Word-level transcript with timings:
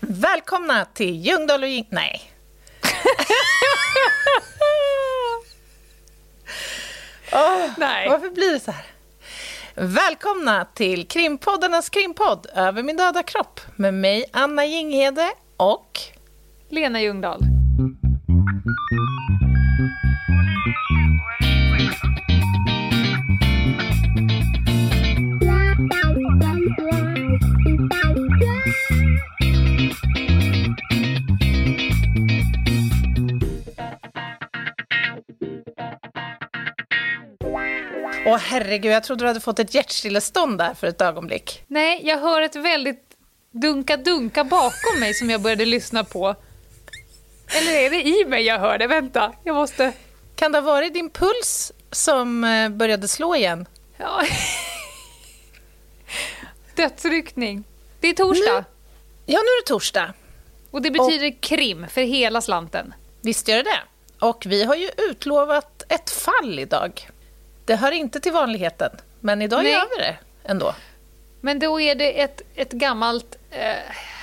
Välkomna 0.00 0.84
till 0.84 1.26
Ljungdahl 1.26 1.62
och 1.62 1.68
Jing... 1.68 1.86
Nej. 1.90 2.32
oh, 7.32 7.70
Nej. 7.78 8.08
Varför 8.08 8.30
blir 8.30 8.52
det 8.52 8.60
så 8.60 8.70
här? 8.70 8.84
Välkomna 9.74 10.64
till 10.64 11.08
krimpoddarnas 11.08 11.90
krimpodd 11.90 12.46
Över 12.54 12.82
min 12.82 12.96
döda 12.96 13.22
kropp 13.22 13.60
med 13.76 13.94
mig, 13.94 14.24
Anna 14.32 14.64
Jinghede 14.64 15.32
och... 15.56 16.00
Lena 16.68 17.00
Ljungdahl. 17.00 17.40
Åh 38.30 38.36
herregud, 38.38 38.92
jag 38.92 39.04
trodde 39.04 39.24
du 39.24 39.28
hade 39.28 39.40
fått 39.40 39.58
ett 39.58 39.74
hjärtstillestånd 39.74 40.58
där 40.58 40.74
för 40.74 40.86
ett 40.86 41.00
ögonblick. 41.00 41.62
Nej, 41.66 42.00
jag 42.04 42.18
hör 42.18 42.42
ett 42.42 42.56
väldigt 42.56 43.04
dunka-dunka 43.52 44.44
bakom 44.44 45.00
mig 45.00 45.14
som 45.14 45.30
jag 45.30 45.40
började 45.40 45.64
lyssna 45.64 46.04
på. 46.04 46.34
Eller 47.56 47.72
är 47.72 47.90
det 47.90 48.02
i 48.08 48.24
mig 48.26 48.42
jag 48.42 48.58
hör 48.58 48.78
det? 48.78 48.86
Vänta, 48.86 49.32
jag 49.44 49.54
måste... 49.56 49.92
Kan 50.36 50.52
det 50.52 50.58
ha 50.58 50.62
varit 50.62 50.94
din 50.94 51.10
puls 51.10 51.72
som 51.90 52.44
eh, 52.44 52.68
började 52.68 53.08
slå 53.08 53.36
igen? 53.36 53.66
Ja. 53.96 54.22
Dödsryckning. 56.76 57.64
Det 58.00 58.08
är 58.08 58.12
torsdag. 58.14 58.52
Nu- 58.58 58.64
Ja, 59.26 59.38
nu 59.38 59.48
är 59.48 59.62
det 59.62 59.66
torsdag. 59.68 60.14
Och 60.70 60.82
det 60.82 60.90
betyder 60.90 61.42
krim 61.42 61.86
för 61.90 62.00
hela 62.00 62.40
slanten. 62.40 62.94
Visst 63.22 63.48
gör 63.48 63.56
det 63.56 63.62
det. 63.62 63.80
Och 64.26 64.42
vi 64.46 64.64
har 64.64 64.74
ju 64.76 64.90
utlovat 64.96 65.82
ett 65.88 66.10
fall 66.10 66.58
idag. 66.58 67.08
Det 67.70 67.76
hör 67.76 67.92
inte 67.92 68.20
till 68.20 68.32
vanligheten, 68.32 68.90
men 69.20 69.42
idag 69.42 69.62
Nej. 69.62 69.72
gör 69.72 69.86
vi 69.96 70.02
det 70.02 70.18
ändå. 70.44 70.74
Men 71.40 71.58
då 71.58 71.80
är 71.80 71.94
det 71.94 72.20
ett, 72.20 72.42
ett 72.54 72.72
gammalt 72.72 73.38
eh, 73.50 73.76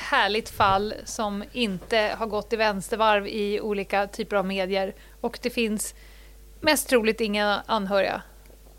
härligt 0.09 0.49
fall 0.49 0.93
som 1.05 1.43
inte 1.51 2.15
har 2.17 2.25
gått 2.25 2.53
i 2.53 2.55
vänstervarv 2.55 3.27
i 3.27 3.61
olika 3.61 4.07
typer 4.07 4.35
av 4.35 4.45
medier. 4.45 4.95
Och 5.21 5.39
det 5.41 5.49
finns 5.49 5.95
mest 6.61 6.89
troligt 6.89 7.21
inga 7.21 7.63
anhöriga 7.65 8.21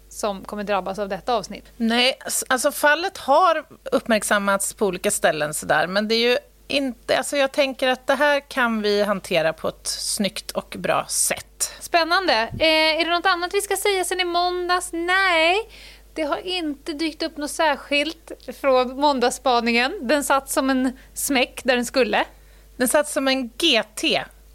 som 0.09 0.45
kommer 0.45 0.65
drabbas 0.65 0.99
av 0.99 1.09
detta 1.09 1.35
avsnitt. 1.35 1.65
Nej, 1.77 2.19
alltså 2.49 2.73
fallet 2.73 3.19
har 3.19 3.65
uppmärksammats 3.93 4.75
på 4.75 4.87
olika 4.87 5.11
ställen 5.11 5.55
sådär, 5.55 5.87
men 5.87 6.09
det 6.09 6.15
är 6.15 6.31
ju 6.31 6.39
inte... 6.69 7.19
Alltså 7.19 7.37
jag 7.37 7.53
tänker 7.53 7.89
att 7.89 8.07
det 8.07 8.15
här 8.15 8.41
kan 8.41 8.83
vi 8.83 9.03
hantera 9.03 9.53
på 9.53 9.69
ett 9.69 9.87
snyggt 9.87 10.51
och 10.51 10.77
bra 10.79 11.07
sätt. 11.09 11.73
Spännande. 11.81 12.33
Eh, 12.33 13.01
är 13.01 13.05
det 13.05 13.11
något 13.11 13.27
annat 13.27 13.55
vi 13.55 13.61
ska 13.61 13.77
säga 13.77 14.05
sen 14.05 14.21
i 14.21 14.25
måndags? 14.25 14.89
Nej. 14.93 15.71
Det 16.15 16.23
har 16.23 16.47
inte 16.47 16.93
dykt 16.93 17.23
upp 17.23 17.37
något 17.37 17.51
särskilt 17.51 18.33
från 18.61 19.01
måndagsspaningen. 19.01 19.99
Den 20.01 20.25
satt 20.25 20.51
som 20.51 20.71
en 20.71 20.99
smäck 21.15 21.61
där 21.65 21.77
den 21.77 21.87
skulle. 21.87 22.25
Den 22.77 22.89
satt 22.89 23.09
som 23.09 23.29
en 23.29 23.49
GT, 23.49 24.05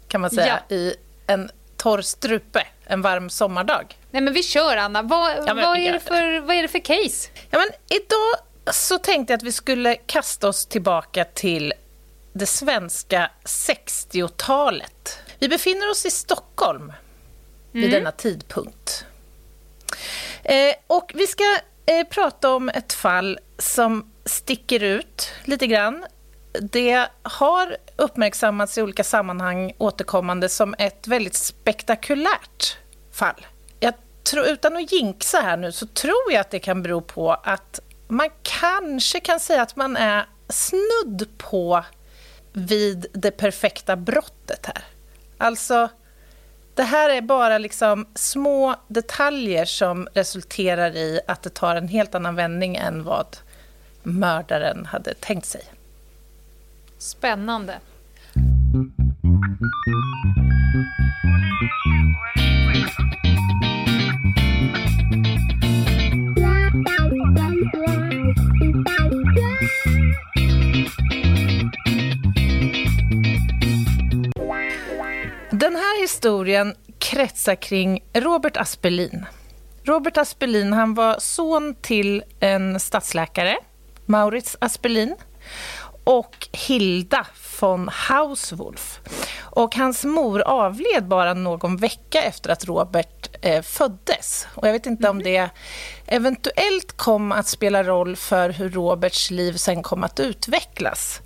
kan 0.08 0.20
man 0.20 0.30
säga, 0.30 0.60
i 0.68 0.94
en 1.26 1.50
torr 1.76 2.02
strupe 2.02 2.66
en 2.86 3.02
varm 3.02 3.30
sommardag. 3.30 3.98
Nej 4.10 4.22
men 4.22 4.34
vi 4.34 4.42
kör 4.42 4.76
Anna. 4.76 5.02
Vad, 5.02 5.44
men 5.44 5.56
vad, 5.56 5.78
är, 5.78 5.92
det 5.92 6.00
för, 6.00 6.40
vad 6.40 6.56
är 6.56 6.62
det 6.62 6.68
för 6.68 6.78
case? 6.78 7.28
Ja, 7.50 7.58
men 7.58 7.68
idag 7.88 8.74
så 8.74 8.98
tänkte 8.98 9.32
jag 9.32 9.38
att 9.38 9.42
vi 9.42 9.52
skulle 9.52 9.94
kasta 9.94 10.48
oss 10.48 10.66
tillbaka 10.66 11.24
till 11.24 11.72
det 12.34 12.46
svenska 12.46 13.30
60-talet. 13.44 15.18
Vi 15.38 15.48
befinner 15.48 15.90
oss 15.90 16.06
i 16.06 16.10
Stockholm 16.10 16.92
vid 17.72 17.90
denna 17.90 18.12
tidpunkt. 18.12 19.04
Eh, 20.42 20.74
och 20.86 21.12
vi 21.14 21.26
ska 21.26 21.44
eh, 21.86 22.06
prata 22.10 22.54
om 22.54 22.68
ett 22.68 22.92
fall 22.92 23.38
som 23.58 24.12
sticker 24.24 24.82
ut 24.82 25.32
lite 25.44 25.66
grann. 25.66 26.06
Det 26.60 27.08
har 27.22 27.76
uppmärksammats 27.96 28.78
i 28.78 28.82
olika 28.82 29.04
sammanhang 29.04 29.72
återkommande 29.78 30.48
som 30.48 30.74
ett 30.78 31.06
väldigt 31.06 31.34
spektakulärt 31.34 32.78
fall. 33.12 33.46
Jag 33.80 33.94
tror, 34.22 34.46
utan 34.46 34.76
att 34.76 34.92
jinxa 34.92 35.40
här 35.40 35.56
nu 35.56 35.72
så 35.72 35.86
tror 35.86 36.32
jag 36.32 36.40
att 36.40 36.50
det 36.50 36.58
kan 36.58 36.82
bero 36.82 37.00
på 37.00 37.32
att 37.32 37.80
man 38.08 38.28
kanske 38.42 39.20
kan 39.20 39.40
säga 39.40 39.62
att 39.62 39.76
man 39.76 39.96
är 39.96 40.26
snudd 40.48 41.28
på 41.38 41.84
vid 42.54 43.06
det 43.12 43.30
perfekta 43.30 43.96
brottet 43.96 44.66
här. 44.66 44.84
Alltså, 45.38 45.88
det 46.74 46.82
här 46.82 47.10
är 47.10 47.22
bara 47.22 47.58
liksom 47.58 48.06
små 48.14 48.74
detaljer 48.88 49.64
som 49.64 50.08
resulterar 50.14 50.96
i 50.96 51.20
att 51.26 51.42
det 51.42 51.50
tar 51.50 51.76
en 51.76 51.88
helt 51.88 52.14
annan 52.14 52.34
vändning 52.34 52.76
än 52.76 53.04
vad 53.04 53.36
mördaren 54.02 54.86
hade 54.86 55.14
tänkt 55.14 55.46
sig. 55.46 55.62
Spännande. 56.98 57.80
Historien 76.04 76.74
kretsar 76.98 77.54
kring 77.54 78.04
Robert 78.14 78.56
Aspelin. 78.56 79.26
Robert 79.84 80.16
Aspelin 80.16 80.72
han 80.72 80.94
var 80.94 81.16
son 81.18 81.74
till 81.82 82.24
en 82.40 82.80
stadsläkare, 82.80 83.56
Maurits 84.06 84.56
Aspelin, 84.60 85.16
och 86.04 86.48
Hilda 86.52 87.26
von 87.60 87.88
Hauswolf. 87.92 89.00
Och 89.40 89.74
hans 89.76 90.04
mor 90.04 90.40
avled 90.40 91.08
bara 91.08 91.34
någon 91.34 91.76
vecka 91.76 92.22
efter 92.22 92.50
att 92.50 92.64
Robert 92.64 93.36
eh, 93.42 93.62
föddes. 93.62 94.46
Och 94.54 94.68
jag 94.68 94.72
vet 94.72 94.86
inte 94.86 95.08
om 95.08 95.22
det 95.22 95.50
eventuellt 96.06 96.96
kom 96.96 97.32
att 97.32 97.46
spela 97.46 97.82
roll 97.82 98.16
för 98.16 98.50
hur 98.50 98.70
Roberts 98.70 99.30
liv 99.30 99.52
sen 99.52 99.82
kom 99.82 100.04
att 100.04 100.20
utvecklas. 100.20 101.20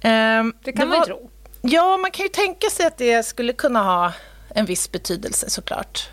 Ehm, 0.00 0.54
Det 0.64 0.72
kan 0.72 0.88
man 0.88 0.98
ju 0.98 1.04
tro. 1.04 1.30
Ja, 1.62 1.96
man 1.96 2.10
kan 2.10 2.24
ju 2.24 2.28
tänka 2.28 2.70
sig 2.70 2.86
att 2.86 2.98
det 2.98 3.26
skulle 3.26 3.52
kunna 3.52 3.82
ha 3.82 4.12
en 4.54 4.66
viss 4.66 4.92
betydelse 4.92 5.50
såklart. 5.50 6.08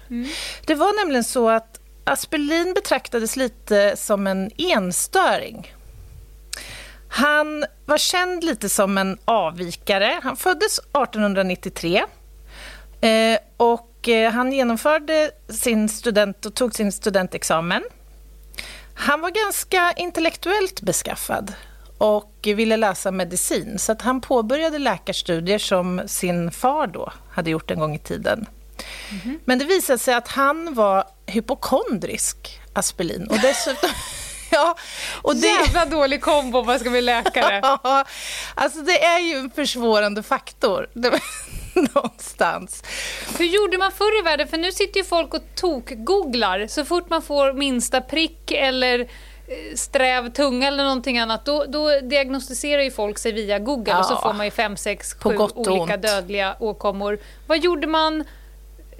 Det 0.65 0.75
var 0.75 1.01
nämligen 1.01 1.23
så 1.23 1.49
att 1.49 1.79
Aspelin 2.03 2.73
betraktades 2.73 3.35
lite 3.35 3.97
som 3.97 4.27
en 4.27 4.51
enstöring. 4.57 5.73
Han 7.09 7.65
var 7.85 7.97
känd 7.97 8.43
lite 8.43 8.69
som 8.69 8.97
en 8.97 9.17
avvikare. 9.25 10.19
Han 10.23 10.37
föddes 10.37 10.79
1893 10.79 12.03
eh, 13.01 13.39
och 13.57 14.09
eh, 14.09 14.31
han 14.31 14.53
genomförde 14.53 15.31
sin 15.49 15.89
student 15.89 16.45
och 16.45 16.55
tog 16.55 16.75
sin 16.75 16.91
studentexamen. 16.91 17.83
Han 18.93 19.21
var 19.21 19.29
ganska 19.29 19.93
intellektuellt 19.97 20.81
beskaffad 20.81 21.53
och 21.99 22.33
ville 22.43 22.77
läsa 22.77 23.11
medicin. 23.11 23.79
Så 23.79 23.91
att 23.91 24.01
han 24.01 24.21
påbörjade 24.21 24.79
läkarstudier 24.79 25.59
som 25.59 26.01
sin 26.05 26.51
far 26.51 26.87
då 26.87 27.13
hade 27.31 27.49
gjort 27.49 27.71
en 27.71 27.79
gång 27.79 27.95
i 27.95 27.99
tiden. 27.99 28.45
Men 29.45 29.59
det 29.59 29.65
visade 29.65 29.99
sig 29.99 30.13
att 30.13 30.27
han 30.27 30.73
var 30.73 31.03
hypokondrisk, 31.25 32.59
Aspelin. 32.73 33.27
Och 33.29 33.39
dessutom... 33.39 33.89
ja, 34.51 34.77
och 35.21 35.35
det, 35.35 35.47
Jävla 35.47 35.85
dålig 35.85 36.21
kombo 36.21 36.59
om 36.59 36.65
man 36.65 36.79
ska 36.79 36.89
bli 36.89 37.01
läkare. 37.01 37.61
Alltså 38.55 38.81
det 38.81 39.05
är 39.05 39.19
ju 39.19 39.35
en 39.35 39.51
försvårande 39.51 40.23
faktor. 40.23 40.89
Någonstans. 41.95 42.83
Hur 43.37 43.45
gjorde 43.45 43.77
man 43.77 43.91
förr 43.91 44.19
i 44.19 44.21
världen? 44.21 44.47
För 44.47 44.57
nu 44.57 44.71
sitter 44.71 44.99
ju 44.99 45.05
folk 45.05 45.33
och 45.33 45.43
tok-googlar. 45.55 46.67
Så 46.67 46.85
fort 46.85 47.09
man 47.09 47.21
får 47.21 47.53
minsta 47.53 48.01
prick 48.01 48.51
eller 48.51 49.09
sträv 49.75 50.29
tunga 50.33 50.67
eller 50.67 50.83
någonting 50.83 51.17
annat, 51.19 51.45
då, 51.45 51.65
då 51.67 51.99
diagnostiserar 51.99 52.81
ju 52.81 52.91
folk 52.91 53.17
sig 53.17 53.31
via 53.31 53.59
Google 53.59 53.97
och 53.97 54.05
så 54.05 54.13
Ja. 54.13 54.21
får 54.21 54.33
man 54.33 54.45
ju 54.45 54.51
fem, 54.51 54.77
sex, 54.77 55.15
På 55.19 55.29
sju 55.29 55.35
gott 55.37 55.51
och 55.51 55.67
olika 55.67 55.93
ont. 55.93 56.01
dödliga 56.01 56.55
åkommor. 56.59 57.19
Vad 57.47 57.59
gjorde 57.59 57.87
man 57.87 58.23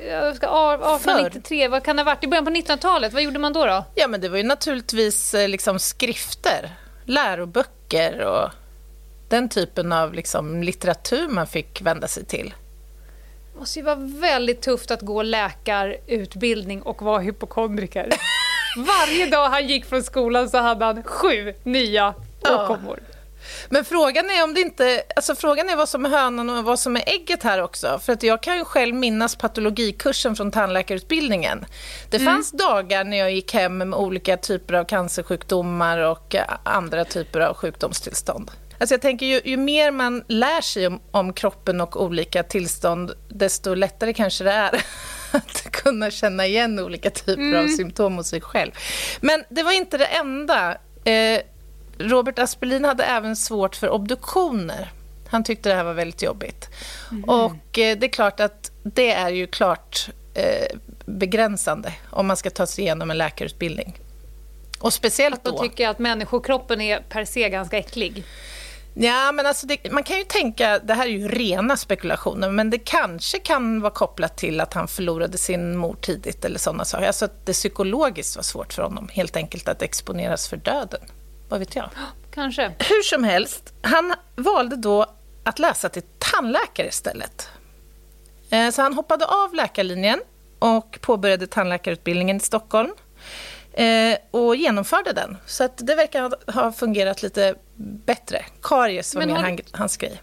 jag 0.10 0.36
ska, 0.36 0.48
a- 0.48 0.74
1893, 0.96 1.68
vad 1.68 1.84
kan 1.84 1.96
det 1.96 2.02
ha 2.04 2.06
varit? 2.06 2.24
I 2.24 2.28
början 2.28 2.46
på 2.46 2.52
1900-talet, 2.52 3.14
vad 3.14 3.22
gjorde 3.24 3.40
man 3.40 3.54
då? 3.54 3.66
då? 3.66 3.86
Ja, 3.96 4.08
men 4.08 4.22
det 4.22 4.30
var 4.30 4.38
ju 4.38 4.44
naturligtvis 4.44 5.34
eh, 5.34 5.48
liksom 5.48 5.80
skrifter, 5.80 6.70
läroböcker 7.06 8.20
och 8.22 8.50
den 9.30 9.50
typen 9.50 9.92
av 9.92 10.14
liksom 10.14 10.64
litteratur 10.64 11.28
man 11.28 11.48
fick 11.48 11.82
vända 11.82 12.08
sig 12.08 12.26
till. 12.26 12.54
Det 13.54 13.60
måste 13.60 13.80
ju 13.80 13.86
vara 13.86 13.96
väldigt 14.00 14.62
tufft 14.62 14.92
att 14.92 15.02
gå 15.02 15.22
läkarutbildning 15.24 16.82
och 16.82 17.02
vara 17.02 17.20
hypokondriker. 17.20 18.10
Varje 18.78 19.26
dag 19.26 19.50
han 19.50 19.68
gick 19.68 19.86
från 19.86 20.04
skolan 20.04 20.50
så 20.50 20.58
hade 20.58 20.86
han 20.86 21.04
sju 21.04 21.54
nya 21.64 22.14
Ja. 22.44 22.64
åkommor. 22.64 23.00
Men 23.70 23.86
frågan 23.86 24.30
är 24.30 24.44
om 24.44 24.54
det 24.54 24.62
inte, 24.62 25.04
alltså 25.16 25.36
frågan 25.36 25.70
är 25.70 25.76
vad 25.76 25.90
som 25.90 26.06
är 26.06 26.10
hönan 26.10 26.50
och 26.50 26.64
vad 26.64 26.80
som 26.80 26.96
är 26.96 27.04
ägget 27.08 27.44
här 27.44 27.62
också. 27.62 28.00
För 28.04 28.14
att 28.14 28.24
jag 28.24 28.44
kan 28.44 28.58
ju 28.58 28.66
själv 28.66 28.96
minnas 28.96 29.36
patologikursen 29.36 30.36
från 30.36 30.52
tandläkarutbildningen. 30.52 31.66
Det 32.10 32.18
mm. 32.18 32.34
fanns 32.34 32.52
dagar 32.52 33.04
när 33.04 33.18
jag 33.18 33.32
gick 33.32 33.54
hem 33.54 33.78
med 33.78 33.94
olika 33.94 34.38
typer 34.38 34.74
av 34.74 34.84
cancersjukdomar 34.86 35.98
och 35.98 36.36
andra 36.64 37.06
typer 37.06 37.40
av 37.40 37.56
sjukdomstillstånd. 37.56 38.52
Alltså 38.80 38.94
jag 38.94 39.02
tänker 39.02 39.26
ju, 39.26 39.42
ju 39.46 39.58
mer 39.58 39.92
man 39.92 40.24
lär 40.28 40.62
sig 40.62 40.88
om, 40.88 41.00
om, 41.12 41.34
kroppen 41.34 41.82
och 41.82 42.04
olika 42.04 42.44
tillstånd, 42.44 43.12
desto 43.30 43.74
lättare 43.74 44.14
kanske 44.14 44.44
det 44.44 44.52
är 44.52 44.82
att 45.38 45.72
kunna 45.72 46.12
känna 46.12 46.46
igen 46.46 46.80
olika 46.80 47.10
typer 47.10 47.42
mm. 47.42 47.64
av 47.64 47.68
symptom 47.68 48.18
hos 48.18 48.28
sig 48.28 48.42
själv. 48.42 48.72
Men 49.22 49.44
det 49.50 49.64
var 49.64 49.72
inte 49.72 49.98
det 49.98 50.06
enda. 50.06 50.78
Eh, 51.04 51.42
Robert 51.98 52.40
Aspelin 52.40 52.86
hade 52.86 53.04
även 53.04 53.36
svårt 53.36 53.76
för 53.76 53.90
obduktioner. 53.90 54.92
Han 55.30 55.44
tyckte 55.44 55.70
det 55.70 55.76
här 55.76 55.84
var 55.84 55.94
väldigt 55.94 56.22
jobbigt. 56.22 56.70
Mm. 57.12 57.24
Och 57.24 57.80
eh, 57.80 57.98
det 57.98 58.06
är 58.06 58.12
klart 58.12 58.40
att 58.40 58.72
det 58.84 59.12
är 59.12 59.30
ju 59.30 59.48
klart 59.48 60.10
eh, 60.34 60.78
begränsande 61.06 61.94
om 62.10 62.28
man 62.28 62.38
ska 62.38 62.50
ta 62.50 62.66
sig 62.66 62.84
igenom 62.84 63.12
en 63.12 63.18
läkarutbildning. 63.18 64.00
Och 64.80 64.94
speciellt 64.94 65.36
att 65.36 65.44
då. 65.44 65.56
Att 65.56 65.62
tycker 65.62 65.90
att 65.90 66.00
människokroppen 66.00 66.82
är 66.82 67.00
per 67.10 67.26
se 67.26 67.50
ganska 67.50 67.78
äcklig. 67.78 68.24
Ja, 68.94 69.32
men 69.32 69.46
alltså 69.46 69.68
det, 69.68 69.92
man 69.92 70.04
kan 70.04 70.18
ju 70.18 70.24
tänka, 70.24 70.80
det 70.80 70.94
här 70.94 71.06
är 71.06 71.12
ju 71.12 71.28
rena 71.28 71.78
spekulationer, 71.78 72.50
men 72.50 72.70
det 72.70 72.78
kanske 72.78 73.40
kan 73.40 73.82
vara 73.82 73.94
kopplat 73.94 74.38
till 74.38 74.62
att 74.62 74.74
han 74.74 74.88
förlorade 74.88 75.38
sin 75.38 75.78
mor 75.78 75.98
tidigt 76.02 76.46
eller 76.46 76.60
sådana 76.60 76.86
saker. 76.86 77.08
Alltså 77.08 77.26
att 77.26 77.46
det 77.46 77.54
psykologiskt 77.54 78.36
var 78.36 78.44
svårt 78.44 78.74
för 78.74 78.84
honom, 78.84 79.10
helt 79.12 79.36
enkelt 79.36 79.68
att 79.68 79.82
exponeras 79.82 80.48
för 80.48 80.58
döden. 80.58 81.02
Vad 81.50 81.60
vet 81.60 81.76
jag? 81.76 81.90
Kanske. 82.34 82.72
Hur 82.80 83.04
som 83.04 83.24
helst, 83.24 83.74
han 83.82 84.14
valde 84.36 84.76
då 84.76 85.06
att 85.44 85.60
läsa 85.60 85.90
till 85.90 86.04
tandläkare 86.20 86.88
istället. 86.88 87.50
Eh, 88.50 88.70
så 88.70 88.82
han 88.82 88.94
hoppade 88.94 89.26
av 89.26 89.54
läkarlinjen 89.54 90.20
och 90.60 91.00
påbörjade 91.02 91.48
tandläkarutbildningen 91.48 92.38
i 92.38 92.40
Stockholm 92.40 92.92
och 94.32 94.56
genomförde 94.56 95.14
den. 95.14 95.38
Så 95.46 95.64
att 95.64 95.78
det 95.78 95.96
verkar 95.96 96.52
ha 96.52 96.72
fungerat 96.72 97.24
lite 97.24 97.56
bättre. 98.06 98.46
Karies 98.62 99.16
var 99.16 99.26
Men 99.26 99.42
mer 99.42 99.62
hans 99.72 99.98
grej. 99.98 100.22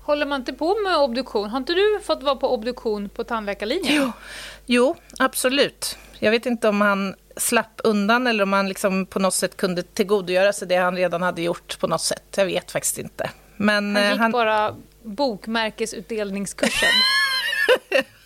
Håller 0.00 0.26
man 0.26 0.40
inte 0.40 0.52
på 0.52 0.74
med 0.74 0.96
obduktion? 0.96 1.50
Har 1.50 1.58
inte 1.58 1.74
du 1.74 2.00
fått 2.04 2.22
vara 2.22 2.36
på 2.36 2.54
obduktion 2.54 3.08
på 3.08 3.24
tandläkarlinjen? 3.24 3.94
Jo, 3.94 4.12
jo 4.66 4.96
absolut. 5.18 5.98
Jag 6.18 6.30
vet 6.30 6.46
inte 6.46 6.68
om 6.68 6.80
han 6.80 7.14
slapp 7.36 7.80
undan 7.84 8.26
eller 8.26 8.42
om 8.42 8.52
han 8.52 8.68
liksom 8.68 9.06
på 9.06 9.18
något 9.18 9.34
sätt 9.34 9.56
kunde 9.56 9.82
tillgodogöra 9.82 10.52
sig 10.52 10.68
det 10.68 10.76
han 10.76 10.96
redan 10.96 11.22
hade 11.22 11.42
gjort 11.42 11.78
på 11.78 11.86
något 11.86 12.00
sätt. 12.00 12.34
Jag 12.36 12.46
vet 12.46 12.70
faktiskt 12.70 12.98
inte. 12.98 13.30
Men, 13.56 13.96
han 13.96 14.10
gick 14.10 14.20
han... 14.20 14.32
bara 14.32 14.74
bokmärkesutdelningskursen. 15.02 16.88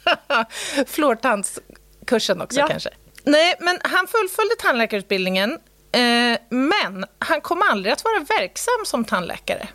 Flårtandskursen 0.87 2.41
också 2.41 2.61
ja. 2.61 2.67
kanske. 2.67 2.91
Nej, 3.23 3.55
men 3.61 3.79
han 3.83 4.07
fullföljde 4.07 4.55
tandläkarutbildningen. 4.59 5.59
Eh, 5.93 6.39
men 6.49 7.05
han 7.19 7.41
kom 7.41 7.63
aldrig 7.63 7.93
att 7.93 8.05
vara 8.05 8.19
verksam 8.39 8.85
som 8.85 9.05
tandläkare. 9.05 9.69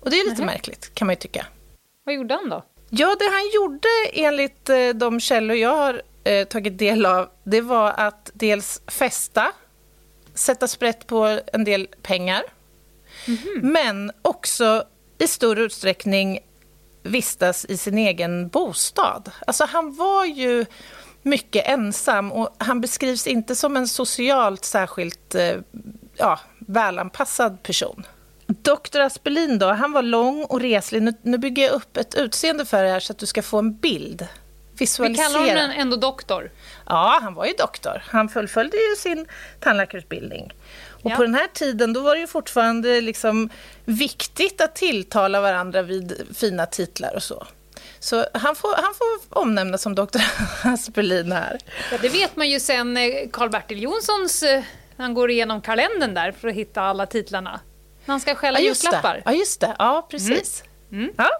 Och 0.00 0.10
det 0.10 0.20
är 0.20 0.24
lite 0.24 0.44
Nej. 0.44 0.54
märkligt, 0.54 0.94
kan 0.94 1.06
man 1.06 1.12
ju 1.12 1.20
tycka. 1.20 1.46
Vad 2.04 2.14
gjorde 2.14 2.34
han 2.34 2.48
då? 2.48 2.64
Ja, 2.90 3.16
det 3.18 3.24
han 3.24 3.50
gjorde 3.54 3.88
enligt 4.12 4.68
eh, 4.68 4.88
de 4.88 5.20
källor 5.20 5.56
jag 5.56 5.76
har 5.76 6.02
eh, 6.24 6.46
tagit 6.46 6.78
del 6.78 7.06
av, 7.06 7.28
det 7.44 7.60
var 7.60 7.90
att 7.96 8.30
dels 8.34 8.82
festa, 8.86 9.52
sätta 10.34 10.68
sprätt 10.68 11.06
på 11.06 11.40
en 11.52 11.64
del 11.64 11.88
pengar, 12.02 12.42
mm 13.26 13.38
-hmm. 13.38 13.62
men 13.62 14.12
också 14.22 14.84
i 15.18 15.28
stor 15.28 15.58
utsträckning 15.58 16.38
vistas 17.02 17.64
i 17.64 17.76
sin 17.76 17.98
egen 17.98 18.48
bostad. 18.48 19.30
Alltså 19.46 19.64
han 19.64 19.94
var 19.94 20.24
ju 20.24 20.66
mycket 21.24 21.68
ensam 21.68 22.32
och 22.32 22.56
han 22.58 22.80
beskrivs 22.80 23.26
inte 23.26 23.54
som 23.54 23.76
en 23.76 23.88
socialt 23.88 24.64
särskilt 24.64 25.34
eh, 25.34 25.56
ja, 26.16 26.40
välanpassad 26.58 27.62
person. 27.62 28.06
Dr. 28.46 29.00
Aspelin 29.00 29.58
då, 29.58 29.72
han 29.72 29.92
var 29.92 30.02
lång 30.02 30.44
och 30.44 30.60
reslig. 30.60 31.02
Nu, 31.02 31.14
nu 31.22 31.38
bygger 31.38 31.62
jag 31.62 31.72
upp 31.72 31.96
ett 31.96 32.14
utseende 32.14 32.64
för 32.64 32.84
er 32.84 32.92
här 32.92 33.00
så 33.00 33.12
att 33.12 33.18
du 33.18 33.26
ska 33.26 33.42
få 33.42 33.58
en 33.58 33.76
bild. 33.76 34.28
Visualisera. 34.78 35.28
Vi 35.28 35.34
kallar 35.34 35.62
honom 35.62 35.76
ändå 35.78 35.96
doktor. 35.96 36.50
Ja, 36.86 37.18
han 37.22 37.34
var 37.34 37.46
ju 37.46 37.52
doktor. 37.52 38.02
Han 38.06 38.28
fullföljde 38.28 38.76
ju 38.76 38.96
sin 38.96 39.26
tandläkarutbildning. 39.60 40.52
Och 40.88 41.10
ja. 41.10 41.16
på 41.16 41.22
den 41.22 41.34
här 41.34 41.48
tiden 41.52 41.92
då 41.92 42.00
var 42.00 42.14
det 42.14 42.20
ju 42.20 42.26
fortfarande 42.26 43.00
liksom 43.00 43.50
viktigt 43.84 44.60
att 44.60 44.74
tilltala 44.74 45.40
varandra 45.40 45.82
vid 45.82 46.26
fina 46.34 46.66
titlar 46.66 47.14
och 47.14 47.22
så. 47.22 47.46
Så 47.98 48.26
han 48.34 48.56
får, 48.56 48.74
han 48.76 48.94
får 48.94 49.38
omnämnas 49.38 49.82
som 49.82 49.94
doktor 49.94 50.22
Aspelin 50.64 51.32
här. 51.32 51.58
Ja, 51.92 51.98
det 52.02 52.08
vet 52.08 52.36
man 52.36 52.48
ju 52.48 52.60
sen 52.60 52.98
Karl-Bertil 53.32 53.82
Jonssons, 53.82 54.42
eh, 54.42 54.62
han 54.96 55.14
går 55.14 55.30
igenom 55.30 55.60
kalendern 55.60 56.14
där 56.14 56.32
för 56.32 56.48
att 56.48 56.54
hitta 56.54 56.82
alla 56.82 57.06
titlarna. 57.06 57.60
När 58.04 58.12
han 58.12 58.20
ska 58.20 58.34
skälla 58.34 58.60
ja, 58.60 58.66
julklappar. 58.66 59.22
Ja, 59.24 59.32
just 59.32 59.60
det. 59.60 59.76
Ja, 59.78 60.06
precis. 60.10 60.62
Mm. 60.92 61.04
Mm. 61.04 61.14
Ja. 61.18 61.30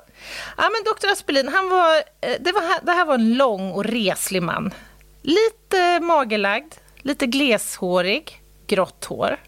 ja, 0.56 0.62
men 0.62 0.84
doktor 0.84 1.08
Aspelin, 1.10 1.48
han 1.48 1.68
var, 1.68 1.96
eh, 1.96 2.36
det, 2.40 2.52
var, 2.52 2.86
det 2.86 2.92
här 2.92 3.04
var 3.04 3.14
en 3.14 3.34
lång 3.34 3.72
och 3.72 3.84
reslig 3.84 4.42
man. 4.42 4.74
Lite 5.22 6.00
magerlagd, 6.00 6.74
lite 7.02 7.26
gleshårig, 7.26 8.42
grått 8.66 9.04
hår. 9.04 9.38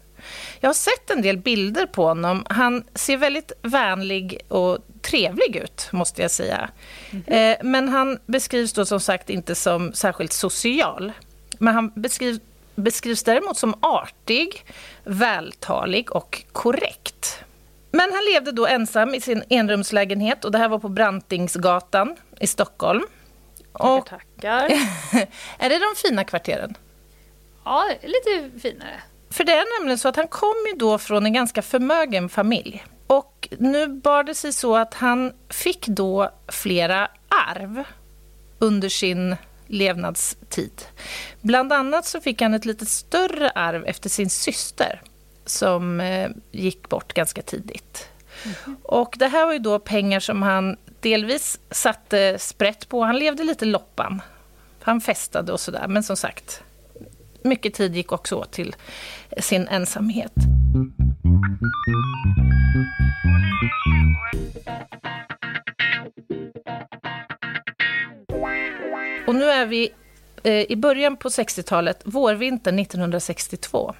Jag 0.59 0.69
har 0.69 0.73
sett 0.73 1.09
en 1.09 1.21
del 1.21 1.37
bilder 1.37 1.85
på 1.85 2.03
honom. 2.03 2.45
Han 2.49 2.83
ser 2.93 3.17
väldigt 3.17 3.51
vänlig 3.61 4.39
och 4.47 4.77
trevlig 5.01 5.55
ut, 5.55 5.89
måste 5.91 6.21
jag 6.21 6.31
säga. 6.31 6.69
Mm 7.11 7.23
-hmm. 7.23 7.63
Men 7.63 7.89
han 7.89 8.19
beskrivs 8.25 8.73
då 8.73 8.85
som 8.85 8.99
sagt 8.99 9.29
inte 9.29 9.55
som 9.55 9.93
särskilt 9.93 10.33
social. 10.33 11.11
Men 11.59 11.73
han 11.75 11.91
beskrivs, 11.95 12.39
beskrivs 12.75 13.23
däremot 13.23 13.57
som 13.57 13.75
artig, 13.79 14.65
vältalig 15.03 16.11
och 16.11 16.43
korrekt. 16.51 17.43
Men 17.91 18.13
han 18.13 18.23
levde 18.33 18.51
då 18.51 18.67
ensam 18.67 19.13
i 19.13 19.21
sin 19.21 19.43
enrumslägenhet 19.49 20.45
och 20.45 20.51
det 20.51 20.57
här 20.57 20.69
var 20.69 20.79
på 20.79 20.89
Brantingsgatan 20.89 22.15
i 22.39 22.47
Stockholm. 22.47 23.07
Tackar, 23.73 24.01
tackar. 24.01 24.59
är 25.59 25.69
det 25.69 25.79
de 25.79 25.95
fina 25.95 26.23
kvarteren? 26.23 26.77
Ja, 27.65 27.89
lite 28.01 28.59
finare. 28.59 29.01
För 29.29 29.43
det 29.43 29.51
är 29.51 29.79
nämligen 29.79 29.97
så 29.97 30.07
att 30.07 30.15
han 30.15 30.27
kom 30.27 30.55
ju 30.71 30.77
då 30.77 30.97
från 30.97 31.25
en 31.25 31.33
ganska 31.33 31.61
förmögen 31.61 32.29
familj. 32.29 32.83
Och 33.07 33.47
nu 33.59 33.87
bar 33.87 34.23
det 34.23 34.35
sig 34.35 34.53
så 34.53 34.75
att 34.75 34.93
han 34.93 35.33
fick 35.49 35.87
då 35.87 36.29
flera 36.47 37.07
arv 37.49 37.83
under 38.59 38.89
sin 38.89 39.35
levnadstid. 39.67 40.81
Bland 41.41 41.73
annat 41.73 42.05
så 42.05 42.21
fick 42.21 42.41
han 42.41 42.53
ett 42.53 42.65
lite 42.65 42.85
större 42.85 43.49
arv 43.49 43.85
efter 43.85 44.09
sin 44.09 44.29
syster 44.29 45.01
som 45.45 46.01
eh, 46.01 46.29
gick 46.51 46.89
bort 46.89 47.13
ganska 47.13 47.41
tidigt. 47.41 48.09
Mm. 48.45 48.77
Och 48.83 49.15
det 49.19 49.27
här 49.27 49.45
var 49.45 49.53
ju 49.53 49.59
då 49.59 49.79
pengar 49.79 50.19
som 50.19 50.41
han 50.41 50.77
delvis 50.99 51.59
satte 51.71 52.39
sprätt 52.39 52.89
på. 52.89 53.03
Han 53.03 53.19
levde 53.19 53.43
lite 53.43 53.65
loppan. 53.65 54.21
Han 54.81 55.01
festade 55.01 55.53
och 55.53 55.59
sådär, 55.59 55.87
men 55.87 56.03
som 56.03 56.17
sagt, 56.17 56.63
mycket 57.43 57.73
tid 57.73 57.95
gick 57.95 58.11
också 58.11 58.35
åt 58.35 58.51
till 58.51 58.75
sin 59.37 59.67
ensamhet. 59.67 60.33
Och 69.27 69.35
nu 69.35 69.45
är 69.45 69.65
vi 69.65 69.89
eh, 70.43 70.71
i 70.71 70.75
början 70.75 71.17
på 71.17 71.29
60-talet, 71.29 72.01
vårvintern 72.03 72.79
1962. 72.79 73.95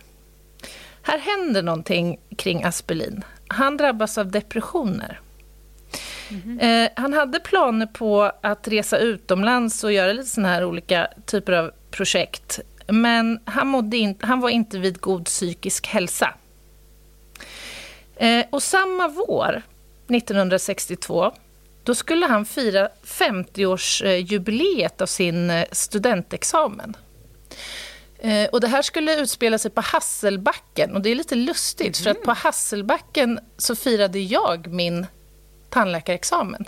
Här 1.02 1.18
händer 1.18 1.64
någonting 1.64 2.20
kring 2.38 2.64
Aspelin. 2.64 3.24
Han 3.48 3.78
drabbas 3.78 4.18
av 4.18 4.32
depressioner. 4.32 5.20
Mm 6.30 6.42
-hmm. 6.42 6.84
eh, 6.84 6.90
han 6.96 7.14
hade 7.14 7.40
planer 7.40 7.86
på 7.86 8.32
att 8.42 8.68
resa 8.68 8.98
utomlands 8.98 9.84
och 9.84 9.92
göra 9.92 10.14
lite 10.14 10.30
såna 10.30 10.48
här 10.48 10.66
olika 10.66 11.08
typer 11.26 11.54
av 11.54 11.72
projekt. 11.92 12.60
Men 12.88 13.40
han, 13.46 13.68
mådde 13.68 13.98
in, 13.98 14.16
han 14.20 14.40
var 14.40 14.50
inte 14.50 14.80
vid 14.80 15.02
god 15.02 15.26
psykisk 15.26 15.88
hälsa. 15.88 16.34
Eh, 18.16 18.46
och 18.50 18.64
samma 18.64 19.08
vår, 19.08 19.62
1962, 20.10 21.32
då 21.84 21.96
skulle 21.96 22.26
han 22.26 22.46
fira 22.46 22.90
50-årsjubileet 23.04 25.02
av 25.02 25.06
sin 25.06 25.50
eh, 25.50 25.66
studentexamen. 25.72 26.98
Eh, 28.20 28.50
och 28.50 28.62
det 28.62 28.68
här 28.68 28.82
skulle 28.82 29.20
utspela 29.20 29.58
sig 29.58 29.72
på 29.72 29.82
Hasselbacken. 29.82 30.96
Och 30.96 31.02
det 31.02 31.10
är 31.10 31.16
lite 31.16 31.36
lustigt, 31.36 32.00
mm. 32.00 32.04
för 32.04 32.10
att 32.10 32.24
på 32.24 32.32
Hasselbacken 32.32 33.40
så 33.58 33.76
firade 33.76 34.20
jag 34.20 34.68
min 34.68 35.06
tandläkarexamen. 35.70 36.66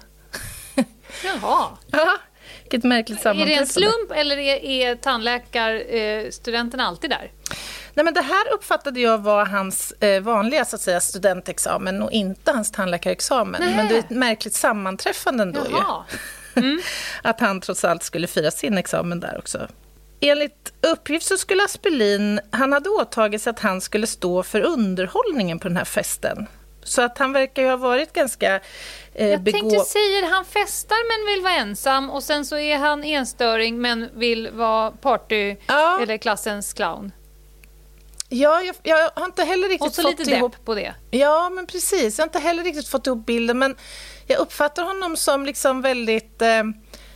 Jaha. 1.24 1.68
ja, 1.88 2.18
vilket 2.64 2.84
märkligt 2.84 3.22
sammanträffande. 3.22 3.54
Är 3.54 3.56
det 3.56 3.62
en 3.62 3.68
slump 3.68 4.12
eller 4.12 4.38
är, 4.38 4.66
är 4.66 4.96
tandläkarstudenten 4.96 6.80
alltid 6.80 7.10
där? 7.10 7.32
Nej, 7.94 8.04
men 8.04 8.14
det 8.14 8.22
här 8.22 8.54
uppfattade 8.54 9.00
jag 9.00 9.18
var 9.18 9.46
hans 9.46 9.92
eh, 9.92 10.22
vanliga 10.22 10.66
så 10.66 10.76
att 10.76 10.82
säga, 10.82 11.02
studentexamen 11.02 12.02
och 12.02 12.12
inte 12.12 12.52
hans 12.52 12.72
tandläkarexamen. 12.72 13.62
Nej. 13.62 13.76
Men 13.76 13.88
det 13.88 13.96
är 13.96 14.00
ett 14.00 14.10
märkligt 14.10 14.54
sammanträffande 14.54 15.44
ändå 15.44 15.60
ju. 15.60 15.72
Jaha. 15.72 16.04
Att 17.22 17.40
han 17.40 17.62
trots 17.62 17.84
allt 17.86 18.04
skulle 18.04 18.28
fira 18.28 18.52
sin 18.52 18.78
examen 18.78 19.20
där 19.20 19.38
också. 19.38 19.68
Enligt 20.22 20.74
uppgift 20.82 21.26
så 21.26 21.38
skulle 21.38 21.64
Aspelin, 21.64 22.40
han 22.52 22.74
hade 22.74 22.90
åtagit 22.90 23.42
sig 23.42 23.52
att 23.52 23.60
han 23.60 23.82
skulle 23.82 24.08
stå 24.08 24.44
för 24.44 24.62
underhållningen 24.62 25.60
på 25.60 25.68
den 25.68 25.78
här 25.78 25.86
festen. 25.86 26.48
Så 26.84 27.02
att 27.02 27.18
han 27.18 27.34
verkar 27.34 27.62
ju 27.64 27.70
ha 27.70 27.78
varit 27.78 28.14
ganska 28.14 28.60
eh, 29.14 29.28
Jag 29.28 29.42
begå... 29.42 29.60
tänkte 29.60 29.80
säga 29.80 30.26
han 30.32 30.46
festar 30.46 30.98
men 31.28 31.34
vill 31.36 31.44
vara 31.44 31.54
ensam 31.56 32.10
och 32.10 32.24
sen 32.24 32.46
så 32.46 32.58
är 32.58 32.78
han 32.78 33.04
enstöring 33.04 33.82
men 33.82 34.10
vill 34.16 34.50
vara 34.52 34.92
party 34.92 35.56
Ja. 35.68 36.00
eller 36.02 36.18
klassens 36.18 36.74
clown. 36.74 37.12
Ja, 38.30 38.62
jag, 38.62 38.76
jag 38.84 39.10
har 39.16 39.26
inte 39.26 39.44
heller 39.44 39.68
riktigt 39.68 39.88
Och 39.90 39.94
så 39.96 40.02
fått 40.02 40.20
lite 40.20 40.32
ihop... 40.32 40.52
depp 40.52 40.66
på 40.66 40.76
det. 40.76 40.94
Ja, 41.12 41.50
men 41.50 41.66
precis. 41.68 42.18
Jag 42.18 42.24
har 42.24 42.28
inte 42.28 42.40
heller 42.40 42.64
riktigt 42.64 42.88
fått 42.88 43.08
ihop 43.08 43.26
bilden, 43.26 43.60
men 43.60 43.76
jag 44.28 44.40
uppfattar 44.40 44.84
honom 44.84 45.18
som 45.18 45.46
liksom 45.46 45.82
väldigt 45.82 46.42
eh, 46.42 46.64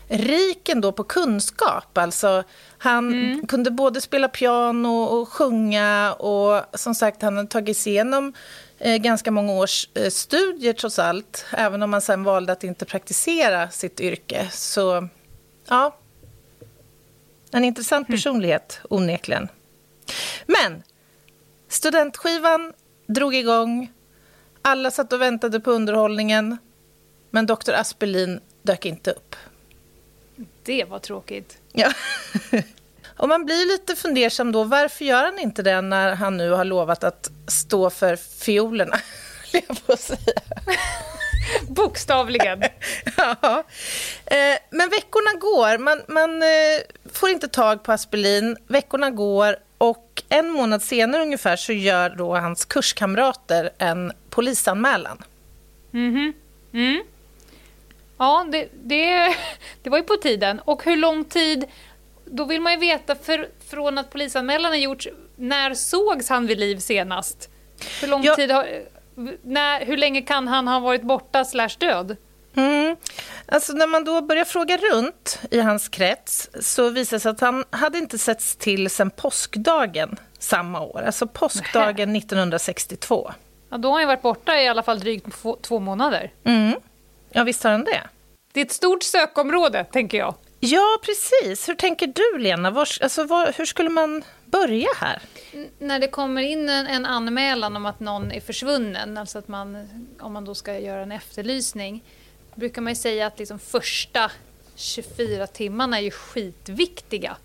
rik 0.08 0.70
ändå 0.70 0.92
på 0.92 1.04
kunskap. 1.04 1.98
Alltså, 1.98 2.44
han 2.78 3.14
Mm. 3.14 3.48
kunde 3.48 3.72
både 3.72 4.02
spela 4.02 4.28
piano 4.28 5.04
och 5.04 5.30
sjunga 5.30 6.14
och 6.14 6.62
som 6.80 6.96
sagt, 6.96 7.22
han 7.22 7.38
har 7.38 7.46
tagit 7.46 7.78
sig 7.78 7.94
igenom 7.94 8.34
ganska 8.84 9.32
många 9.32 9.54
års 9.54 9.90
eh, 9.94 10.10
studier 10.10 10.74
trots 10.74 11.00
allt. 11.00 11.46
Även 11.52 11.84
om 11.84 11.94
han 11.94 12.02
sen 12.02 12.24
valde 12.24 12.52
att 12.52 12.64
inte 12.64 12.86
praktisera 12.86 13.70
sitt 13.70 14.00
yrke. 14.00 14.50
Så, 14.52 15.08
ja. 15.68 15.98
En 17.52 17.64
intressant 17.64 18.08
Mm. 18.10 18.18
personlighet, 18.18 18.80
onekligen. 18.90 19.48
Men 20.46 20.84
Studentskivan 21.68 22.74
drog 23.08 23.36
igång. 23.36 23.92
Alla 24.62 24.92
satt 24.92 25.14
och 25.14 25.22
väntade 25.22 25.60
på 25.60 25.72
underhållningen. 25.72 26.58
Men 27.30 27.46
Dr. 27.46 27.74
Aspelin 27.74 28.40
dök 28.62 28.86
inte 28.86 29.12
upp. 29.12 29.36
Det 30.64 30.84
var 30.84 31.00
tråkigt. 31.00 31.58
Ja. 31.72 31.92
och 33.18 33.30
man 33.30 33.46
blir 33.46 33.68
lite 33.68 33.96
fundersam 33.96 34.52
då. 34.52 34.64
Varför 34.64 35.06
gör 35.06 35.24
han 35.24 35.40
inte 35.40 35.64
det 35.64 35.82
när 35.82 36.16
han 36.16 36.38
nu 36.38 36.50
har 36.50 36.66
lovat 36.66 37.04
att 37.04 37.32
stå 37.48 37.90
för 37.90 38.16
fiolerna? 38.16 38.96
höll 39.54 39.62
jag 39.68 39.86
på 39.86 39.94
att 39.94 40.00
säga. 40.00 40.18
Bokstavligen. 41.68 42.64
ja. 43.18 43.64
Eh, 44.26 44.58
men 44.70 44.90
veckorna 44.90 45.40
går. 45.40 45.78
Man, 45.78 46.02
man 46.08 46.42
eh, 46.42 46.50
får 47.14 47.30
inte 47.30 47.48
tag 47.48 47.84
på 47.84 47.92
Aspelin. 47.92 48.58
Veckorna 48.68 49.10
går 49.10 49.56
och 49.78 50.24
en 50.30 50.50
månad 50.50 50.82
senare 50.82 51.22
ungefär 51.22 51.56
så 51.56 51.74
gör 51.74 52.10
då 52.10 52.36
hans 52.36 52.66
kurskamrater 52.66 53.70
en 53.78 54.12
polisanmälan. 54.30 55.24
Mhm. 55.92 56.34
Mm. 56.74 57.04
Ja, 58.18 58.46
det, 58.52 58.70
det, 58.84 59.36
det 59.84 59.90
var 59.90 59.98
ju 59.98 60.04
på 60.04 60.16
tiden. 60.16 60.60
Och 60.60 60.84
hur 60.84 60.96
lång 60.96 61.26
tid... 61.26 61.66
Då 62.36 62.46
vill 62.46 62.62
man 62.62 62.72
ju 62.74 62.80
veta, 62.80 63.16
för, 63.16 63.50
från 63.70 63.98
att 63.98 64.10
polisanmälan 64.10 64.72
har 64.72 64.78
gjorts, 64.78 65.08
när 65.36 65.74
sågs 65.74 66.30
han 66.30 66.48
vid 66.48 66.60
liv 66.60 66.78
senast? 66.78 67.50
Hur 68.02 68.08
lång 68.08 68.24
Ja. 68.24 68.36
tid 68.36 68.52
har... 68.52 68.68
När, 69.44 69.86
hur 69.86 69.98
länge 69.98 70.22
kan 70.22 70.48
han 70.48 70.68
ha 70.68 70.80
varit 70.80 71.02
borta 71.02 71.46
slash 71.46 71.70
död? 71.78 72.18
Mm. 72.56 72.96
Alltså 73.46 73.74
när 73.74 73.88
man 73.88 74.04
då 74.04 74.22
börjar 74.22 74.46
fråga 74.46 74.78
runt 74.78 75.40
i 75.52 75.60
hans 75.60 75.90
krets 75.90 76.50
så 76.62 76.90
visar 76.90 77.18
det 77.18 77.22
sig 77.22 77.32
att 77.32 77.40
han 77.40 77.64
hade 77.70 77.98
inte 77.98 78.18
setts 78.18 78.56
till 78.56 78.90
sedan 78.90 79.10
påskdagen 79.12 80.18
samma 80.40 80.82
år. 80.82 81.02
Alltså 81.06 81.28
påskdagen 81.28 82.16
1962. 82.16 83.32
Ja, 83.70 83.78
då 83.78 83.92
har 83.92 84.00
han 84.00 84.08
varit 84.08 84.22
borta 84.22 84.62
i 84.62 84.68
alla 84.68 84.84
fall 84.84 85.00
drygt 85.00 85.28
två 85.62 85.80
månader. 85.80 86.32
Mm. 86.44 86.74
Ja, 87.32 87.44
visst 87.44 87.64
har 87.64 87.72
han 87.72 87.84
det. 87.84 88.02
Det 88.54 88.62
är 88.62 88.66
ett 88.66 88.72
stort 88.72 89.04
sökområde, 89.04 89.84
tänker 89.84 90.18
jag. 90.18 90.36
Ja, 90.66 90.98
precis. 91.02 91.70
Hur 91.70 91.76
tänker 91.76 92.08
du, 92.08 92.40
Lena? 92.40 92.72
Var, 92.72 92.88
alltså, 93.02 93.24
var, 93.24 93.54
hur 93.58 93.66
skulle 93.66 93.90
man 93.90 94.24
börja 94.46 94.88
här? 94.98 95.22
N- 95.54 95.68
när 95.80 96.00
det 96.00 96.08
kommer 96.08 96.42
in 96.42 96.70
en, 96.70 96.88
en 96.88 97.06
anmälan 97.06 97.76
om 97.76 97.86
att 97.86 98.00
någon 98.00 98.32
är 98.32 98.40
försvunnen, 98.40 99.18
alltså 99.18 99.40
att 99.40 99.48
man, 99.48 99.88
om 100.20 100.34
man 100.34 100.46
då 100.46 100.56
ska 100.56 100.80
göra 100.80 101.02
en 101.02 101.12
efterlysning, 101.12 102.04
brukar 102.56 102.82
man 102.82 102.96
säga 102.96 103.28
att 103.28 103.40
liksom 103.40 103.60
första 103.60 104.32
24 104.76 105.48
timmarna 105.48 105.98
är 105.98 106.02
ju 106.02 106.12
skitviktiga. 106.12 107.38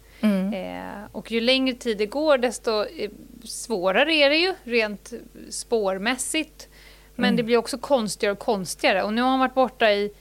Eh, 0.55 1.05
och 1.13 1.31
ju 1.33 1.41
längre 1.41 1.75
tid 1.75 1.99
det 1.99 2.07
går 2.07 2.39
desto 2.39 2.85
eh, 2.85 3.11
svårare 3.45 4.15
är 4.15 4.31
det 4.31 4.37
ju 4.37 4.55
rent 4.65 5.13
spårmässigt. 5.51 6.69
Men 7.15 7.37
det 7.37 7.43
blir 7.43 7.57
också 7.57 7.79
konstigare 7.79 8.33
och 8.33 8.39
konstigare. 8.39 9.03
Och 9.03 9.13
nu 9.15 9.23
har 9.23 9.31
han 9.31 9.39
varit 9.39 9.55
borta 9.55 9.93
i 9.93 10.13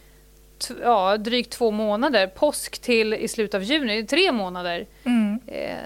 ja, 0.82 1.18
drygt 1.18 1.52
två 1.52 1.72
månader. 1.72 2.28
Påsk 2.28 2.80
till 2.80 3.14
i 3.14 3.28
slutet 3.28 3.56
av 3.56 3.64
juni, 3.64 4.06
tre 4.06 4.32
månader. 4.32 4.86
Eh, 5.48 5.78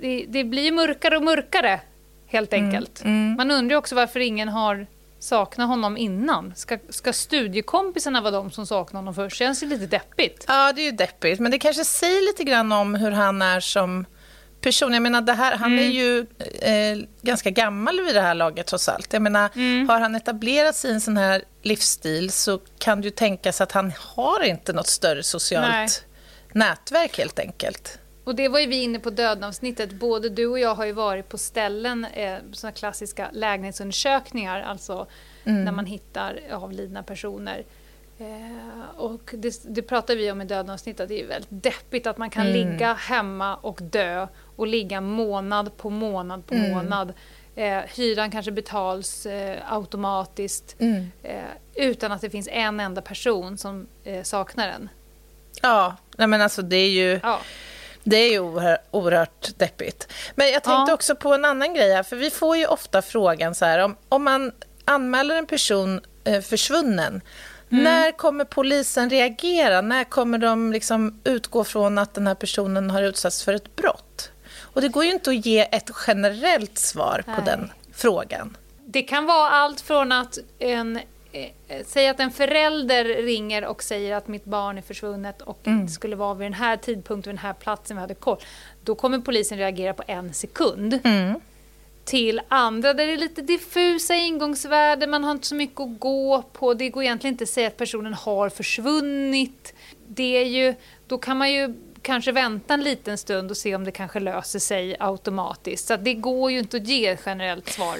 det, 0.00 0.24
det 0.28 0.44
blir 0.44 0.72
mörkare 0.72 1.16
och 1.16 1.22
mörkare, 1.22 1.80
helt 2.26 2.52
enkelt. 2.52 3.04
Man 3.38 3.50
undrar 3.50 3.76
också 3.76 3.94
varför 3.94 4.20
ingen 4.20 4.48
har 4.48 4.86
saknat 5.18 5.68
honom 5.68 5.96
innan. 5.96 6.52
Ska, 6.56 6.78
ska 6.88 7.12
studiekompisarna 7.12 8.20
vara 8.20 8.30
de 8.30 8.50
som 8.50 8.66
saknar 8.66 9.00
honom 9.00 9.14
först? 9.14 9.36
Känns 9.36 9.62
ju 9.62 9.66
lite 9.66 9.86
deppigt. 9.86 10.44
Ja, 10.48 10.72
det 10.72 10.80
är 10.80 10.84
ju 10.84 10.92
deppigt. 10.92 11.40
Men 11.40 11.50
det 11.50 11.58
kanske 11.58 11.84
säger 11.84 12.26
lite 12.26 12.44
grann 12.44 12.72
om 12.72 12.94
hur 12.94 13.10
han 13.10 13.42
är 13.42 13.60
som 13.60 14.04
person. 14.60 14.92
Jag 14.92 15.02
menar, 15.02 15.20
det 15.20 15.32
här, 15.32 15.56
han 15.56 15.78
är 15.78 15.82
ju 15.82 16.26
eh, 16.60 17.06
ganska 17.22 17.50
gammal 17.50 18.00
vid 18.00 18.14
det 18.14 18.20
här 18.20 18.34
laget 18.34 18.66
trots 18.66 18.88
allt. 18.88 19.12
Jag 19.12 19.22
menar, 19.22 19.86
har 19.86 20.00
han 20.00 20.14
etablerat 20.14 20.76
sig 20.76 20.90
i 20.90 20.94
en 20.94 21.00
sån 21.00 21.16
här 21.16 21.42
livsstil 21.62 22.30
så 22.30 22.58
kan 22.78 23.00
det 23.00 23.04
ju 23.04 23.10
tänkas 23.10 23.60
att 23.60 23.72
han 23.72 23.92
har 23.98 24.44
inte 24.44 24.72
något 24.72 24.86
större 24.86 25.22
socialt 25.22 25.68
Nej. 25.68 25.88
nätverk 26.52 27.18
helt 27.18 27.38
enkelt. 27.38 27.98
Och 28.24 28.34
det 28.34 28.48
var 28.48 28.58
ju 28.58 28.66
vi 28.66 28.82
inne 28.82 28.98
på 28.98 29.10
dödavsnittet. 29.10 29.92
Både 29.92 30.28
du 30.28 30.46
och 30.46 30.58
jag 30.58 30.74
har 30.74 30.84
ju 30.84 30.92
varit 30.92 31.28
på 31.28 31.38
ställen, 31.38 32.04
eh, 32.04 32.36
såna 32.52 32.72
klassiska 32.72 33.28
lägenhetsundersökningar, 33.32 34.62
alltså 34.62 35.06
när 35.44 35.72
man 35.72 35.86
hittar 35.86 36.40
avlidna 36.52 37.02
personer. 37.02 37.64
Eh, 38.18 38.87
och 38.98 39.34
det, 39.38 39.60
det 39.74 39.82
pratar 39.82 40.16
vi 40.16 40.30
om 40.32 40.40
i 40.40 40.44
dödavsnittet, 40.44 41.08
det 41.08 41.20
är 41.22 41.26
väldigt 41.26 41.62
deppigt 41.62 42.06
att 42.06 42.18
man 42.18 42.30
kan 42.30 42.52
ligga 42.52 42.92
hemma 42.94 43.56
och 43.56 43.78
dö 43.82 44.26
och 44.56 44.66
ligga 44.66 45.00
månad 45.00 45.76
på 45.76 45.90
månad 45.90 46.46
på 46.46 46.54
månad. 46.54 47.12
Eh, 47.54 47.78
hyran 47.96 48.30
kanske 48.30 48.50
betals 48.52 49.26
eh, 49.26 49.72
automatiskt 49.72 50.76
eh, 51.22 51.42
utan 51.74 52.12
att 52.12 52.20
det 52.20 52.30
finns 52.30 52.48
en 52.52 52.80
enda 52.80 53.02
person 53.02 53.58
som 53.58 53.86
eh, 54.04 54.22
saknar 54.22 54.66
den. 54.68 54.88
Ja, 55.62 55.96
nej 56.16 56.26
men 56.26 56.40
alltså 56.40 56.62
det 56.62 56.76
är 56.76 56.90
ju... 56.90 57.20
Ja. 57.22 57.40
Det 58.04 58.16
är 58.16 58.30
ju 58.30 58.38
oerhört, 58.38 58.80
oerhört 58.90 59.58
deppigt. 59.58 60.12
Men 60.34 60.46
jag 60.46 60.64
tänkte 60.64 60.90
Ja. 60.90 60.94
också 60.94 61.16
på 61.16 61.34
en 61.34 61.44
annan 61.44 61.74
grej 61.74 61.94
här, 61.94 62.02
för 62.02 62.16
vi 62.16 62.30
får 62.30 62.56
ju 62.56 62.66
ofta 62.66 63.02
frågan 63.02 63.54
så 63.54 63.64
här, 63.64 63.78
om, 63.78 63.96
om 64.08 64.24
man 64.24 64.52
anmäler 64.84 65.34
en 65.34 65.46
person 65.46 66.00
eh, 66.24 66.40
försvunnen, 67.68 67.84
när 67.84 68.12
kommer 68.12 68.44
polisen 68.44 69.10
reagera? 69.10 69.80
När 69.80 70.04
kommer 70.04 70.38
de 70.38 70.72
liksom 70.72 71.20
utgå 71.24 71.64
från 71.64 71.98
att 71.98 72.14
den 72.14 72.26
här 72.26 72.34
personen 72.34 72.90
har 72.90 73.02
utsatts 73.02 73.44
för 73.44 73.54
ett 73.54 73.76
brott? 73.76 74.30
Och 74.60 74.80
det 74.80 74.88
går 74.88 75.04
ju 75.04 75.12
inte 75.12 75.30
att 75.30 75.46
ge 75.46 75.60
ett 75.60 75.90
generellt 76.06 76.78
svar 76.78 77.22
på 77.24 77.30
Nej. 77.30 77.42
den 77.44 77.72
frågan. 77.92 78.56
Det 78.86 79.02
kan 79.02 79.26
vara 79.26 79.50
allt 79.50 79.80
från 79.80 80.12
att 80.12 80.38
en 80.58 80.96
eh, 80.96 81.02
Säg 81.86 82.08
att 82.08 82.20
en 82.20 82.30
förälder 82.30 83.04
ringer 83.04 83.64
och 83.64 83.82
säger 83.82 84.16
att 84.16 84.28
mitt 84.28 84.44
barn 84.44 84.78
är 84.78 84.82
försvunnet 84.82 85.42
och 85.42 85.58
det 85.62 85.88
skulle 85.88 86.16
vara 86.16 86.34
vid 86.34 86.46
den 86.46 86.54
här 86.54 86.76
tidpunkten, 86.76 87.30
vid 87.30 87.38
den 87.38 87.46
här 87.46 87.52
platsen, 87.52 87.96
vi 87.96 88.00
hade 88.00 88.14
koll. 88.14 88.38
Då 88.84 88.94
kommer 88.94 89.18
polisen 89.18 89.58
reagera 89.58 89.94
på 89.94 90.02
en 90.06 90.34
sekund. 90.34 91.00
Till 92.08 92.40
andra 92.48 92.94
där 92.94 93.06
det 93.06 93.12
är 93.12 93.16
lite 93.16 93.42
diffusa 93.42 94.14
ingångsvärden, 94.14 95.10
man 95.10 95.24
har 95.24 95.32
inte 95.32 95.46
så 95.46 95.54
mycket 95.54 95.80
att 95.80 96.00
gå 96.00 96.42
på. 96.52 96.74
Det 96.74 96.88
går 96.88 97.02
egentligen 97.02 97.34
inte 97.34 97.44
att 97.44 97.50
säga 97.50 97.68
att 97.68 97.76
personen 97.76 98.14
har 98.14 98.48
försvunnit. 98.48 99.74
Det 100.06 100.36
är 100.36 100.44
ju, 100.44 100.74
då 101.06 101.18
kan 101.18 101.36
man 101.36 101.52
ju 101.52 101.74
kanske 102.02 102.32
vänta 102.32 102.74
en 102.74 102.84
liten 102.84 103.18
stund 103.18 103.50
och 103.50 103.56
se 103.56 103.74
om 103.74 103.84
det 103.84 103.92
kanske 103.92 104.20
löser 104.20 104.58
sig 104.58 104.96
automatiskt. 105.00 105.88
Så 105.88 105.96
det 105.96 106.14
går 106.14 106.50
ju 106.50 106.58
inte 106.58 106.76
att 106.76 106.86
ge 106.86 107.06
ett 107.06 107.20
generellt 107.26 107.68
svar. 107.68 107.96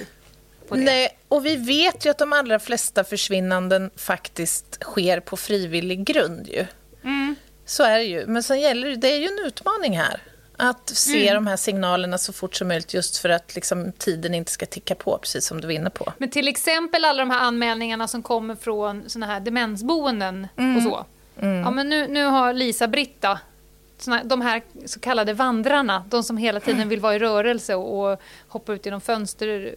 Nej, 0.71 1.17
och 1.27 1.45
vi 1.45 1.55
vet 1.55 2.05
ju 2.05 2.09
att 2.09 2.17
de 2.17 2.33
allra 2.33 2.59
flesta 2.59 3.03
försvinnanden 3.03 3.91
faktiskt 3.95 4.83
sker 4.83 5.19
på 5.19 5.37
frivillig 5.37 6.03
grund 6.03 6.47
ju. 6.47 6.65
Mm. 7.03 7.35
Så 7.65 7.83
är 7.83 7.97
det 7.97 8.05
ju. 8.05 8.25
Men 8.27 8.43
sen 8.43 8.61
gäller 8.61 8.89
det, 8.89 8.95
det 8.95 9.07
är 9.07 9.17
ju 9.17 9.27
en 9.27 9.45
utmaning 9.45 9.97
här. 9.97 10.21
Att 10.61 10.89
se 10.89 11.21
Mm. 11.29 11.43
de 11.43 11.47
här 11.49 11.57
signalerna 11.57 12.17
så 12.17 12.33
fort 12.33 12.55
som 12.55 12.67
möjligt 12.67 12.93
just 12.93 13.17
för 13.17 13.29
att 13.29 13.55
liksom, 13.55 13.91
tiden 13.91 14.33
inte 14.33 14.51
ska 14.51 14.65
ticka 14.65 14.95
på, 14.95 15.17
precis 15.17 15.45
som 15.45 15.61
du 15.61 15.67
var 15.67 15.73
inne 15.73 15.89
på. 15.89 16.13
Men 16.17 16.29
till 16.29 16.47
exempel 16.47 17.05
alla 17.05 17.19
de 17.19 17.29
här 17.29 17.39
anmälningarna 17.39 18.07
som 18.07 18.23
kommer 18.23 18.55
från 18.55 19.09
såna 19.09 19.25
här 19.25 19.39
demensboenden 19.39 20.47
och 20.77 20.83
så. 20.83 21.05
Ja, 21.41 21.71
men 21.71 21.89
nu, 21.89 22.07
nu 22.07 22.25
har 22.25 22.53
Lisa-Britta 22.53 23.39
de 24.23 24.41
här 24.41 24.61
så 24.85 24.99
kallade 24.99 25.33
vandrarna, 25.33 26.05
de 26.09 26.23
som 26.23 26.37
hela 26.37 26.59
tiden 26.59 26.89
vill 26.89 26.99
vara 26.99 27.15
i 27.15 27.19
rörelse 27.19 27.75
och, 27.75 28.11
och 28.11 28.21
hoppa 28.47 28.73
ut 28.73 28.85
genom 28.85 29.01
fönster, 29.01 29.75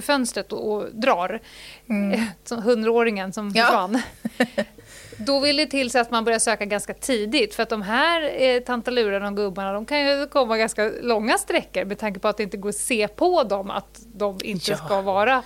fönstret 0.00 0.52
och, 0.52 0.72
och 0.72 0.86
drar. 0.92 1.40
Mm. 1.88 2.20
Som 2.44 2.62
hundraåringen 2.62 3.32
som 3.32 3.52
ja. 3.54 3.64
försvann. 3.64 4.02
Då 5.26 5.40
vill 5.40 5.56
det 5.56 5.66
till 5.66 5.90
sig 5.90 6.00
att 6.00 6.10
man 6.10 6.24
börjar 6.24 6.38
söka 6.38 6.64
ganska 6.64 6.94
tidigt 6.94 7.54
för 7.54 7.62
att 7.62 7.68
de 7.68 7.82
här 7.82 8.42
eh, 8.42 8.60
tantalurarna 8.60 9.28
och 9.28 9.36
gubbarna 9.36 9.72
de 9.72 9.86
kan 9.86 10.06
ju 10.06 10.26
komma 10.26 10.56
ganska 10.56 10.90
långa 11.02 11.38
sträckor 11.38 11.84
med 11.84 11.98
tanke 11.98 12.20
på 12.20 12.28
att 12.28 12.36
det 12.36 12.42
inte 12.42 12.56
går 12.56 12.68
att 12.68 12.74
se 12.74 13.08
på 13.08 13.42
dem 13.42 13.70
att 13.70 14.00
de 14.14 14.38
inte 14.44 14.70
ja. 14.70 14.76
ska 14.76 15.00
vara 15.00 15.42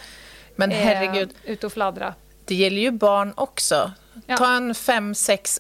Men 0.57 0.71
herregud. 0.71 1.35
Eh, 1.45 1.53
ute 1.53 1.67
och 1.67 1.73
fladdra. 1.73 2.15
Det 2.45 2.55
gäller 2.55 2.81
ju 2.81 2.91
barn 2.91 3.33
också. 3.37 3.93
Ja. 4.27 4.37
Ta 4.37 4.57
en 4.57 4.75
fem 4.75 5.15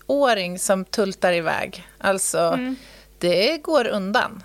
åring 0.07 0.59
som 0.59 0.85
tultar 0.85 1.33
iväg. 1.33 1.87
Alltså, 1.99 2.39
mm. 2.39 2.77
det 3.19 3.63
går 3.63 3.87
undan. 3.87 4.43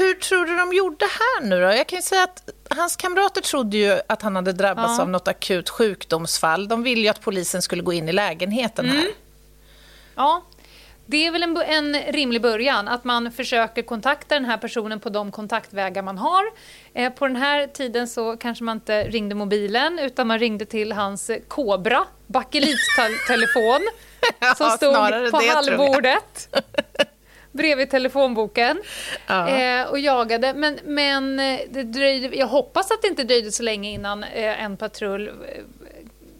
Hur 0.00 0.14
tror 0.14 0.46
du 0.46 0.56
de 0.56 0.72
gjorde 0.72 1.04
här 1.04 1.46
nu 1.46 1.60
då? 1.60 1.66
Jag 1.66 1.86
kan 1.86 2.02
säga 2.02 2.22
att 2.22 2.50
hans 2.70 2.96
kamrater 2.96 3.40
trodde 3.40 3.76
ju 3.76 4.00
att 4.06 4.22
han 4.22 4.36
hade 4.36 4.52
drabbats 4.52 4.98
ja. 4.98 5.02
av 5.02 5.08
något 5.08 5.28
akut 5.28 5.70
sjukdomsfall. 5.70 6.68
De 6.68 6.82
ville 6.82 7.00
ju 7.00 7.08
att 7.08 7.20
polisen 7.20 7.62
skulle 7.62 7.82
gå 7.82 7.92
in 7.92 8.08
i 8.08 8.12
lägenheten 8.12 8.86
här. 8.86 9.00
Mm. 9.00 9.12
Ja, 10.14 10.42
det 11.06 11.26
är 11.26 11.30
väl 11.30 11.42
en, 11.42 11.56
en, 11.56 11.94
rimlig 12.12 12.42
början, 12.42 12.88
att 12.88 13.04
man 13.04 13.32
försöker 13.32 13.82
kontakta 13.82 14.34
den 14.34 14.44
här 14.44 14.56
personen 14.56 15.00
på 15.00 15.08
de 15.08 15.32
kontaktvägar 15.32 16.02
man 16.02 16.18
har. 16.18 16.44
Eh, 16.94 17.12
på 17.12 17.26
den 17.26 17.36
här 17.36 17.66
tiden 17.66 18.08
så 18.08 18.36
kanske 18.36 18.64
man 18.64 18.76
inte 18.76 19.04
ringde 19.04 19.34
mobilen, 19.34 19.98
utan 19.98 20.26
man 20.26 20.38
ringde 20.38 20.64
till 20.64 20.92
hans 20.92 21.30
Kobra, 21.48 22.04
bakelittelefon, 22.26 23.88
ja, 24.38 24.54
som 24.54 24.70
stod 24.70 24.94
på 25.30 25.40
det, 25.40 25.48
hallbordet. 25.48 26.48
bredvid 27.52 27.90
telefonboken 27.90 28.82
ja. 29.26 29.48
eh, 29.48 29.90
och 29.90 29.98
jagade. 29.98 30.54
Men, 30.54 30.78
men 30.84 31.40
eh, 31.40 31.60
det 31.70 31.82
dröjde, 31.82 32.36
jag 32.36 32.46
hoppas 32.46 32.90
att 32.90 33.02
det 33.02 33.08
inte 33.08 33.24
dröjde 33.24 33.52
så 33.52 33.62
länge 33.62 33.90
innan 33.90 34.24
eh, 34.24 34.64
en 34.64 34.76
patrull, 34.76 35.28
eh, 35.28 35.34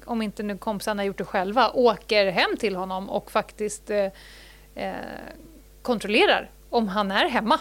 om 0.05 0.23
inte 0.23 0.43
nu 0.43 0.59
kompisarna 0.59 1.05
gjort 1.05 1.19
det 1.19 1.25
själva, 1.25 1.71
åker 1.71 2.31
hem 2.31 2.57
till 2.57 2.77
honom 2.77 3.11
och 3.11 3.31
faktiskt 3.31 3.91
eh, 3.91 4.07
eh, 4.75 4.95
kontrollerar 5.83 6.51
om 6.71 6.89
han 6.89 7.11
är 7.11 7.29
hemma. 7.29 7.61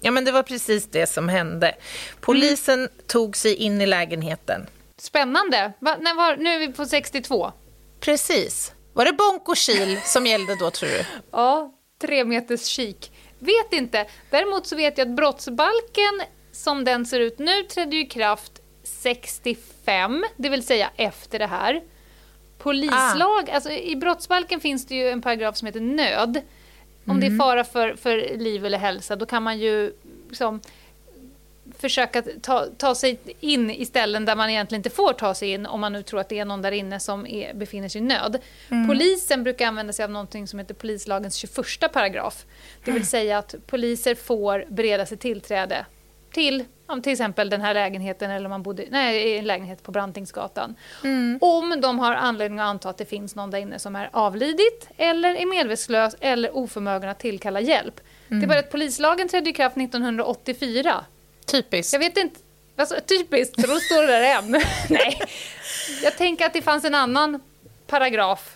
Ja, 0.00 0.10
men 0.10 0.24
det 0.24 0.32
var 0.32 0.42
precis 0.42 0.86
det 0.86 1.06
som 1.06 1.28
hände. 1.28 1.74
Polisen 2.20 2.78
mm. 2.78 2.90
tog 3.06 3.36
sig 3.36 3.54
in 3.54 3.80
i 3.80 3.86
lägenheten. 3.86 4.66
Spännande. 4.96 5.72
Va, 5.78 5.96
när 6.00 6.14
var, 6.14 6.36
nu 6.36 6.50
är 6.50 6.58
vi 6.58 6.68
på 6.68 6.84
62. 6.84 7.52
Precis. 8.00 8.72
Var 8.92 9.04
det 9.04 9.12
bonk 9.12 9.48
och 9.48 9.56
kil 9.56 10.00
som 10.04 10.26
gällde 10.26 10.56
då, 10.60 10.70
tror 10.70 10.88
du? 10.88 11.04
Ja, 11.30 11.77
tre 11.98 12.24
meters 12.24 12.66
kik. 12.66 13.12
Vet 13.38 13.72
inte. 13.72 14.06
Däremot 14.30 14.66
så 14.66 14.76
vet 14.76 14.98
jag 14.98 15.08
att 15.08 15.16
brottsbalken 15.16 16.22
som 16.52 16.84
den 16.84 17.06
ser 17.06 17.20
ut 17.20 17.38
nu 17.38 17.62
trädde 17.62 17.96
i 17.96 18.04
kraft 18.04 18.60
65, 18.82 20.24
det 20.36 20.48
vill 20.48 20.62
säga 20.62 20.90
efter 20.96 21.38
det 21.38 21.46
här. 21.46 21.82
Polislag, 22.58 23.50
ah. 23.50 23.54
alltså 23.54 23.70
i 23.70 23.96
brottsbalken 23.96 24.60
finns 24.60 24.86
det 24.86 24.94
ju 24.94 25.08
en 25.08 25.22
paragraf 25.22 25.56
som 25.56 25.66
heter 25.66 25.80
nöd. 25.80 26.40
Om 27.04 27.10
mm. 27.10 27.20
det 27.20 27.26
är 27.26 27.30
mm. 27.30 27.38
fara 27.38 27.64
för, 27.64 27.96
för 27.96 28.38
liv 28.38 28.66
eller 28.66 28.78
hälsa, 28.78 29.16
då 29.16 29.26
kan 29.26 29.42
man 29.42 29.58
ju 29.58 29.92
liksom, 30.28 30.60
försöka 31.80 32.22
ta, 32.42 32.66
ta 32.76 32.94
sig 32.94 33.20
in 33.40 33.70
i 33.70 33.86
ställen 33.86 34.24
där 34.24 34.36
man 34.36 34.50
egentligen 34.50 34.78
inte 34.78 34.90
får 34.90 35.12
ta 35.12 35.34
sig 35.34 35.50
in 35.50 35.66
om 35.66 35.80
man 35.80 35.92
nu 35.92 36.02
tror 36.02 36.20
att 36.20 36.28
det 36.28 36.38
är 36.38 36.44
någon 36.44 36.62
där 36.62 36.72
inne 36.72 37.00
som 37.00 37.26
är, 37.26 37.54
befinner 37.54 37.88
sig 37.88 38.00
i 38.00 38.04
nöd. 38.04 38.38
Mm. 38.70 38.88
Polisen 38.88 39.44
brukar 39.44 39.66
använda 39.66 39.92
sig 39.92 40.04
av 40.04 40.10
någonting 40.10 40.46
som 40.46 40.58
heter 40.58 40.74
polislagens 40.74 41.34
21 41.34 41.92
paragraf. 41.92 42.46
Det 42.84 42.90
vill 42.90 43.06
säga 43.06 43.38
att 43.38 43.54
poliser 43.66 44.14
får 44.14 44.64
bereda 44.68 45.06
sig 45.06 45.18
tillträde 45.18 45.86
till 46.32 46.64
om 46.86 47.02
till 47.02 47.12
exempel 47.12 47.50
den 47.50 47.60
här 47.60 47.74
lägenheten 47.74 48.30
eller 48.30 48.46
om 48.46 48.50
man 48.50 48.62
bodde 48.62 48.84
nej, 48.90 49.38
en 49.38 49.44
lägenhet 49.44 49.82
på 49.82 49.92
Brantingsgatan. 49.92 50.74
Mm. 51.04 51.38
Om 51.40 51.80
de 51.80 51.98
har 51.98 52.14
anledning 52.14 52.58
att 52.58 52.66
anta 52.66 52.90
att 52.90 52.98
det 52.98 53.04
finns 53.04 53.34
någon 53.34 53.50
där 53.50 53.58
inne 53.58 53.78
som 53.78 53.96
är 53.96 54.10
avlidit 54.12 54.88
eller 54.96 55.34
är 55.34 55.46
medvetslös 55.46 56.16
eller 56.20 56.56
oförmögen 56.56 57.08
att 57.08 57.18
tillkalla 57.18 57.60
hjälp. 57.60 58.00
Mm. 58.28 58.40
Det 58.40 58.46
är 58.46 58.48
bara 58.48 58.58
att 58.58 58.70
polislagen 58.70 59.28
trädde 59.28 59.50
i 59.50 59.52
kraft 59.52 59.76
1984 59.76 61.04
Typiskt. 61.50 61.92
Jag 61.92 62.00
vet 62.00 62.16
inte. 62.16 62.40
Alltså, 62.76 62.96
typiskt, 63.06 63.60
så 63.60 63.66
då 63.66 63.80
står 63.80 64.02
det 64.02 64.06
där 64.06 64.38
än. 64.38 64.50
Nej. 64.88 65.22
Jag 66.02 66.16
tänker 66.16 66.46
att 66.46 66.52
det 66.52 66.62
fanns 66.62 66.84
en 66.84 66.94
annan 66.94 67.40
paragraf. 67.86 68.54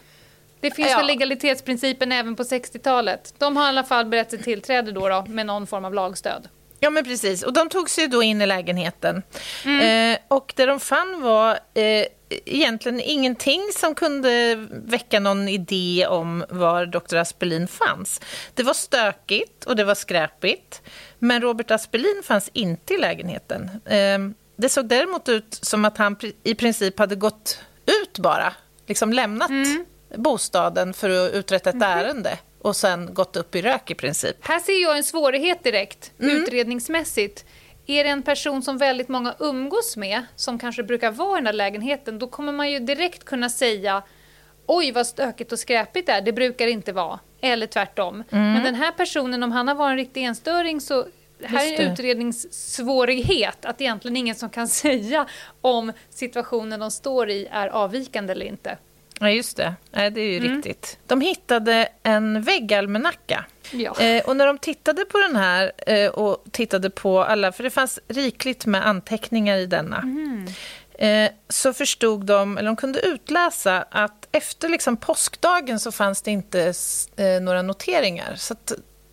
Det 0.60 0.70
finns 0.70 0.90
ja. 0.90 0.96
väl 0.96 1.06
legalitetsprincipen 1.06 2.12
även 2.12 2.36
på 2.36 2.42
60-talet. 2.42 3.34
De 3.38 3.56
har 3.56 3.64
i 3.64 3.68
alla 3.68 3.84
fall 3.84 4.06
berett 4.06 4.30
sig 4.30 4.42
tillträde 4.42 4.92
då, 4.92 5.08
då 5.08 5.24
med 5.28 5.46
någon 5.46 5.66
form 5.66 5.84
av 5.84 5.94
lagstöd. 5.94 6.48
Ja, 6.80 6.90
men 6.90 7.04
precis. 7.04 7.42
Och 7.42 7.52
de 7.52 7.68
tog 7.68 7.90
sig 7.90 8.08
då 8.08 8.22
in 8.22 8.42
i 8.42 8.46
lägenheten. 8.46 9.22
Mm. 9.64 10.12
Eh, 10.12 10.18
och 10.28 10.52
det 10.56 10.66
de 10.66 10.80
fann 10.80 11.22
var 11.22 11.58
eh, 11.74 12.06
egentligen 12.28 13.00
ingenting 13.00 13.60
som 13.74 13.94
kunde 13.94 14.54
väcka 14.70 15.20
någon 15.20 15.48
idé 15.48 16.06
om 16.08 16.44
var 16.48 16.86
Dr. 16.86 17.16
Aspelin 17.16 17.68
fanns. 17.68 18.20
Det 18.54 18.62
var 18.62 18.74
stökigt 18.74 19.64
och 19.64 19.76
det 19.76 19.84
var 19.84 19.94
skräpigt. 19.94 20.82
Men 21.24 21.42
Robert 21.42 21.70
Aspelin 21.70 22.22
fanns 22.24 22.50
inte 22.52 22.94
i 22.94 22.98
lägenheten. 22.98 23.70
Ehm, 23.86 24.34
det 24.56 24.68
såg 24.68 24.86
däremot 24.86 25.28
ut 25.28 25.58
som 25.62 25.84
att 25.84 25.98
han 25.98 26.16
i 26.42 26.54
princip 26.54 26.98
hade 26.98 27.14
gått 27.14 27.58
ut 27.86 28.18
bara. 28.18 28.52
Liksom 28.86 29.12
lämnat 29.12 29.50
mm. 29.50 29.84
bostaden 30.16 30.94
för 30.94 31.10
att 31.10 31.32
uträtta 31.32 31.70
ett 31.70 31.74
mm. 31.74 31.98
ärende 31.98 32.38
och 32.58 32.76
sen 32.76 33.14
gått 33.14 33.36
upp 33.36 33.54
i 33.54 33.62
rök 33.62 33.90
i 33.90 33.94
princip. 33.94 34.36
Här 34.40 34.60
ser 34.60 34.82
jag 34.82 34.96
en 34.96 35.04
svårighet 35.04 35.64
direkt, 35.64 36.12
mm. 36.20 36.36
utredningsmässigt. 36.36 37.44
Är 37.86 38.04
det 38.04 38.10
en 38.10 38.22
person 38.22 38.62
som 38.62 38.78
väldigt 38.78 39.08
många 39.08 39.34
umgås 39.38 39.96
med, 39.96 40.22
som 40.36 40.58
kanske 40.58 40.82
brukar 40.82 41.10
vara 41.10 41.38
i 41.38 41.40
den 41.40 41.46
här 41.46 41.52
lägenheten, 41.52 42.18
då 42.18 42.26
kommer 42.26 42.52
man 42.52 42.70
ju 42.70 42.78
direkt 42.78 43.24
kunna 43.24 43.48
säga 43.48 44.02
oj 44.66 44.92
vad 44.92 45.06
stökigt 45.06 45.52
och 45.52 45.58
skräpigt 45.58 46.06
det 46.06 46.12
är, 46.12 46.22
det 46.22 46.32
brukar 46.32 46.66
inte 46.66 46.92
vara. 46.92 47.20
Eller 47.44 47.66
tvärtom. 47.66 48.24
Mm. 48.30 48.52
Men 48.52 48.64
den 48.64 48.74
här 48.74 48.92
personen, 48.92 49.42
om 49.42 49.52
han 49.52 49.68
har 49.68 49.74
varit 49.74 49.92
en 49.92 49.96
riktig 49.96 50.24
enstöring 50.24 50.80
så 50.80 51.06
här 51.44 51.72
är 51.72 51.80
en 51.80 51.92
utredningssvårighet, 51.92 53.64
att 53.64 53.80
egentligen 53.80 54.16
ingen 54.16 54.34
som 54.34 54.50
kan 54.50 54.68
säga 54.82 55.26
om 55.60 55.92
situationen 56.10 56.80
de 56.80 56.90
står 56.90 57.30
i 57.30 57.48
är 57.50 57.68
avvikande 57.68 58.32
eller 58.32 58.46
inte. 58.46 58.78
Ja, 59.20 59.30
just 59.30 59.56
det. 59.56 59.74
det 59.90 60.00
är 60.00 60.18
ju 60.18 60.36
mm. 60.36 60.54
riktigt. 60.54 60.98
De 61.06 61.20
hittade 61.20 61.88
en 62.02 62.42
väggalmanacka. 62.42 63.44
Ja. 63.70 64.00
Eh, 64.00 64.24
och 64.24 64.36
när 64.36 64.46
de 64.46 64.58
tittade 64.58 65.04
på 65.04 65.18
den 65.18 65.36
här 65.36 65.72
eh, 65.86 66.10
och 66.10 66.44
tittade 66.50 66.90
på 66.90 67.24
alla, 67.24 67.52
för 67.52 67.62
det 67.62 67.70
fanns 67.70 68.00
rikligt 68.08 68.66
med 68.66 68.86
anteckningar 68.86 69.56
i 69.56 69.66
denna, 69.66 69.98
mm. 69.98 70.46
eh, 70.98 71.32
så 71.48 71.72
förstod 71.72 72.26
de, 72.26 72.58
eller 72.58 72.66
de 72.66 72.76
kunde 72.76 73.00
utläsa 73.00 73.84
att 73.90 74.21
efter 74.32 74.68
liksom 74.68 74.96
påskdagen 74.96 75.80
så 75.80 75.92
fanns 75.92 76.22
det 76.22 76.30
inte 76.30 76.74
eh, 77.16 77.40
några 77.40 77.62
noteringar. 77.62 78.34
Så 78.36 78.54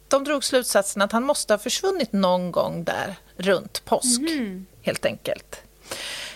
de 0.08 0.24
drog 0.24 0.44
slutsatsen 0.44 1.02
att 1.02 1.12
han 1.12 1.24
måste 1.24 1.54
ha 1.54 1.58
försvunnit 1.58 2.14
någon 2.14 2.52
gång 2.52 2.84
där 2.84 3.16
runt 3.38 3.86
påsk, 3.86 4.20
mm. 4.20 4.66
helt 4.82 5.06
enkelt. 5.06 5.62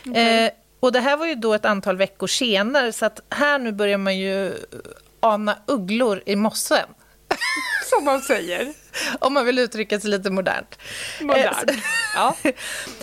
Okay. 0.05 0.23
Eh, 0.23 0.51
och 0.79 0.91
det 0.91 0.99
här 0.99 1.17
var 1.17 1.25
ju 1.25 1.35
då 1.35 1.53
ett 1.53 1.65
antal 1.65 1.97
veckor 1.97 2.27
senare, 2.27 2.91
så 2.93 3.05
att 3.05 3.19
här 3.29 3.59
nu 3.59 3.71
börjar 3.71 3.97
man 3.97 4.17
ju 4.17 4.53
ana 5.19 5.57
ugglor 5.65 6.23
i 6.25 6.35
mossen. 6.35 6.89
Som 7.89 8.05
man 8.05 8.21
säger. 8.21 8.73
Om 9.19 9.33
man 9.33 9.45
vill 9.45 9.59
uttrycka 9.59 9.99
sig 9.99 10.09
lite 10.09 10.29
modernt. 10.29 10.79
Modernt. 11.21 11.69
Eh, 11.69 11.75
ja. 12.15 12.35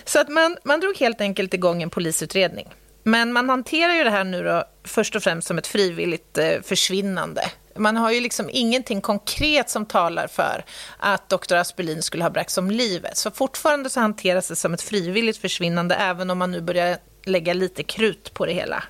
så 0.04 0.20
att 0.20 0.28
man, 0.28 0.56
man 0.64 0.80
drog 0.80 0.96
helt 0.96 1.20
enkelt 1.20 1.54
igång 1.54 1.82
en 1.82 1.90
polisutredning. 1.90 2.68
Men 3.02 3.32
man 3.32 3.48
hanterar 3.48 3.94
ju 3.94 4.04
det 4.04 4.10
här 4.10 4.24
nu 4.24 4.42
då 4.42 4.64
först 4.90 5.16
och 5.16 5.22
främst 5.22 5.48
som 5.48 5.58
ett 5.58 5.66
frivilligt 5.66 6.38
eh, 6.38 6.60
försvinnande. 6.62 7.42
Man 7.76 7.96
har 7.96 8.10
ju 8.10 8.20
liksom 8.20 8.50
ingenting 8.52 9.00
konkret 9.00 9.70
som 9.70 9.86
talar 9.86 10.26
för 10.26 10.64
att 10.98 11.28
Dr. 11.28 11.54
Aspelin 11.54 12.02
skulle 12.02 12.24
ha 12.24 12.30
bragts 12.30 12.58
om 12.58 12.70
livet. 12.70 13.16
Så 13.16 13.30
fortfarande 13.30 13.90
så 13.90 14.00
hanteras 14.00 14.48
det 14.48 14.56
som 14.56 14.74
ett 14.74 14.82
frivilligt 14.82 15.36
försvinnande, 15.36 15.94
även 15.94 16.30
om 16.30 16.38
man 16.38 16.50
nu 16.50 16.60
börjar 16.60 16.98
lägga 17.24 17.54
lite 17.54 17.82
krut 17.82 18.34
på 18.34 18.46
det 18.46 18.52
hela. 18.52 18.84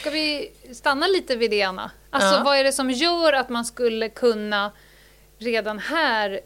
Ska 0.00 0.10
vi 0.10 0.52
stanna 0.72 1.06
lite 1.06 1.36
vid 1.36 1.50
det, 1.50 1.62
Anna? 1.62 1.90
Alltså, 2.10 2.34
ja. 2.34 2.42
Vad 2.44 2.58
är 2.58 2.64
det 2.64 2.72
som 2.72 2.90
gör 2.90 3.32
att 3.32 3.48
man 3.48 3.64
skulle 3.64 4.08
kunna 4.08 4.72
redan 5.38 5.78
här 5.78 6.40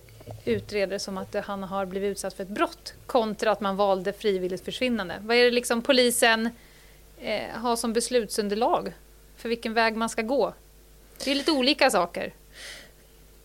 utreda 0.44 0.92
det 0.92 0.98
som 0.98 1.18
att 1.18 1.36
han 1.44 1.62
har 1.62 1.86
blivit 1.86 2.10
utsatt 2.10 2.34
för 2.34 2.42
ett 2.42 2.48
brott 2.48 2.94
kontra 3.06 3.52
att 3.52 3.60
man 3.60 3.76
valde 3.76 4.12
frivilligt 4.12 4.64
försvinnande? 4.64 5.14
Vad 5.20 5.36
är 5.36 5.44
det 5.44 5.50
liksom 5.50 5.82
polisen 5.82 6.50
eh, 7.20 7.58
ha 7.60 7.76
som 7.76 7.92
beslutsunderlag 7.92 8.92
för 9.36 9.48
vilken 9.48 9.74
väg 9.74 9.96
man 9.96 10.08
ska 10.08 10.22
gå? 10.22 10.54
Det 11.24 11.30
är 11.30 11.34
lite 11.34 11.50
olika 11.52 11.90
saker. 11.90 12.34